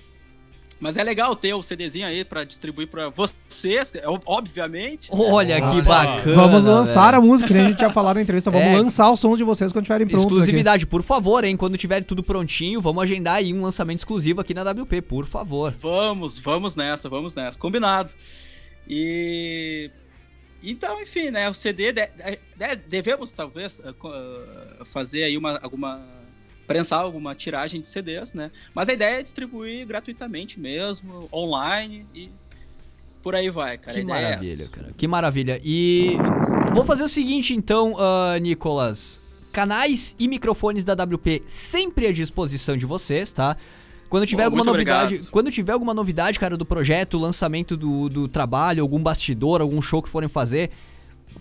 [0.81, 5.09] mas é legal ter o CDzinho aí pra distribuir pra vocês, é obviamente.
[5.11, 6.37] Olha que bacana.
[6.37, 7.65] Vamos lançar a música, né?
[7.65, 8.51] A gente já falou na entrevista.
[8.51, 8.77] Vamos é.
[8.77, 10.27] lançar os sons de vocês quando estiverem prontos.
[10.27, 10.91] Exclusividade, aqui.
[10.91, 11.57] por favor, hein?
[11.57, 15.75] Quando tiver tudo prontinho, vamos agendar aí um lançamento exclusivo aqui na WP, por favor.
[15.81, 17.59] Vamos, vamos nessa, vamos nessa.
[17.59, 18.13] Combinado.
[18.89, 19.91] E.
[20.63, 21.51] Então, enfim, né?
[21.51, 21.93] O CD.
[21.93, 26.18] De, de, devemos, talvez, uh, fazer aí uma, alguma
[26.69, 28.53] prensar alguma tiragem de CDs, né?
[28.75, 32.31] Mas a ideia é distribuir gratuitamente mesmo, online e
[33.23, 33.95] por aí vai, cara.
[33.95, 34.95] Que é maravilha, é cara.
[34.97, 35.61] Que maravilha.
[35.65, 36.17] E
[36.75, 39.21] vou fazer o seguinte, então, uh, Nicolas.
[39.51, 43.57] Canais e microfones da WP sempre à disposição de vocês, tá?
[44.09, 45.31] Quando tiver alguma novidade, obrigado.
[45.31, 50.03] quando tiver alguma novidade, cara, do projeto, lançamento do, do trabalho, algum bastidor, algum show
[50.03, 50.71] que forem fazer,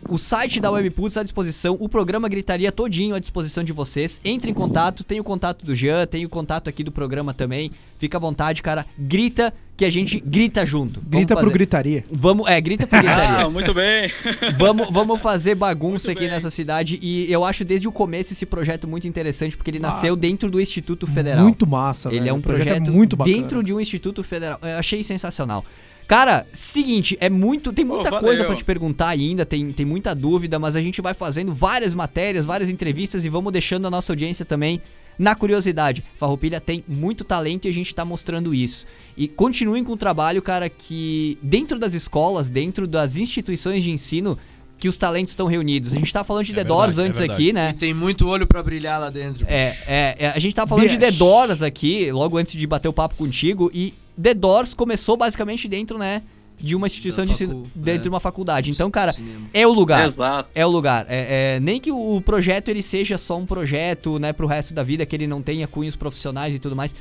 [0.09, 4.21] o site da Webputs à disposição, o programa Gritaria todinho à disposição de vocês.
[4.23, 7.71] Entre em contato, tem o contato do Jean, tem o contato aqui do programa também.
[7.99, 8.85] Fica à vontade, cara.
[8.97, 11.01] Grita que a gente grita junto.
[11.01, 12.03] Grita pro Gritaria.
[12.11, 13.45] Vamos, é, grita pro Gritaria.
[13.45, 14.11] ah, muito bem.
[14.57, 16.29] vamos, vamos fazer bagunça muito aqui bem.
[16.29, 19.81] nessa cidade e eu acho desde o começo esse projeto muito interessante porque ele ah,
[19.81, 21.43] nasceu dentro do Instituto Federal.
[21.43, 22.29] Muito massa, Ele velho.
[22.29, 23.37] é um projeto, projeto é muito bacana.
[23.37, 24.59] dentro de um Instituto Federal.
[24.61, 25.63] Eu achei sensacional.
[26.07, 27.73] Cara, seguinte, é muito.
[27.73, 31.01] Tem muita oh, coisa para te perguntar ainda, tem, tem muita dúvida, mas a gente
[31.01, 34.81] vai fazendo várias matérias, várias entrevistas e vamos deixando a nossa audiência também
[35.19, 36.03] na curiosidade.
[36.17, 38.85] Farroupilha tem muito talento e a gente tá mostrando isso.
[39.17, 44.37] E continuem com o trabalho, cara, que dentro das escolas, dentro das instituições de ensino,
[44.77, 45.93] que os talentos estão reunidos.
[45.93, 47.71] A gente tá falando de é The Doors é antes é aqui, né?
[47.71, 49.45] E tem muito olho para brilhar lá dentro.
[49.49, 52.87] É, é, é, a gente tava falando de The Doors aqui, logo antes de bater
[52.87, 56.23] o papo contigo, e The Doors começou basicamente dentro, né?
[56.59, 58.03] De uma instituição de ensino, dentro é.
[58.03, 58.71] de uma faculdade.
[58.71, 59.47] Então, cara, Cinema.
[59.53, 60.07] é o lugar.
[60.07, 60.49] Exato.
[60.55, 61.05] É o lugar.
[61.07, 64.81] É, é, nem que o projeto ele seja só um projeto, né, pro resto da
[64.81, 66.95] vida, que ele não tenha cunhos profissionais e tudo mais.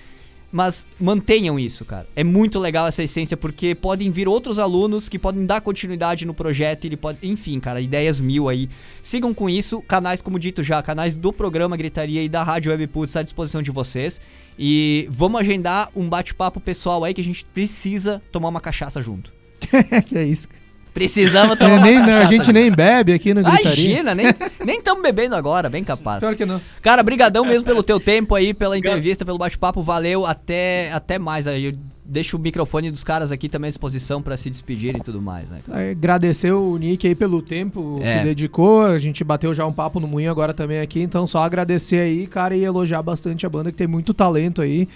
[0.53, 2.07] Mas mantenham isso, cara.
[2.15, 6.33] É muito legal essa essência, porque podem vir outros alunos que podem dar continuidade no
[6.33, 6.85] projeto.
[6.85, 7.19] Ele pode.
[7.23, 8.69] Enfim, cara, ideias mil aí.
[9.03, 9.83] Sigam com isso.
[9.83, 13.71] Canais, como dito já, canais do programa Gritaria e da Rádio Webputs à disposição de
[13.71, 14.21] vocês.
[14.59, 19.33] E vamos agendar um bate-papo pessoal aí que a gente precisa tomar uma cachaça junto.
[20.07, 20.49] que é isso.
[20.97, 23.85] Precisava tomar é, nem, A gente nem bebe aqui no Gritaria.
[23.85, 24.27] Imagina, nem
[24.65, 26.21] nem estamos bebendo agora, bem capaz.
[26.21, 26.59] Claro que não.
[26.81, 31.47] Cara, brigadão mesmo pelo teu tempo aí, pela entrevista, pelo bate-papo, valeu, até, até mais
[31.47, 31.79] aí.
[32.07, 35.21] Eu deixo o microfone dos caras aqui também à disposição para se despedir e tudo
[35.21, 35.61] mais, né?
[35.91, 38.19] Agradecer o Nick aí pelo tempo é.
[38.19, 41.41] que dedicou, a gente bateu já um papo no Moinho agora também aqui, então só
[41.41, 44.89] agradecer aí, cara, e elogiar bastante a banda que tem muito talento aí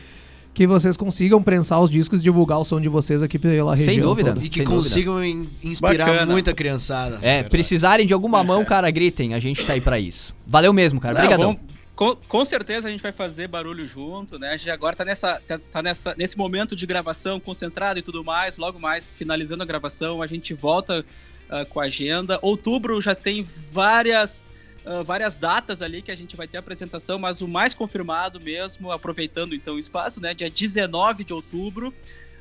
[0.53, 3.95] que vocês consigam prensar os discos e divulgar o som de vocês aqui pela região.
[3.95, 4.33] Sem dúvida.
[4.35, 4.45] Toda.
[4.45, 5.49] E que consigam dúvida.
[5.63, 6.33] inspirar Bacana.
[6.33, 7.19] muita criançada.
[7.23, 9.35] É, precisarem de alguma mão, cara, gritem.
[9.35, 10.35] A gente tá aí para isso.
[10.47, 11.15] Valeu mesmo, cara.
[11.19, 11.59] Obrigadão.
[12.01, 14.55] Com, com, certeza a gente vai fazer barulho junto, né?
[14.55, 18.25] A gente agora tá, nessa, tá, tá, nessa, nesse momento de gravação concentrado e tudo
[18.25, 18.57] mais.
[18.57, 21.05] Logo mais, finalizando a gravação, a gente volta
[21.51, 22.39] uh, com a agenda.
[22.41, 24.43] Outubro já tem várias
[24.87, 28.91] uh, várias datas ali que a gente vai ter apresentação, mas o mais confirmado mesmo,
[28.91, 30.33] aproveitando então o espaço, né?
[30.33, 31.93] Dia 19 de outubro.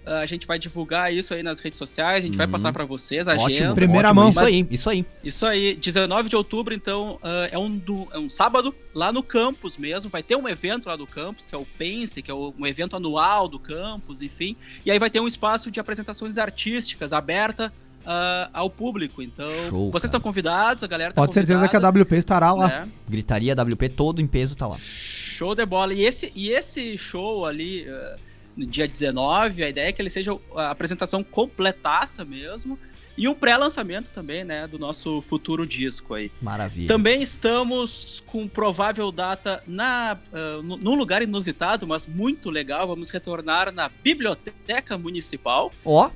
[0.10, 2.38] Uh, a gente vai divulgar isso aí nas redes sociais, a gente uhum.
[2.38, 3.76] vai passar para vocês a Ótimo, agenda.
[3.76, 5.06] Primeira Ótimo, mão, isso aí, isso aí.
[5.24, 9.22] Isso aí, 19 de outubro, então, uh, é, um do, é um sábado lá no
[9.22, 10.10] campus mesmo.
[10.10, 12.66] Vai ter um evento lá no campus, que é o Pense, que é o, um
[12.66, 14.56] evento anual do campus, enfim.
[14.84, 19.22] E aí vai ter um espaço de apresentações artísticas aberta uh, ao público.
[19.22, 22.68] Então, Show, vocês estão convidados, a galera tá Pode certeza que a WP estará lá.
[22.68, 22.90] Né?
[23.08, 24.78] Gritaria WP todo em peso tá lá.
[24.80, 25.94] Show de bola.
[25.94, 28.29] E esse, e esse show ali, uh,
[28.66, 32.78] dia 19, a ideia é que ele seja a apresentação completaça mesmo.
[33.18, 36.32] E um pré-lançamento também, né, do nosso futuro disco aí.
[36.42, 36.88] Maravilha.
[36.88, 42.88] Também estamos com provável data na, uh, num lugar inusitado, mas muito legal.
[42.88, 45.70] Vamos retornar na Biblioteca Municipal.
[45.84, 46.08] Ó.
[46.08, 46.12] Oh.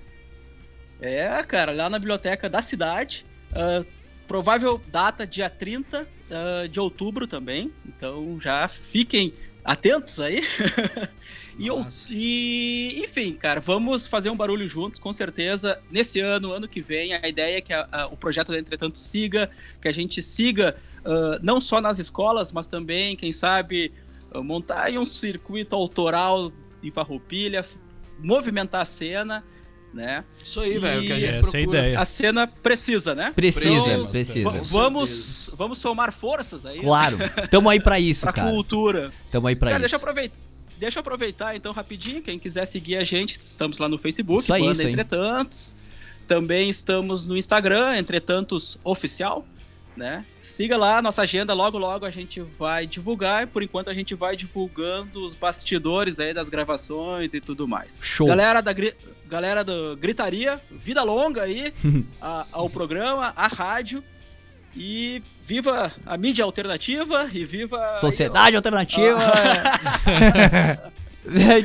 [1.02, 3.26] É, cara, lá na biblioteca da cidade.
[3.52, 3.86] Uh,
[4.26, 7.74] provável data dia 30 uh, ah, de outubro também.
[7.86, 9.34] Então já fiquem
[9.64, 10.41] atentos aí.
[11.58, 15.80] e, eu, e, enfim, cara, vamos fazer um barulho juntos, com certeza.
[15.91, 18.97] Nesse ano, ano que vem, a ideia é que a, a, o projeto da Entretanto
[18.97, 19.49] siga,
[19.82, 23.91] que a gente siga uh, não só nas escolas, mas também, quem sabe,
[24.36, 26.52] montar um circuito autoral
[26.82, 27.65] em Farroupilha,
[28.19, 29.44] movimentar a cena
[29.94, 30.23] né?
[30.44, 31.99] Isso aí, velho, que a gente Essa é a ideia.
[31.99, 33.32] A cena precisa, né?
[33.36, 34.49] Precisa, precisa.
[34.49, 34.49] precisa.
[34.64, 36.80] Vamos, vamos somar forças aí.
[36.80, 37.18] Claro.
[37.52, 38.48] Tamo aí para isso, pra cara.
[38.48, 39.14] Pra cultura.
[39.32, 39.80] Tamo aí para isso.
[39.80, 40.36] Deixa eu aproveitar.
[40.84, 44.53] Deixa eu aproveitar então rapidinho, quem quiser seguir a gente, estamos lá no Facebook, isso
[44.53, 45.76] aí, Banda isso Entretantos.
[46.27, 49.45] Também estamos no Instagram, Entretantos Oficial
[49.95, 50.26] né?
[50.41, 53.47] Siga lá a nossa agenda, logo logo a gente vai divulgar.
[53.47, 57.99] Por enquanto a gente vai divulgando os bastidores aí das gravações e tudo mais.
[58.01, 58.27] Show.
[58.27, 58.73] Galera da
[59.27, 61.72] galera do Gritaria, vida longa aí
[62.19, 64.03] a, ao programa, à rádio.
[64.76, 69.20] E viva a mídia alternativa e viva Sociedade aí, alternativa.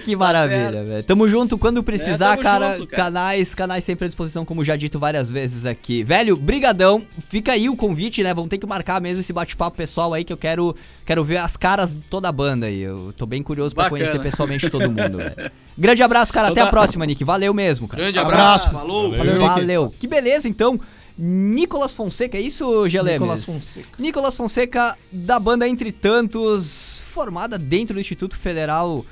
[0.04, 1.04] que maravilha, tá velho.
[1.04, 4.76] Tamo junto quando precisar, é, cara, junto, cara, Canais, canais sempre à disposição, como já
[4.76, 6.02] dito várias vezes aqui.
[6.02, 7.04] Velho, brigadão.
[7.28, 8.34] Fica aí o convite, né?
[8.34, 10.74] Vamos ter que marcar mesmo esse bate-papo pessoal aí que eu quero
[11.04, 12.80] quero ver as caras de toda a banda aí.
[12.80, 15.50] Eu tô bem curioso para conhecer pessoalmente todo mundo, velho.
[15.76, 16.48] Grande abraço, cara.
[16.48, 17.22] Até a próxima, Nick.
[17.24, 18.02] Valeu mesmo, cara.
[18.02, 18.68] Grande abraço.
[18.68, 18.86] abraço.
[18.86, 19.16] Falou.
[19.16, 19.40] Valeu.
[19.40, 19.94] Valeu.
[19.98, 20.80] Que beleza, então.
[21.18, 23.20] Nicolas Fonseca, é isso, Gelemes?
[23.20, 23.88] Nicolas Fonseca.
[23.98, 29.04] Nicolas Fonseca, da banda Entre Tantos, formada dentro do Instituto Federal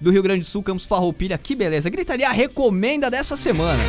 [0.00, 1.36] do Rio Grande do Sul, Campos Farroupilha.
[1.36, 1.90] Que beleza.
[1.90, 3.82] Gritaria recomenda dessa semana.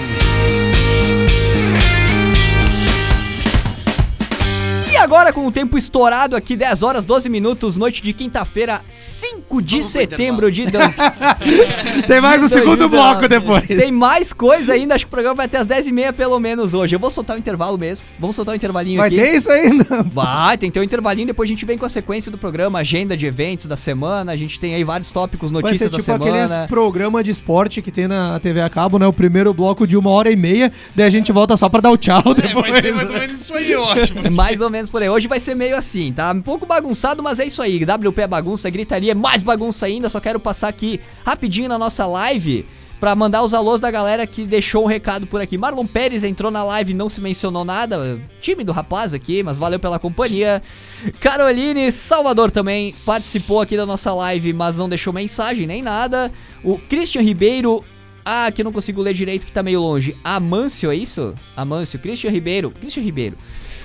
[5.02, 9.78] Agora, com o tempo estourado aqui, 10 horas 12 minutos, noite de quinta-feira, 5 de
[9.78, 11.12] Vamos setembro de dança.
[12.08, 13.66] Tem mais um segundo bloco depois.
[13.66, 16.96] Tem mais coisa ainda, acho que o programa vai até as 10h30 pelo menos hoje.
[16.96, 18.06] Eu vou soltar o um intervalo mesmo.
[18.20, 19.18] Vamos soltar o um intervalinho vai aqui.
[19.18, 20.04] Vai ter isso ainda?
[20.06, 22.80] Vai, tem que ter um intervalinho, depois a gente vem com a sequência do programa,
[22.80, 26.20] agenda de eventos da semana, a gente tem aí vários tópicos, notícias vai ser, tipo,
[26.20, 26.46] da semana.
[26.46, 29.08] aqueles programa de esporte que tem na TV a cabo, né?
[29.08, 31.90] O primeiro bloco de uma hora e meia, daí a gente volta só pra dar
[31.90, 32.68] o tchau depois.
[32.68, 34.14] É, vai ser mais ou menos isso aí, eu acho.
[34.32, 35.10] mais ou menos por aí.
[35.10, 36.32] Hoje vai ser meio assim, tá?
[36.32, 37.84] Um pouco bagunçado, mas é isso aí.
[37.84, 40.10] WP é bagunça, gritaria é mais bagunça ainda.
[40.10, 42.66] Só quero passar aqui rapidinho na nossa live
[43.00, 45.58] para mandar os alôs da galera que deixou um recado por aqui.
[45.58, 48.22] Marlon Pérez entrou na live, não se mencionou nada.
[48.40, 50.62] Time do rapaz aqui, mas valeu pela companhia.
[51.20, 56.32] Caroline Salvador também participou aqui da nossa live, mas não deixou mensagem nem nada.
[56.64, 57.84] O Christian Ribeiro
[58.24, 60.16] ah, que eu não consigo ler direito que tá meio longe.
[60.24, 61.34] Amâncio, é isso?
[61.58, 62.70] Amâncio, Christian Ribeiro.
[62.70, 63.36] Christian Ribeiro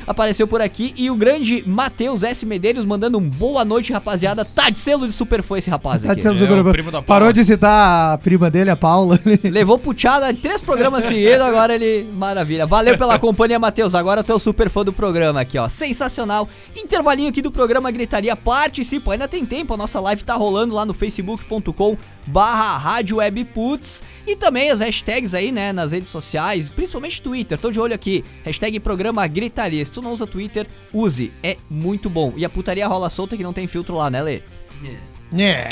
[0.06, 0.94] apareceu por aqui.
[0.96, 2.46] E o grande Matheus S.
[2.46, 4.44] Medeiros mandando um boa noite, rapaziada.
[4.44, 6.08] Tá de selo de super foi esse rapaz aqui.
[6.08, 8.76] Tá de selo de super é, primo da Parou de citar a prima dele, a
[8.76, 9.18] Paula.
[9.42, 12.06] Levou puxada três programas seguidos, agora ele.
[12.14, 12.66] Maravilha.
[12.66, 13.94] Valeu pela companhia, Matheus.
[13.94, 15.68] Agora tu é o super fã do programa aqui, ó.
[15.68, 16.48] Sensacional.
[16.76, 18.36] Intervalinho aqui do programa Gritaria.
[18.36, 19.74] Participa, ainda tem tempo.
[19.74, 21.96] A nossa live tá rolando lá no facebook.com
[22.26, 27.58] barra Rádio Web Puts e também as hashtags aí, né, nas redes sociais, principalmente Twitter.
[27.58, 28.24] Tô de olho aqui.
[28.44, 29.84] Hashtag programa Gritaria.
[29.84, 31.32] Se tu não usa Twitter, use.
[31.42, 32.32] É muito bom.
[32.36, 34.42] E a putaria rola solta que não tem filtro lá, né, Lê?
[34.82, 35.00] Yeah.
[35.34, 35.70] Yeah.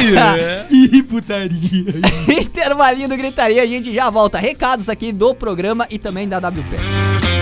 [0.00, 0.66] yeah.
[0.70, 1.94] Ih, putaria.
[2.40, 4.38] Intervalinho do Gritaria, a gente já volta.
[4.38, 7.41] Recados aqui do programa e também da WP.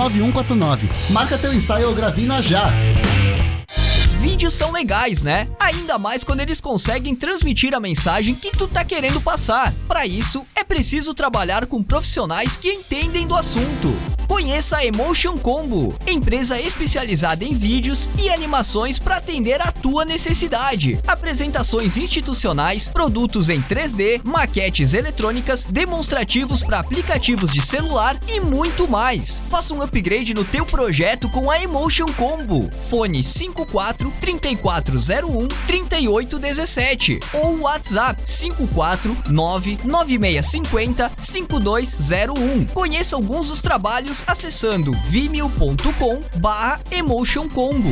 [0.09, 0.89] 9149.
[1.09, 2.73] Marca teu ensaio ou gravina já!
[4.21, 5.47] Vídeos são legais, né?
[5.59, 9.73] Ainda mais quando eles conseguem transmitir a mensagem que tu tá querendo passar.
[9.87, 13.93] Para isso, é preciso trabalhar com profissionais que entendem do assunto.
[14.27, 20.97] Conheça a Emotion Combo, empresa especializada em vídeos e animações para atender a tua necessidade.
[21.05, 29.43] Apresentações institucionais, produtos em 3D, maquetes eletrônicas, demonstrativos para aplicativos de celular e muito mais.
[29.49, 32.69] Faça um upgrade no teu projeto com a Emotion Combo.
[32.89, 33.23] Fone
[33.61, 42.65] 54 3401 3817 ou WhatsApp 549 9650 5201.
[42.65, 47.91] Conheça alguns dos trabalhos acessando vimeo.com barra Emotion Combo.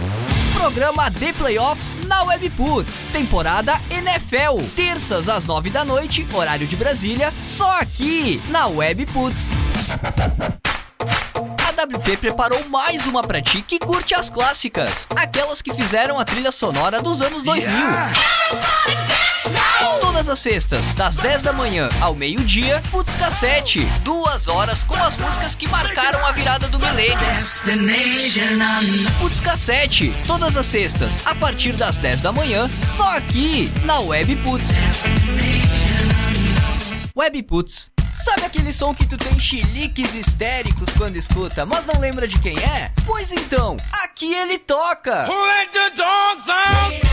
[0.61, 7.33] Programa The Playoffs na Webputs, temporada NFL, terças às nove da noite, horário de Brasília,
[7.41, 9.53] só aqui na Webputs.
[11.67, 16.25] A WP preparou mais uma pra ti que curte as clássicas, aquelas que fizeram a
[16.25, 17.75] trilha sonora dos anos 2000.
[17.75, 19.30] Yeah.
[19.99, 23.85] Todas as sextas, das 10 da manhã ao meio-dia, Putz Cassete.
[24.03, 27.17] Duas horas com as músicas que marcaram a virada do milênio.
[29.19, 30.13] Putz Cassete.
[30.27, 34.71] Todas as sextas, a partir das 10 da manhã, só aqui na Web Putz.
[37.15, 37.89] Web Putz.
[38.13, 42.55] Sabe aquele som que tu tem chiliques histéricos quando escuta, mas não lembra de quem
[42.59, 42.91] é?
[43.05, 45.25] Pois então, aqui ele toca!
[45.27, 47.10] Who let the dogs out?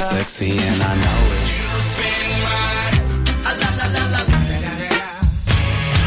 [0.00, 1.54] Sexy and I know it.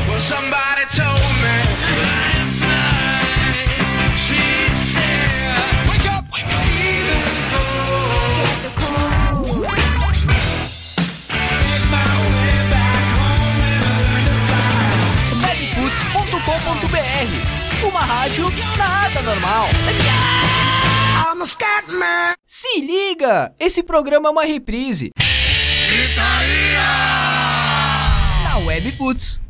[0.08, 1.58] Well, somebody told me
[2.04, 4.18] last night.
[4.18, 4.42] She
[4.92, 6.68] said, Wake up, wake up.
[17.84, 19.68] Uma rádio nada normal.
[22.50, 25.12] Se liga, esse programa é uma reprise.
[25.90, 26.80] Gritaria!
[28.42, 29.42] Na Webputs.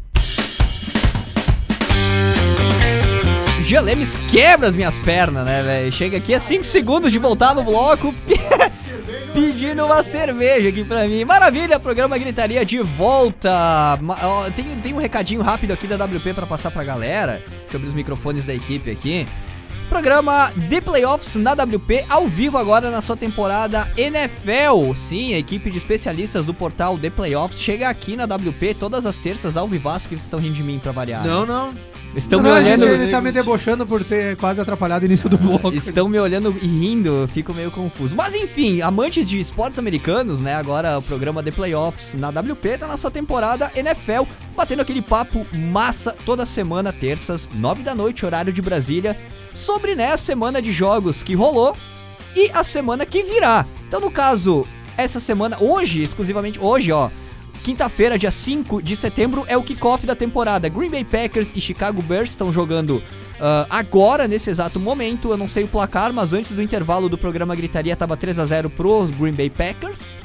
[3.62, 5.92] Gelemes quebra as minhas pernas, né, velho?
[5.92, 8.16] Chega aqui a 5 segundos de voltar no bloco
[9.32, 11.24] pedindo uma cerveja aqui pra mim.
[11.24, 14.00] Maravilha, programa Gritaria de volta.
[14.56, 17.44] Tem, tem um recadinho rápido aqui da WP para passar pra galera.
[17.46, 19.28] Deixa eu abrir os microfones da equipe aqui.
[19.90, 24.94] Programa The Playoffs na WP, ao vivo agora na sua temporada NFL.
[24.96, 29.18] Sim, a equipe de especialistas do portal The Playoffs chega aqui na WP todas as
[29.18, 31.26] terças ao vivaço que vocês estão rindo de mim pra variar.
[31.26, 31.74] Não, não.
[32.16, 32.82] Estão não, me olhando.
[32.82, 35.74] Gente, ele tá me debochando por ter quase atrapalhado o início do bloco.
[35.74, 38.16] Estão me olhando e rindo, eu fico meio confuso.
[38.16, 40.56] Mas enfim, amantes de esportes americanos, né?
[40.56, 44.24] Agora o programa The Playoffs na WP tá na sua temporada NFL,
[44.56, 49.18] batendo aquele papo massa toda semana, terças, nove da noite, horário de Brasília,
[49.58, 51.76] sobre né, a semana de jogos que rolou
[52.36, 53.66] e a semana que virá.
[53.88, 54.68] Então, no caso,
[54.98, 57.10] essa semana, hoje, exclusivamente hoje, ó.
[57.64, 60.70] Quinta-feira, dia 5 de setembro, é o kickoff da temporada.
[60.70, 65.32] Green Bay Packers e Chicago Bears estão jogando uh, agora, nesse exato momento.
[65.32, 68.46] Eu não sei o placar, mas antes do intervalo do programa Gritaria tava 3 a
[68.46, 70.22] 0 pros Green Bay Packers.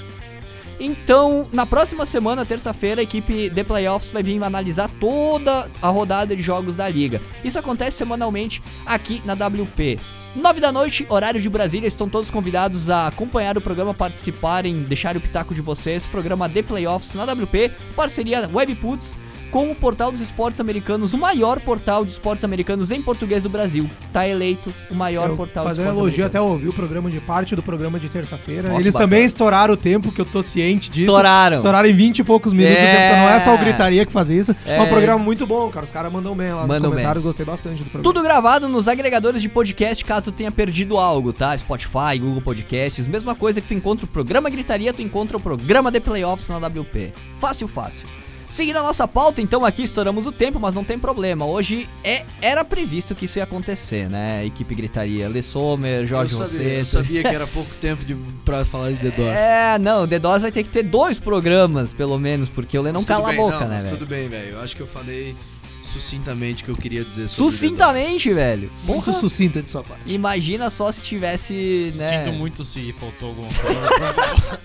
[0.84, 6.34] Então, na próxima semana, terça-feira, a equipe de playoffs vai vir analisar toda a rodada
[6.34, 7.20] de jogos da liga.
[7.44, 10.00] Isso acontece semanalmente aqui na WP.
[10.34, 15.16] 9 da noite, horário de Brasília, estão todos convidados a acompanhar o programa, participarem, deixar
[15.16, 16.04] o pitaco de vocês.
[16.04, 19.16] Programa The Playoffs na WP, parceria Webputs
[19.52, 23.50] com o Portal dos Esportes Americanos, o maior portal de esportes americanos em português do
[23.50, 23.88] Brasil.
[24.10, 27.20] Tá eleito o maior eu portal de esportes um elogio até ouvi o programa de
[27.20, 28.74] parte do programa de terça-feira.
[28.74, 31.04] Eles também estouraram o tempo, que eu tô ciente disso.
[31.04, 31.56] Estouraram.
[31.56, 32.78] Estouraram em 20 e poucos minutos.
[32.78, 33.08] É...
[33.08, 34.56] Então não é só o Gritaria que faz isso.
[34.64, 35.84] É, é um programa muito bom, cara.
[35.84, 37.22] Os caras mandam bem lá mandam nos comentários.
[37.22, 37.24] Bem.
[37.24, 38.04] Gostei bastante do programa.
[38.04, 41.56] Tudo gravado nos agregadores de podcast, caso tenha perdido algo, tá?
[41.58, 43.06] Spotify, Google Podcasts.
[43.06, 46.56] Mesma coisa que tu encontra o programa Gritaria, tu encontra o programa de Playoffs na
[46.56, 47.12] WP.
[47.38, 48.08] Fácil, fácil.
[48.52, 51.46] Seguindo a nossa pauta, então aqui estouramos o tempo, mas não tem problema.
[51.46, 54.44] Hoje é, era previsto que isso ia acontecer, né?
[54.44, 55.26] Equipe gritaria.
[55.26, 58.14] Lê Sommer, Jorge eu sabia, Eu sabia que era pouco tempo de,
[58.44, 59.38] pra falar de The Doors.
[59.38, 62.92] É, não, The Doors vai ter que ter dois programas, pelo menos, porque o Lê
[62.92, 63.96] não cala bem, a boca, não, né, mas véio?
[63.96, 64.50] tudo bem, velho.
[64.50, 65.34] Eu acho que eu falei
[65.82, 68.70] sucintamente o que eu queria dizer sobre Sucintamente, velho.
[68.84, 70.12] Muito sucinta de sua parte.
[70.12, 72.18] Imagina só se tivesse, né?
[72.18, 74.60] Sinto muito se faltou alguma coisa.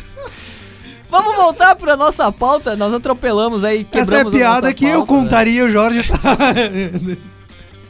[1.10, 2.76] Vamos voltar pra nossa pauta.
[2.76, 5.68] Nós atropelamos aí, quebramos Essa é a piada a que pauta, eu contaria, né?
[5.68, 6.36] o Jorge tá...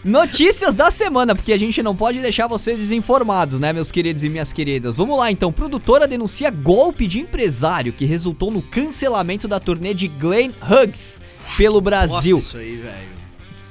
[0.02, 4.30] Notícias da semana, porque a gente não pode deixar vocês desinformados, né, meus queridos e
[4.30, 4.97] minhas queridas.
[4.97, 5.52] Vamos lá então.
[5.52, 11.20] Produtora denuncia golpe de empresário que resultou no cancelamento da turnê de Glenn Hughes
[11.59, 12.36] pelo Brasil.
[12.36, 13.19] Nossa, isso aí, velho.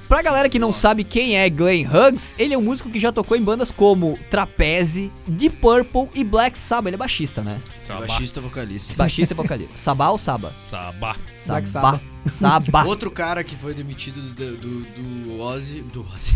[0.09, 0.79] Pra galera que não Nossa.
[0.79, 4.17] sabe quem é Glenn Hughes, ele é um músico que já tocou em bandas como
[4.31, 6.87] Trapeze, Deep Purple e Black Sabbath.
[6.87, 7.61] Ele é baixista, né?
[7.77, 8.07] Sabá.
[8.07, 8.95] Baixista vocalista.
[8.95, 9.73] Baixista e vocalista.
[9.77, 10.51] Sabá ou Saba?
[10.63, 11.15] Sabá.
[11.37, 12.01] Sabá.
[12.27, 12.83] Sabá.
[12.85, 15.81] Outro cara que foi demitido do, do, do Ozzy.
[15.83, 16.35] Do Ozzy.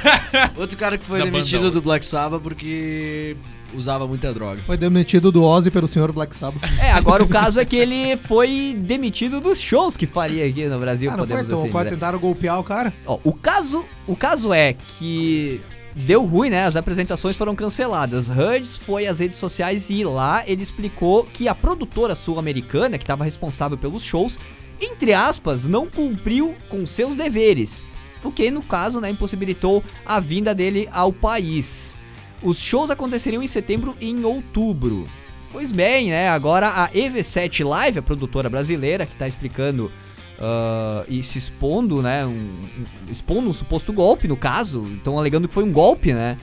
[0.54, 3.34] Outro cara que foi da demitido do Black Sabbath porque
[3.76, 4.60] usava muita droga.
[4.64, 6.62] Foi demitido do Ozzy pelo senhor Black Sabbath.
[6.78, 10.78] É, agora o caso é que ele foi demitido dos shows que faria aqui no
[10.78, 12.92] Brasil, ah, podemos foi, então, assim tentaram golpear o cara?
[13.06, 15.60] Ó, o caso, o caso é que
[15.96, 16.64] deu ruim, né?
[16.64, 18.28] As apresentações foram canceladas.
[18.28, 23.24] Hurds foi às redes sociais e lá ele explicou que a produtora sul-americana, que estava
[23.24, 24.38] responsável pelos shows,
[24.80, 27.82] entre aspas, não cumpriu com seus deveres.
[28.22, 31.95] O que, no caso, né, impossibilitou a vinda dele ao país.
[32.42, 35.08] Os shows aconteceriam em setembro e em outubro.
[35.52, 36.28] Pois bem, né?
[36.28, 39.90] Agora a EV7 Live, a produtora brasileira, que está explicando
[40.38, 42.26] uh, e se expondo, né?
[42.26, 44.84] Um, um, expondo um suposto golpe, no caso.
[44.96, 46.36] Estão alegando que foi um golpe, né?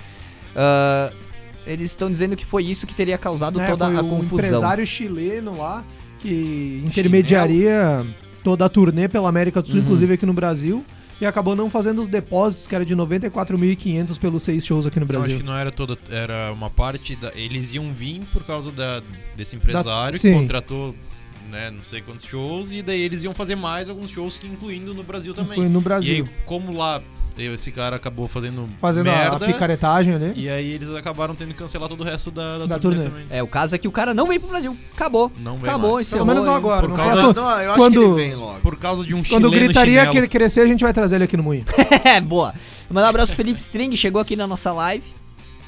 [0.55, 1.15] Uh,
[1.65, 4.13] eles estão dizendo que foi isso que teria causado é, toda a confusão.
[4.13, 5.83] Um empresário chileno lá
[6.19, 8.05] que intermediaria
[8.43, 9.83] toda a turnê pela América do Sul, uhum.
[9.83, 10.83] inclusive aqui no Brasil
[11.23, 15.05] e acabou não fazendo os depósitos, que era de 94.500 pelos seis shows aqui no
[15.05, 15.29] Brasil.
[15.29, 17.31] Eu acho que não era toda, era uma parte da.
[17.33, 19.01] Eles iam vir por causa da,
[19.35, 20.93] desse empresário da, que contratou
[21.49, 24.93] né, não sei quantos shows, e daí eles iam fazer mais alguns shows que incluindo
[24.93, 25.53] no Brasil também.
[25.53, 26.25] Incluindo no Brasil.
[26.25, 27.01] E aí, como lá
[27.37, 30.33] Esse cara acabou fazendo, fazendo merda, a picaretagem ali.
[30.35, 33.09] E aí eles acabaram tendo que cancelar todo o resto da, da, da turnê, turnê,
[33.09, 33.25] também.
[33.29, 34.77] É, o caso é que o cara não veio pro Brasil.
[34.93, 35.31] Acabou.
[35.39, 36.09] Não veio Acabou, mais.
[36.11, 36.87] Pelo menos não agora.
[36.87, 38.59] Por causa, não, eu acho quando, que ele vem logo.
[38.59, 41.35] Por causa de um Quando gritaria que ele crescer, a gente vai trazer ele aqui
[41.35, 41.65] no Moinho.
[42.05, 42.53] é, boa.
[42.89, 45.22] Mandar um abraço pro Felipe String, chegou aqui na nossa live.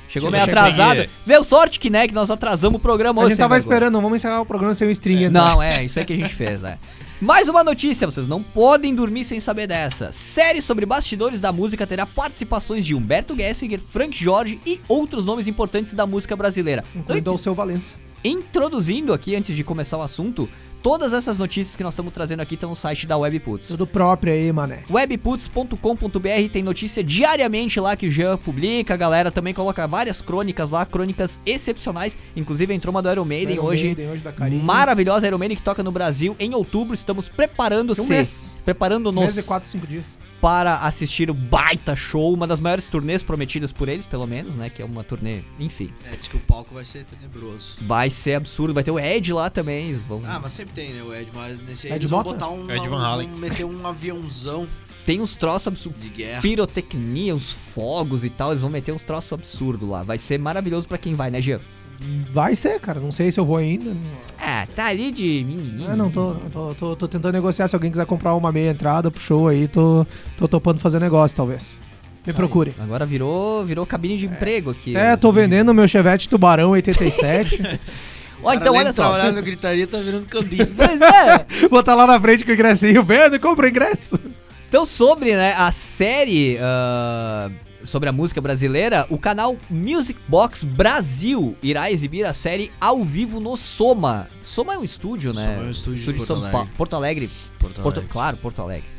[0.08, 1.08] Chegou meio atrasado.
[1.26, 3.28] Deu sorte que, né, que nós atrasamos o programa hoje.
[3.28, 5.26] A gente tava esperando, vamos encerrar o programa sem o string.
[5.26, 6.78] É, não, é, isso é que a gente fez, né.
[7.22, 10.12] Mais uma notícia, vocês não podem dormir sem saber dessa.
[10.12, 15.48] Série sobre bastidores da música terá participações de Humberto Gessinger, Frank Jorge e outros nomes
[15.48, 16.84] importantes da música brasileira.
[16.94, 17.96] Incluindo o seu Valença.
[18.22, 20.50] Introduzindo aqui, antes de começar o assunto,
[20.86, 23.70] Todas essas notícias que nós estamos trazendo aqui estão no site da Webputs.
[23.70, 24.84] Tudo próprio aí, mané.
[24.88, 28.94] Webputs.com.br tem notícia diariamente lá que o Jean publica.
[28.94, 32.16] A galera também coloca várias crônicas lá, crônicas excepcionais.
[32.36, 33.86] Inclusive entrou uma do Iron Maiden Iron hoje.
[33.88, 34.32] Maiden, hoje da
[34.62, 36.94] maravilhosa Iron Maiden que toca no Brasil em outubro.
[36.94, 38.02] Estamos preparando-se.
[38.04, 39.24] Um Preparando-nos.
[39.24, 43.24] Um mês e quatro, cinco dias para assistir o baita show, uma das maiores turnês
[43.24, 44.70] prometidas por eles, pelo menos, né?
[44.70, 45.92] Que é uma turnê, enfim.
[46.06, 47.78] É, diz que o palco vai ser tenebroso.
[47.82, 49.96] Vai ser absurdo, vai ter o Ed lá também.
[49.96, 50.22] Vão...
[50.24, 51.02] Ah, mas sempre tem, né?
[51.02, 52.70] O Ed, mas nesse Ed eles vão botar um.
[52.70, 53.28] Ed Van Halen.
[53.28, 54.68] Vão meter um aviãozão.
[55.04, 56.00] Tem uns troços absurdos.
[56.00, 56.44] De guerra.
[56.44, 58.52] Pirotecnia, uns fogos e tal.
[58.52, 60.04] Eles vão meter uns troços absurdos lá.
[60.04, 61.60] Vai ser maravilhoso para quem vai, né, Jean?
[62.32, 63.00] Vai ser, cara.
[63.00, 63.96] Não sei se eu vou ainda.
[64.40, 65.90] Ah, tá ali de menininho.
[65.90, 67.68] Ah, não, tô, tô, tô, tô, tentando negociar.
[67.68, 70.06] Se alguém quiser comprar uma meia entrada pro show aí, tô,
[70.38, 71.80] tô topando fazer negócio, talvez.
[72.26, 72.74] Me tá procure.
[72.78, 72.84] Aí.
[72.84, 74.30] Agora virou, virou cabine de é.
[74.30, 74.96] emprego aqui.
[74.96, 77.80] É, tô vendendo meu Chevette Tubarão 87.
[78.44, 79.10] Ó, então olha só.
[79.10, 80.88] Trabalhando no gritaria tá virando cambista.
[80.88, 81.46] pois é.
[81.70, 84.20] Botar lá na frente com o ingressinho, vendo e compra ingresso.
[84.68, 87.54] Então, sobre né, a série uh,
[87.86, 93.40] sobre a música brasileira, o canal Music Box Brasil irá exibir a série ao vivo
[93.40, 94.28] no Soma.
[94.42, 95.42] Soma é um estúdio, né?
[95.42, 96.52] Soma é um estúdio, estúdio de Porto, Alegre.
[96.52, 97.30] Pa Porto Alegre.
[97.60, 97.84] Porto Alegre.
[97.84, 98.96] Porto, claro, Porto Alegre.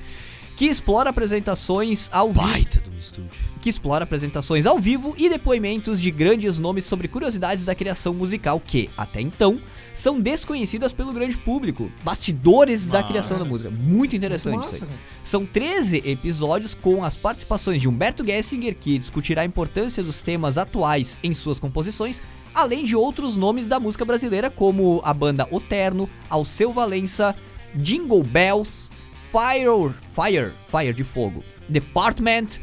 [0.56, 2.46] Que explora apresentações ao vivo.
[2.46, 3.30] Baita do estúdio.
[3.60, 8.58] Que explora apresentações ao vivo e depoimentos de grandes nomes sobre curiosidades da criação musical
[8.58, 9.60] que, até então,
[9.97, 11.90] são desconhecidas pelo grande público.
[12.05, 13.70] Bastidores da criação da música.
[13.70, 14.90] Muito interessante massa, isso aí.
[15.24, 20.59] São 13 episódios com as participações de Humberto Gessinger, que discutirá a importância dos temas
[20.59, 22.23] atuais em suas composições,
[22.55, 27.35] além de outros nomes da música brasileira, como a banda Oterno, Alceu Valença,
[27.74, 28.90] Jingle Bells,
[29.32, 32.60] Fire, Fire, Fire de Fogo, Department,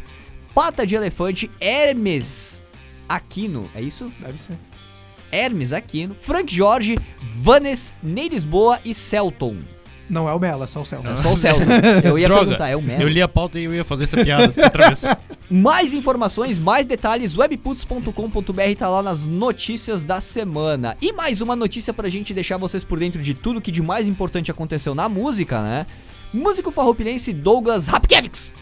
[0.54, 2.62] Pata de Elefante, Hermes
[3.10, 4.12] Aquino, é isso?
[4.20, 4.56] Deve ser.
[5.34, 6.98] Hermes Aquino, Frank Jorge,
[7.42, 9.58] Vanes, Ney Lisboa e Celton.
[10.10, 11.10] Não é o Melo, é só o Celton.
[11.10, 11.64] É só o Celton.
[12.04, 13.02] Eu ia Droga, perguntar, é o Melo.
[13.02, 15.10] Eu li a pauta e eu ia fazer essa piada, você atravessou.
[15.50, 20.98] Mais informações, mais detalhes, webputs.com.br tá lá nas notícias da semana.
[21.02, 24.08] E mais uma notícia pra gente deixar vocês por dentro de tudo que de mais
[24.08, 25.86] importante aconteceu na música, né?
[26.34, 28.56] Músico farroupilhense Douglas Rapkiewicz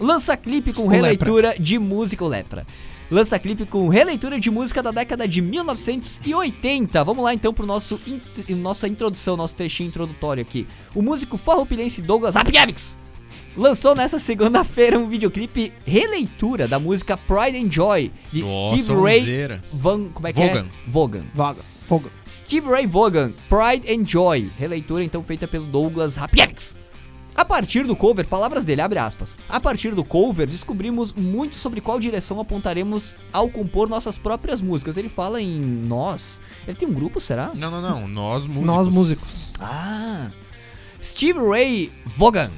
[0.00, 1.62] lança clipe com o releitura lepra.
[1.62, 2.66] de música Lepra
[3.12, 7.04] lança clipe com releitura de música da década de 1980.
[7.04, 8.00] Vamos lá então pro nosso
[8.48, 10.66] in nossa introdução, nosso trechinho introdutório aqui.
[10.94, 12.96] O músico farroupilhense Douglas Apievics
[13.54, 19.60] lançou nessa segunda-feira um videoclipe releitura da música Pride and Joy de Nossa, Steve Ray
[19.70, 20.60] Van, como é que Vaughan.
[20.60, 20.90] é?
[20.90, 21.24] Vaughan.
[21.34, 21.62] Vaughan.
[21.86, 22.10] Vaughan.
[22.26, 26.81] Steve Ray Vaughan, Pride and Joy, releitura então feita pelo Douglas Rapievics.
[27.34, 29.38] A partir do cover, palavras dele, abre aspas.
[29.48, 34.96] A partir do cover, descobrimos muito sobre qual direção apontaremos ao compor nossas próprias músicas.
[34.96, 36.40] Ele fala em nós.
[36.66, 37.52] Ele tem um grupo, será?
[37.54, 38.08] Não, não, não.
[38.08, 38.66] Nós músicos.
[38.66, 39.52] Nós músicos.
[39.58, 40.30] Ah.
[41.02, 42.50] Steve Ray Vaughan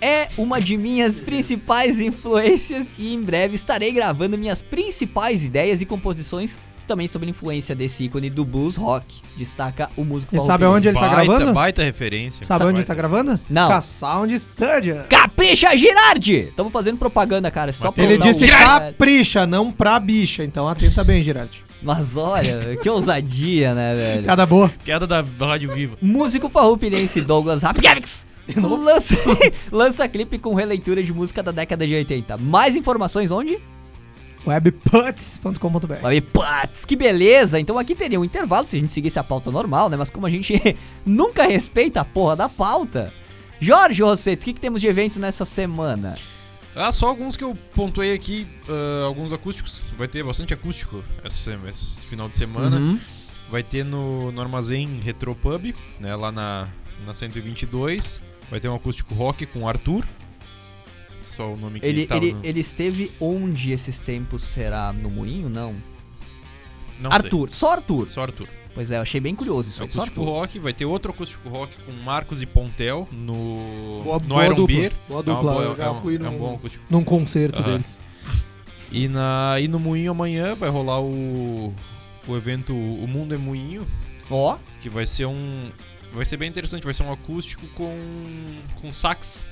[0.00, 5.86] é uma de minhas principais influências e em breve estarei gravando minhas principais ideias e
[5.86, 6.58] composições
[6.92, 9.22] também sob a influência desse ícone do blues rock.
[9.36, 11.52] Destaca o músico E sabe onde ele tá gravando?
[11.52, 12.44] Baita referência.
[12.44, 13.40] Sabe onde ele tá gravando?
[13.48, 13.68] Não.
[13.68, 15.04] Com a Sound Studio.
[15.08, 16.48] Capricha Girardi!
[16.50, 17.70] Estamos fazendo propaganda, cara.
[17.70, 20.44] Stop ele disse capricha, não pra bicha.
[20.44, 21.64] Então atenta bem, Girardi.
[21.82, 24.22] Mas olha, que ousadia, né, velho?
[24.24, 24.70] Piada boa.
[24.84, 25.96] Queda da Rádio Viva.
[26.00, 28.26] Músico farroupilhense Douglas Rapkiewicz
[28.60, 29.16] lança,
[29.70, 32.36] lança clipe com releitura de música da década de 80.
[32.38, 33.58] Mais informações onde?
[34.46, 37.60] webputs.com.br Webputs, que beleza!
[37.60, 39.96] Então aqui teria um intervalo se a gente seguisse a pauta normal, né?
[39.96, 40.54] Mas como a gente
[41.06, 43.12] nunca respeita a porra da pauta.
[43.60, 46.16] Jorge Rosseto, o que, que temos de eventos nessa semana?
[46.74, 49.82] Ah, só alguns que eu pontuei aqui, uh, alguns acústicos.
[49.96, 52.76] Vai ter bastante acústico esse, esse final de semana.
[52.76, 52.98] Uhum.
[53.50, 56.68] Vai ter no, no Armazém Retropub, né, lá na,
[57.06, 58.22] na 122.
[58.50, 60.04] Vai ter um acústico rock com Arthur,
[61.32, 62.40] só o nome que ele, ele, no...
[62.44, 64.92] ele esteve onde esses tempos será?
[64.92, 65.48] No Moinho?
[65.48, 65.74] Não.
[67.00, 67.58] Não Arthur, sei.
[67.58, 68.10] só Arthur.
[68.10, 68.48] Só Arthur.
[68.74, 69.82] Pois é, eu achei bem curioso isso.
[69.82, 74.44] Acústico Rock, vai ter outro Acústico Rock com Marcos e Pontel no, boa, no boa
[74.44, 74.92] Iron dupla, Beer.
[75.08, 76.84] Boa dupla, é, um, é, um, fui é um bom acústico.
[76.88, 77.72] Num concerto uh -huh.
[77.72, 77.98] deles.
[78.90, 81.74] E, na, e no Moinho amanhã vai rolar o,
[82.26, 83.86] o evento O Mundo é Moinho.
[84.30, 84.54] Ó.
[84.54, 84.58] Oh.
[84.80, 85.70] Que vai ser um.
[86.12, 87.94] Vai ser bem interessante, vai ser um acústico com,
[88.80, 89.46] com sax,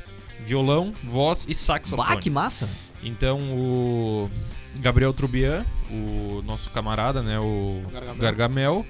[0.45, 2.09] violão, voz e saxofone.
[2.09, 2.69] Bah, que massa!
[3.03, 4.31] Então o
[4.79, 8.87] Gabriel Trubian, o nosso camarada, né, o Gargamel, Gargamel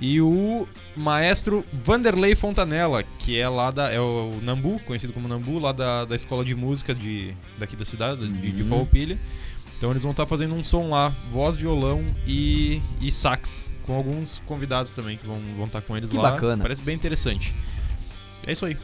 [0.00, 0.66] e o
[0.96, 3.90] maestro Vanderlei Fontanella, que é lá da.
[3.90, 7.84] É o Nambu, conhecido como Nambu, lá da, da escola de música de, daqui da
[7.84, 8.32] cidade, uhum.
[8.32, 8.68] de, de uhum.
[8.68, 9.18] Farroupilha.
[9.78, 13.94] Então eles vão estar tá fazendo um som lá, voz, violão e, e sax, com
[13.94, 16.32] alguns convidados também que vão estar vão tá com eles que lá.
[16.32, 16.62] bacana.
[16.62, 17.54] Parece bem interessante.
[18.46, 18.76] É isso aí.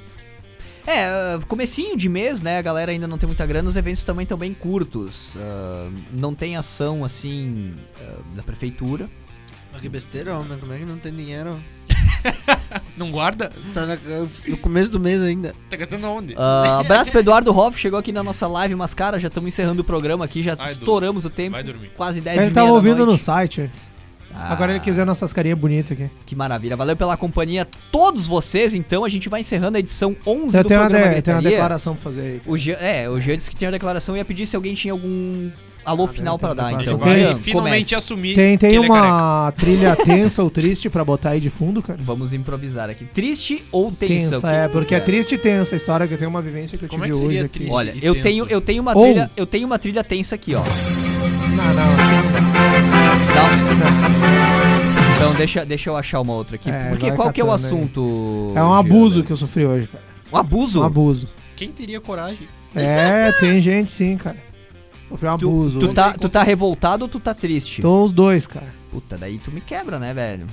[0.91, 2.59] É, comecinho de mês, né?
[2.59, 5.37] A galera ainda não tem muita grana, os eventos também estão bem curtos.
[5.37, 9.09] Uh, não tem ação assim uh, da prefeitura.
[9.73, 10.59] Mas que besteira, homem.
[10.59, 11.63] Como é que não tem dinheiro?
[12.99, 13.53] não guarda?
[13.73, 15.55] Tá no começo do mês ainda.
[15.69, 16.35] Tá gastando aonde?
[16.35, 19.83] Uh, abraço pro Eduardo Hoff, chegou aqui na nossa live, mas cara, já estamos encerrando
[19.83, 21.53] o programa aqui, já Ai, estouramos o tempo.
[21.53, 21.93] Vai dormir.
[21.97, 23.93] Quase 10 Ele tava ouvindo no site antes.
[24.35, 26.11] Ah, Agora ele quiser nossas carinhas bonitas aqui.
[26.25, 26.77] Que maravilha.
[26.77, 28.75] Valeu pela companhia todos vocês.
[28.75, 31.95] Então a gente vai encerrando a edição 11 eu do programa de, Tem uma declaração
[31.95, 32.43] pra fazer aí.
[32.47, 34.75] O Jean, é, o Jean disse que tinha uma declaração e ia pedir se alguém
[34.75, 35.51] tinha algum
[35.85, 36.73] alô ah, final para dar.
[36.81, 37.95] Então, vai Jean, finalmente comece.
[37.95, 38.35] assumir.
[38.35, 41.99] Tem, tem uma é trilha tensa ou triste para botar aí de fundo, cara?
[42.03, 43.05] Vamos improvisar aqui.
[43.05, 44.37] Triste ou tensa?
[44.37, 46.85] Tensa, é, porque é triste e tensa a história que eu tenho uma vivência que
[46.85, 47.69] eu Como tive é que hoje aqui.
[47.71, 50.63] Olha, eu tenho, eu tenho uma trilha, eu tenho uma trilha tensa aqui, ó.
[50.63, 52.50] Não, não, não.
[53.43, 55.17] Não.
[55.17, 56.71] Então deixa, deixa eu achar uma outra aqui.
[56.71, 58.53] É, Porque qual que é o assunto?
[58.55, 60.05] É um abuso que eu sofri hoje, cara.
[60.33, 60.81] Um abuso?
[60.81, 61.29] Um abuso.
[61.57, 62.49] Quem teria coragem?
[62.75, 64.39] É, tem gente sim, cara.
[65.09, 65.79] Sofri um abuso.
[65.79, 67.83] Tu, tá, tu tá revoltado ou tu tá triste?
[67.83, 68.73] Tô os dois, cara.
[68.91, 70.47] Puta, daí tu me quebra, né, velho?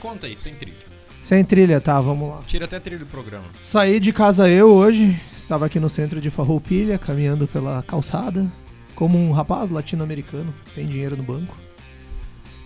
[0.00, 0.94] Conta aí, sem trilha.
[1.22, 2.40] Sem trilha, tá, vamos lá.
[2.46, 3.46] Tira até a trilha do programa.
[3.62, 8.46] Saí de casa eu hoje, estava aqui no centro de Farroupilha, caminhando pela calçada,
[8.94, 11.56] como um rapaz latino-americano, sem dinheiro no banco.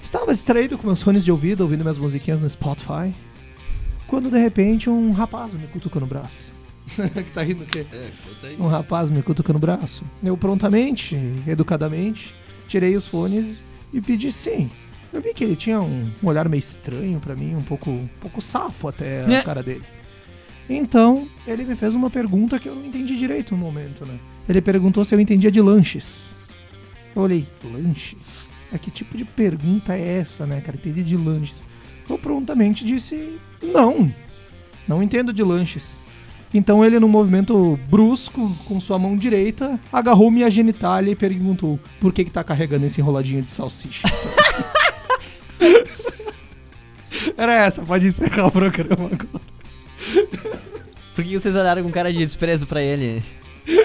[0.09, 3.14] Estava distraído com meus fones de ouvido, ouvindo minhas musiquinhas no Spotify,
[4.06, 6.51] quando de repente um rapaz me cutucou no braço.
[6.89, 7.85] que tá rindo o quê?
[7.93, 8.10] É,
[8.59, 10.06] um rapaz me cutucou no braço.
[10.24, 11.14] Eu prontamente,
[11.47, 12.35] educadamente,
[12.66, 13.62] tirei os fones
[13.93, 14.70] e pedi sim.
[15.12, 18.09] Eu vi que ele tinha um, um olhar meio estranho para mim, um pouco, um
[18.18, 19.43] pouco safo até a é.
[19.43, 19.85] cara dele.
[20.70, 24.18] Então, ele me fez uma pergunta que eu não entendi direito no momento, né?
[24.48, 26.35] Ele perguntou se eu entendia de lanches.
[27.14, 28.47] Eu olhei, lanches?
[28.73, 30.77] É que tipo de pergunta é essa, né, cara?
[30.77, 31.65] Entendi de lanches.
[32.09, 34.12] Eu prontamente disse: Não,
[34.86, 35.99] não entendo de lanches.
[36.53, 42.12] Então ele, num movimento brusco, com sua mão direita, agarrou minha genitália e perguntou: Por
[42.12, 44.09] que, que tá carregando esse enroladinho de salsicha?
[47.36, 49.45] Era essa, pode encerrar o programa agora.
[51.15, 53.23] Por que vocês olharam com cara de desprezo pra ele?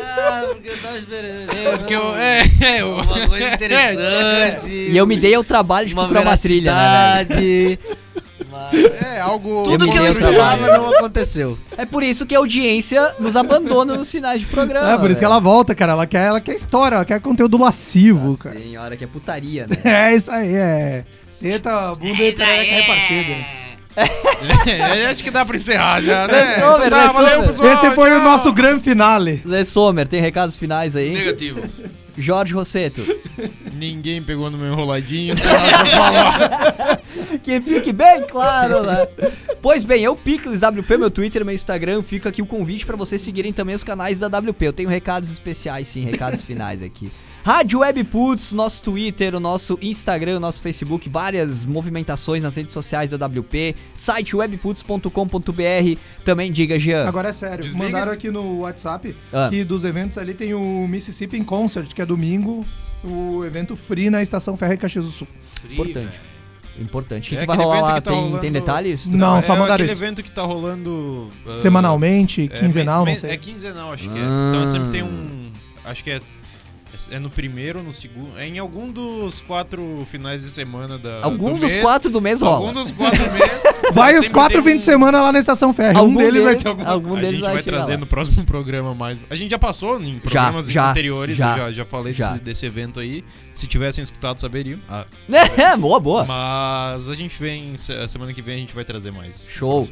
[0.02, 1.52] Ah, porque eu tava esperando.
[1.52, 2.16] É, porque eu.
[2.16, 4.70] É, é, uma coisa é, interessante.
[4.70, 7.80] E eu me dei ao trabalho de procurar uma trilha, né, velho?
[9.04, 9.64] É, algo.
[9.64, 11.58] Tudo que eu esperava não aconteceu.
[11.78, 14.94] É por isso que a audiência nos abandona nos finais de programa.
[14.94, 15.94] É, por isso que ela volta, cara.
[15.94, 18.60] Ela quer, ela quer história, ela quer conteúdo lascivo, Nossa cara.
[18.60, 19.78] Senhora, que é putaria, né?
[19.84, 21.06] É, isso aí, é.
[21.42, 23.62] Eita, bunda é e perereca repartida.
[23.95, 26.60] É, acho que dá pra encerrar já, né?
[26.60, 27.74] Sommer, então tá, valeu, pessoal.
[27.74, 28.20] Esse foi tchau.
[28.20, 29.41] o nosso grande finale.
[29.48, 31.11] Zé Sommer, tem recados finais aí?
[31.11, 31.61] Negativo.
[32.18, 33.02] Jorge Rosseto.
[33.74, 35.36] Ninguém pegou no meu enroladinho.
[37.41, 39.07] que fique bem claro, né?
[39.61, 42.03] Pois bem, eu Picles WP, meu Twitter, meu Instagram.
[42.03, 44.65] Fica aqui o convite para vocês seguirem também os canais da WP.
[44.65, 47.11] Eu tenho recados especiais, sim, recados finais aqui.
[47.45, 53.10] Rádio Webputs, nosso Twitter, o nosso Instagram, o nosso Facebook, várias movimentações nas redes sociais
[53.10, 57.06] da WP, site webputs.com.br, também diga, Jean.
[57.06, 57.84] Agora é sério, Desliga.
[57.84, 59.49] mandaram aqui no WhatsApp ah.
[59.49, 62.65] que dos eventos ali tem o Mississippi in Concert, que é domingo,
[63.03, 65.28] o evento free na Estação Ferro em Caxias do Sul.
[65.60, 66.22] Free, Importante.
[66.22, 66.86] Véio.
[66.86, 67.28] Importante.
[67.28, 68.02] O que, é que vai rolar lá?
[68.02, 68.40] Tá tem, rolando...
[68.40, 69.10] tem, detalhes?
[69.10, 69.94] Não, não só é mandaram isso.
[69.94, 71.30] evento que tá rolando...
[71.45, 73.32] Uh, Semanalmente, é, quinzenal, não sei.
[73.32, 74.14] É quinzenal, acho ah.
[74.14, 74.22] que é.
[74.22, 75.52] Então sempre tem um...
[75.84, 76.22] Acho que é
[77.11, 78.38] é no primeiro, no segundo.
[78.38, 81.22] É em algum dos quatro finais de semana da.
[81.24, 82.56] Algum do dos mês, quatro do mês rola.
[82.56, 83.61] Algum dos quatro meses.
[83.91, 84.78] vai os quatro fins um...
[84.78, 85.98] de semana lá na Estação Ferro.
[85.98, 86.88] Algum um deles, deles vai ter algum.
[86.88, 87.98] algum a gente vai, vai trazer lá.
[87.98, 89.20] no próximo programa mais.
[89.30, 92.32] A gente já passou em programas já, anteriores, já, já, já falei já.
[92.32, 93.24] Desse, desse, evento aí.
[93.53, 94.80] Se tivessem escutado, saberiam.
[94.88, 95.06] Ah.
[95.57, 96.26] É, boa, boa.
[96.26, 97.76] Mas a gente vem.
[98.07, 99.45] Semana que vem a gente vai trazer mais.
[99.49, 99.88] Show.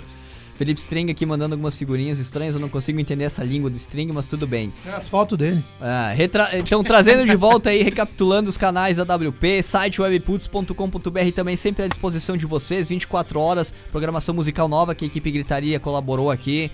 [0.62, 4.12] Felipe String aqui mandando algumas figurinhas estranhas, eu não consigo entender essa língua do String,
[4.14, 4.72] mas tudo bem.
[4.86, 5.64] É as fotos dele.
[5.82, 6.48] Ah, retra...
[6.56, 11.88] Então, trazendo de volta aí, recapitulando os canais da WP, site webputs.com.br também sempre à
[11.88, 16.70] disposição de vocês, 24 horas, programação musical nova que a equipe Gritaria colaborou aqui.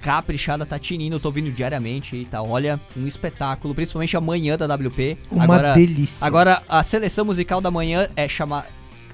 [0.00, 5.16] Caprichada tá tinindo, tô ouvindo diariamente e tá, olha, um espetáculo, principalmente amanhã da WP.
[5.30, 6.26] Uma agora, delícia.
[6.26, 8.66] Agora, a seleção musical da manhã é chamar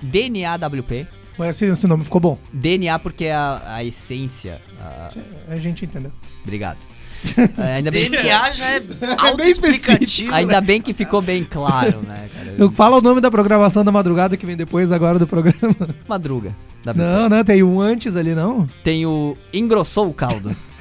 [0.02, 1.06] DNA WP.
[1.38, 2.38] Mas esse, esse nome ficou bom.
[2.52, 4.60] DNA porque é a, a essência.
[4.80, 5.08] A...
[5.48, 6.12] a gente entendeu.
[6.42, 6.78] Obrigado.
[7.56, 8.82] É, ainda bem DNA já é
[9.18, 10.30] autoexplicativo.
[10.30, 12.54] É ainda bem que ficou bem claro, né, cara?
[12.58, 15.74] Eu falo o nome da programação da madrugada que vem depois agora do programa.
[16.06, 16.54] Madruga.
[16.94, 18.68] Não, não, tem um antes ali, não?
[18.82, 20.54] Tem o Engrossou o Caldo.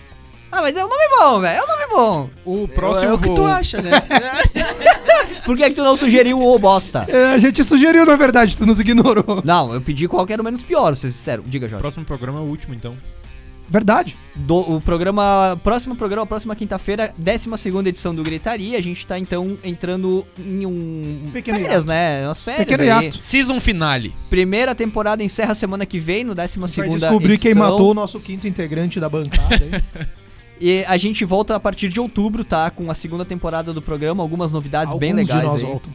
[0.53, 1.57] ah, mas é um nome bom, velho.
[1.57, 2.29] É um nome bom.
[2.45, 3.09] O próximo.
[3.09, 3.91] É o que tu acha, né?
[5.43, 7.07] Por que, que tu não sugeriu o bosta?
[7.09, 9.41] É, a gente sugeriu, na verdade, tu nos ignorou.
[9.43, 11.43] Não, eu pedi qual que era o menos pior, ser sincero.
[11.45, 11.81] Diga, Jorge.
[11.81, 12.95] Próximo programa é o último, então.
[13.67, 14.15] Verdade.
[14.35, 15.59] Do, o programa.
[15.63, 17.49] Próximo programa, próxima quinta-feira, 12
[17.87, 18.77] edição do Gritaria.
[18.77, 21.31] A gente tá então entrando em um.
[21.33, 22.27] Pequeno férias, né?
[22.27, 22.65] Umas férias.
[22.65, 23.05] Pequeno aí.
[23.05, 23.23] hiato.
[23.23, 24.13] Season finale.
[24.29, 27.51] Primeira temporada encerra semana que vem, no 12 Vai descobrir edição.
[27.51, 29.83] quem matou o nosso quinto integrante da bancada.
[30.63, 32.69] e a gente volta a partir de outubro, tá?
[32.69, 35.41] Com a segunda temporada do programa, algumas novidades Alguns bem legais.
[35.41, 35.67] De nós aí.
[35.67, 35.91] voltam.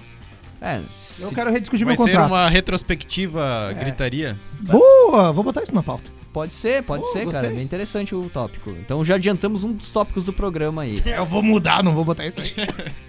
[0.60, 0.80] É,
[1.20, 2.30] Eu quero rediscutir Vai meu ser contrato.
[2.30, 4.38] uma retrospectiva gritaria.
[4.60, 5.32] Boa!
[5.32, 6.10] Vou botar isso na pauta.
[6.32, 7.42] Pode ser, pode Pô, ser, gostei.
[7.42, 7.52] cara.
[7.52, 8.70] É bem interessante o tópico.
[8.70, 11.00] Então já adiantamos um dos tópicos do programa aí.
[11.06, 12.52] Eu vou mudar, não vou botar isso aí.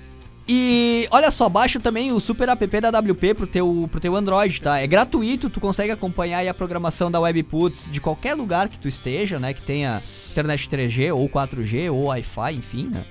[0.52, 4.60] E olha só, baixa também o super app da WP pro teu, pro teu Android,
[4.60, 4.80] tá?
[4.80, 9.38] É gratuito, tu consegue acompanhar a programação da Webputs de qualquer lugar que tu esteja,
[9.38, 9.54] né?
[9.54, 10.02] Que tenha
[10.32, 13.06] internet 3G ou 4G ou Wi-Fi, enfim, né?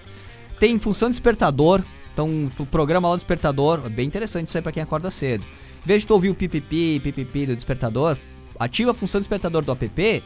[0.58, 1.80] Tem função despertador,
[2.12, 5.44] então tu programa lá o despertador, é bem interessante isso aí pra quem acorda cedo.
[5.84, 8.18] Em vez de tu ouvir o pipipi, pipipi do despertador,
[8.58, 10.24] ativa a função despertador do app,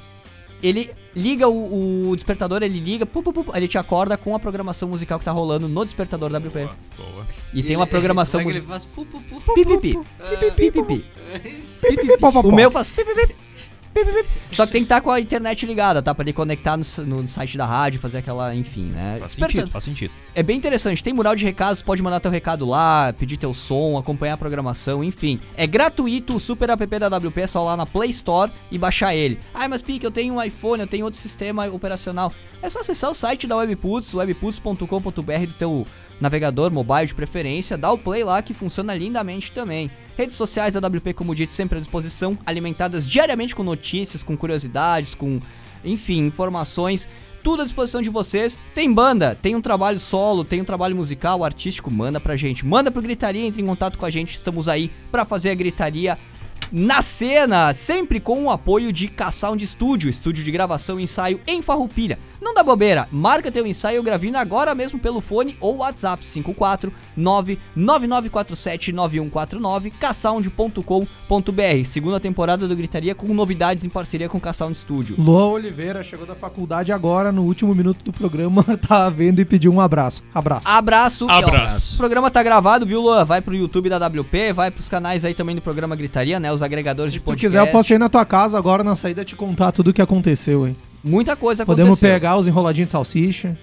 [0.63, 4.39] ele liga o, o despertador, ele liga, pu, pu, pu, ele te acorda com a
[4.39, 6.51] programação musical que tá rolando no despertador WP.
[6.51, 7.27] Boa, boa.
[7.53, 8.63] E tem uma programação é musical.
[8.63, 8.85] ele faz?
[8.85, 9.99] Pu, pu, pu, pu, Pipipi.
[10.49, 11.05] Pipipi.
[12.45, 13.15] O meu faz pipipi.
[13.15, 13.52] Pipipi.
[14.51, 16.15] Só que tem que estar com a internet ligada, tá?
[16.15, 19.17] Pra ele conectar no, no site da rádio, fazer aquela, enfim, né?
[19.21, 20.13] Faz Desperta- sentido, faz sentido.
[20.35, 21.03] É bem interessante.
[21.03, 25.03] Tem mural de recados, pode mandar teu recado lá, pedir teu som, acompanhar a programação,
[25.05, 25.41] enfim.
[25.57, 29.15] É gratuito o super app da WP, é só lá na Play Store e baixar
[29.15, 29.39] ele.
[29.55, 32.33] Ah, mas Pique, eu tenho um iPhone, eu tenho outro sistema operacional.
[32.63, 35.87] É só acessar o site da Webputs, webputs.com.br do teu
[36.23, 39.91] navegador mobile de preferência, dá o play lá que funciona lindamente também.
[40.17, 45.17] Redes sociais da WP, como dito, sempre à disposição, alimentadas diariamente com notícias, com curiosidades,
[45.17, 45.41] com,
[45.85, 47.09] enfim, informações.
[47.43, 48.59] Tudo à disposição de vocês.
[48.73, 52.65] Tem banda, tem um trabalho solo, tem um trabalho musical, artístico, manda pra gente.
[52.65, 56.17] Manda pro Gritaria, entre em contato com a gente, estamos aí pra fazer a gritaria
[56.71, 61.61] na cena, sempre com o apoio de K-Sound Studio, estúdio de gravação e ensaio em
[61.61, 62.19] Farroupilha.
[62.43, 66.25] Não dá bobeira, marca teu ensaio gravina agora mesmo pelo fone ou WhatsApp
[67.17, 71.85] 54999479149 ksound.com.br.
[71.85, 75.15] Segunda temporada do Gritaria com novidades em parceria com K-Sound Studio.
[75.17, 79.73] Luan Oliveira chegou da faculdade agora, no último minuto do programa, tá vendo e pediu
[79.73, 80.25] um abraço.
[80.35, 80.69] Abraço.
[80.69, 81.27] Abraço.
[81.27, 81.95] e, ó, Abraço.
[81.95, 83.25] o programa tá gravado, viu, Luan?
[83.25, 86.53] Vai pro YouTube da WP, vai pros canais aí também do programa Gritaria, né?
[86.53, 87.47] Os agregadores de Se tu podcast.
[87.47, 90.03] quiser, eu posso ir na tua casa agora na saída te contar tudo o que
[90.03, 90.77] aconteceu, hein?
[91.03, 91.85] Muita coisa aconteceu.
[91.85, 93.57] Podemos pegar os enroladinhos de salsicha.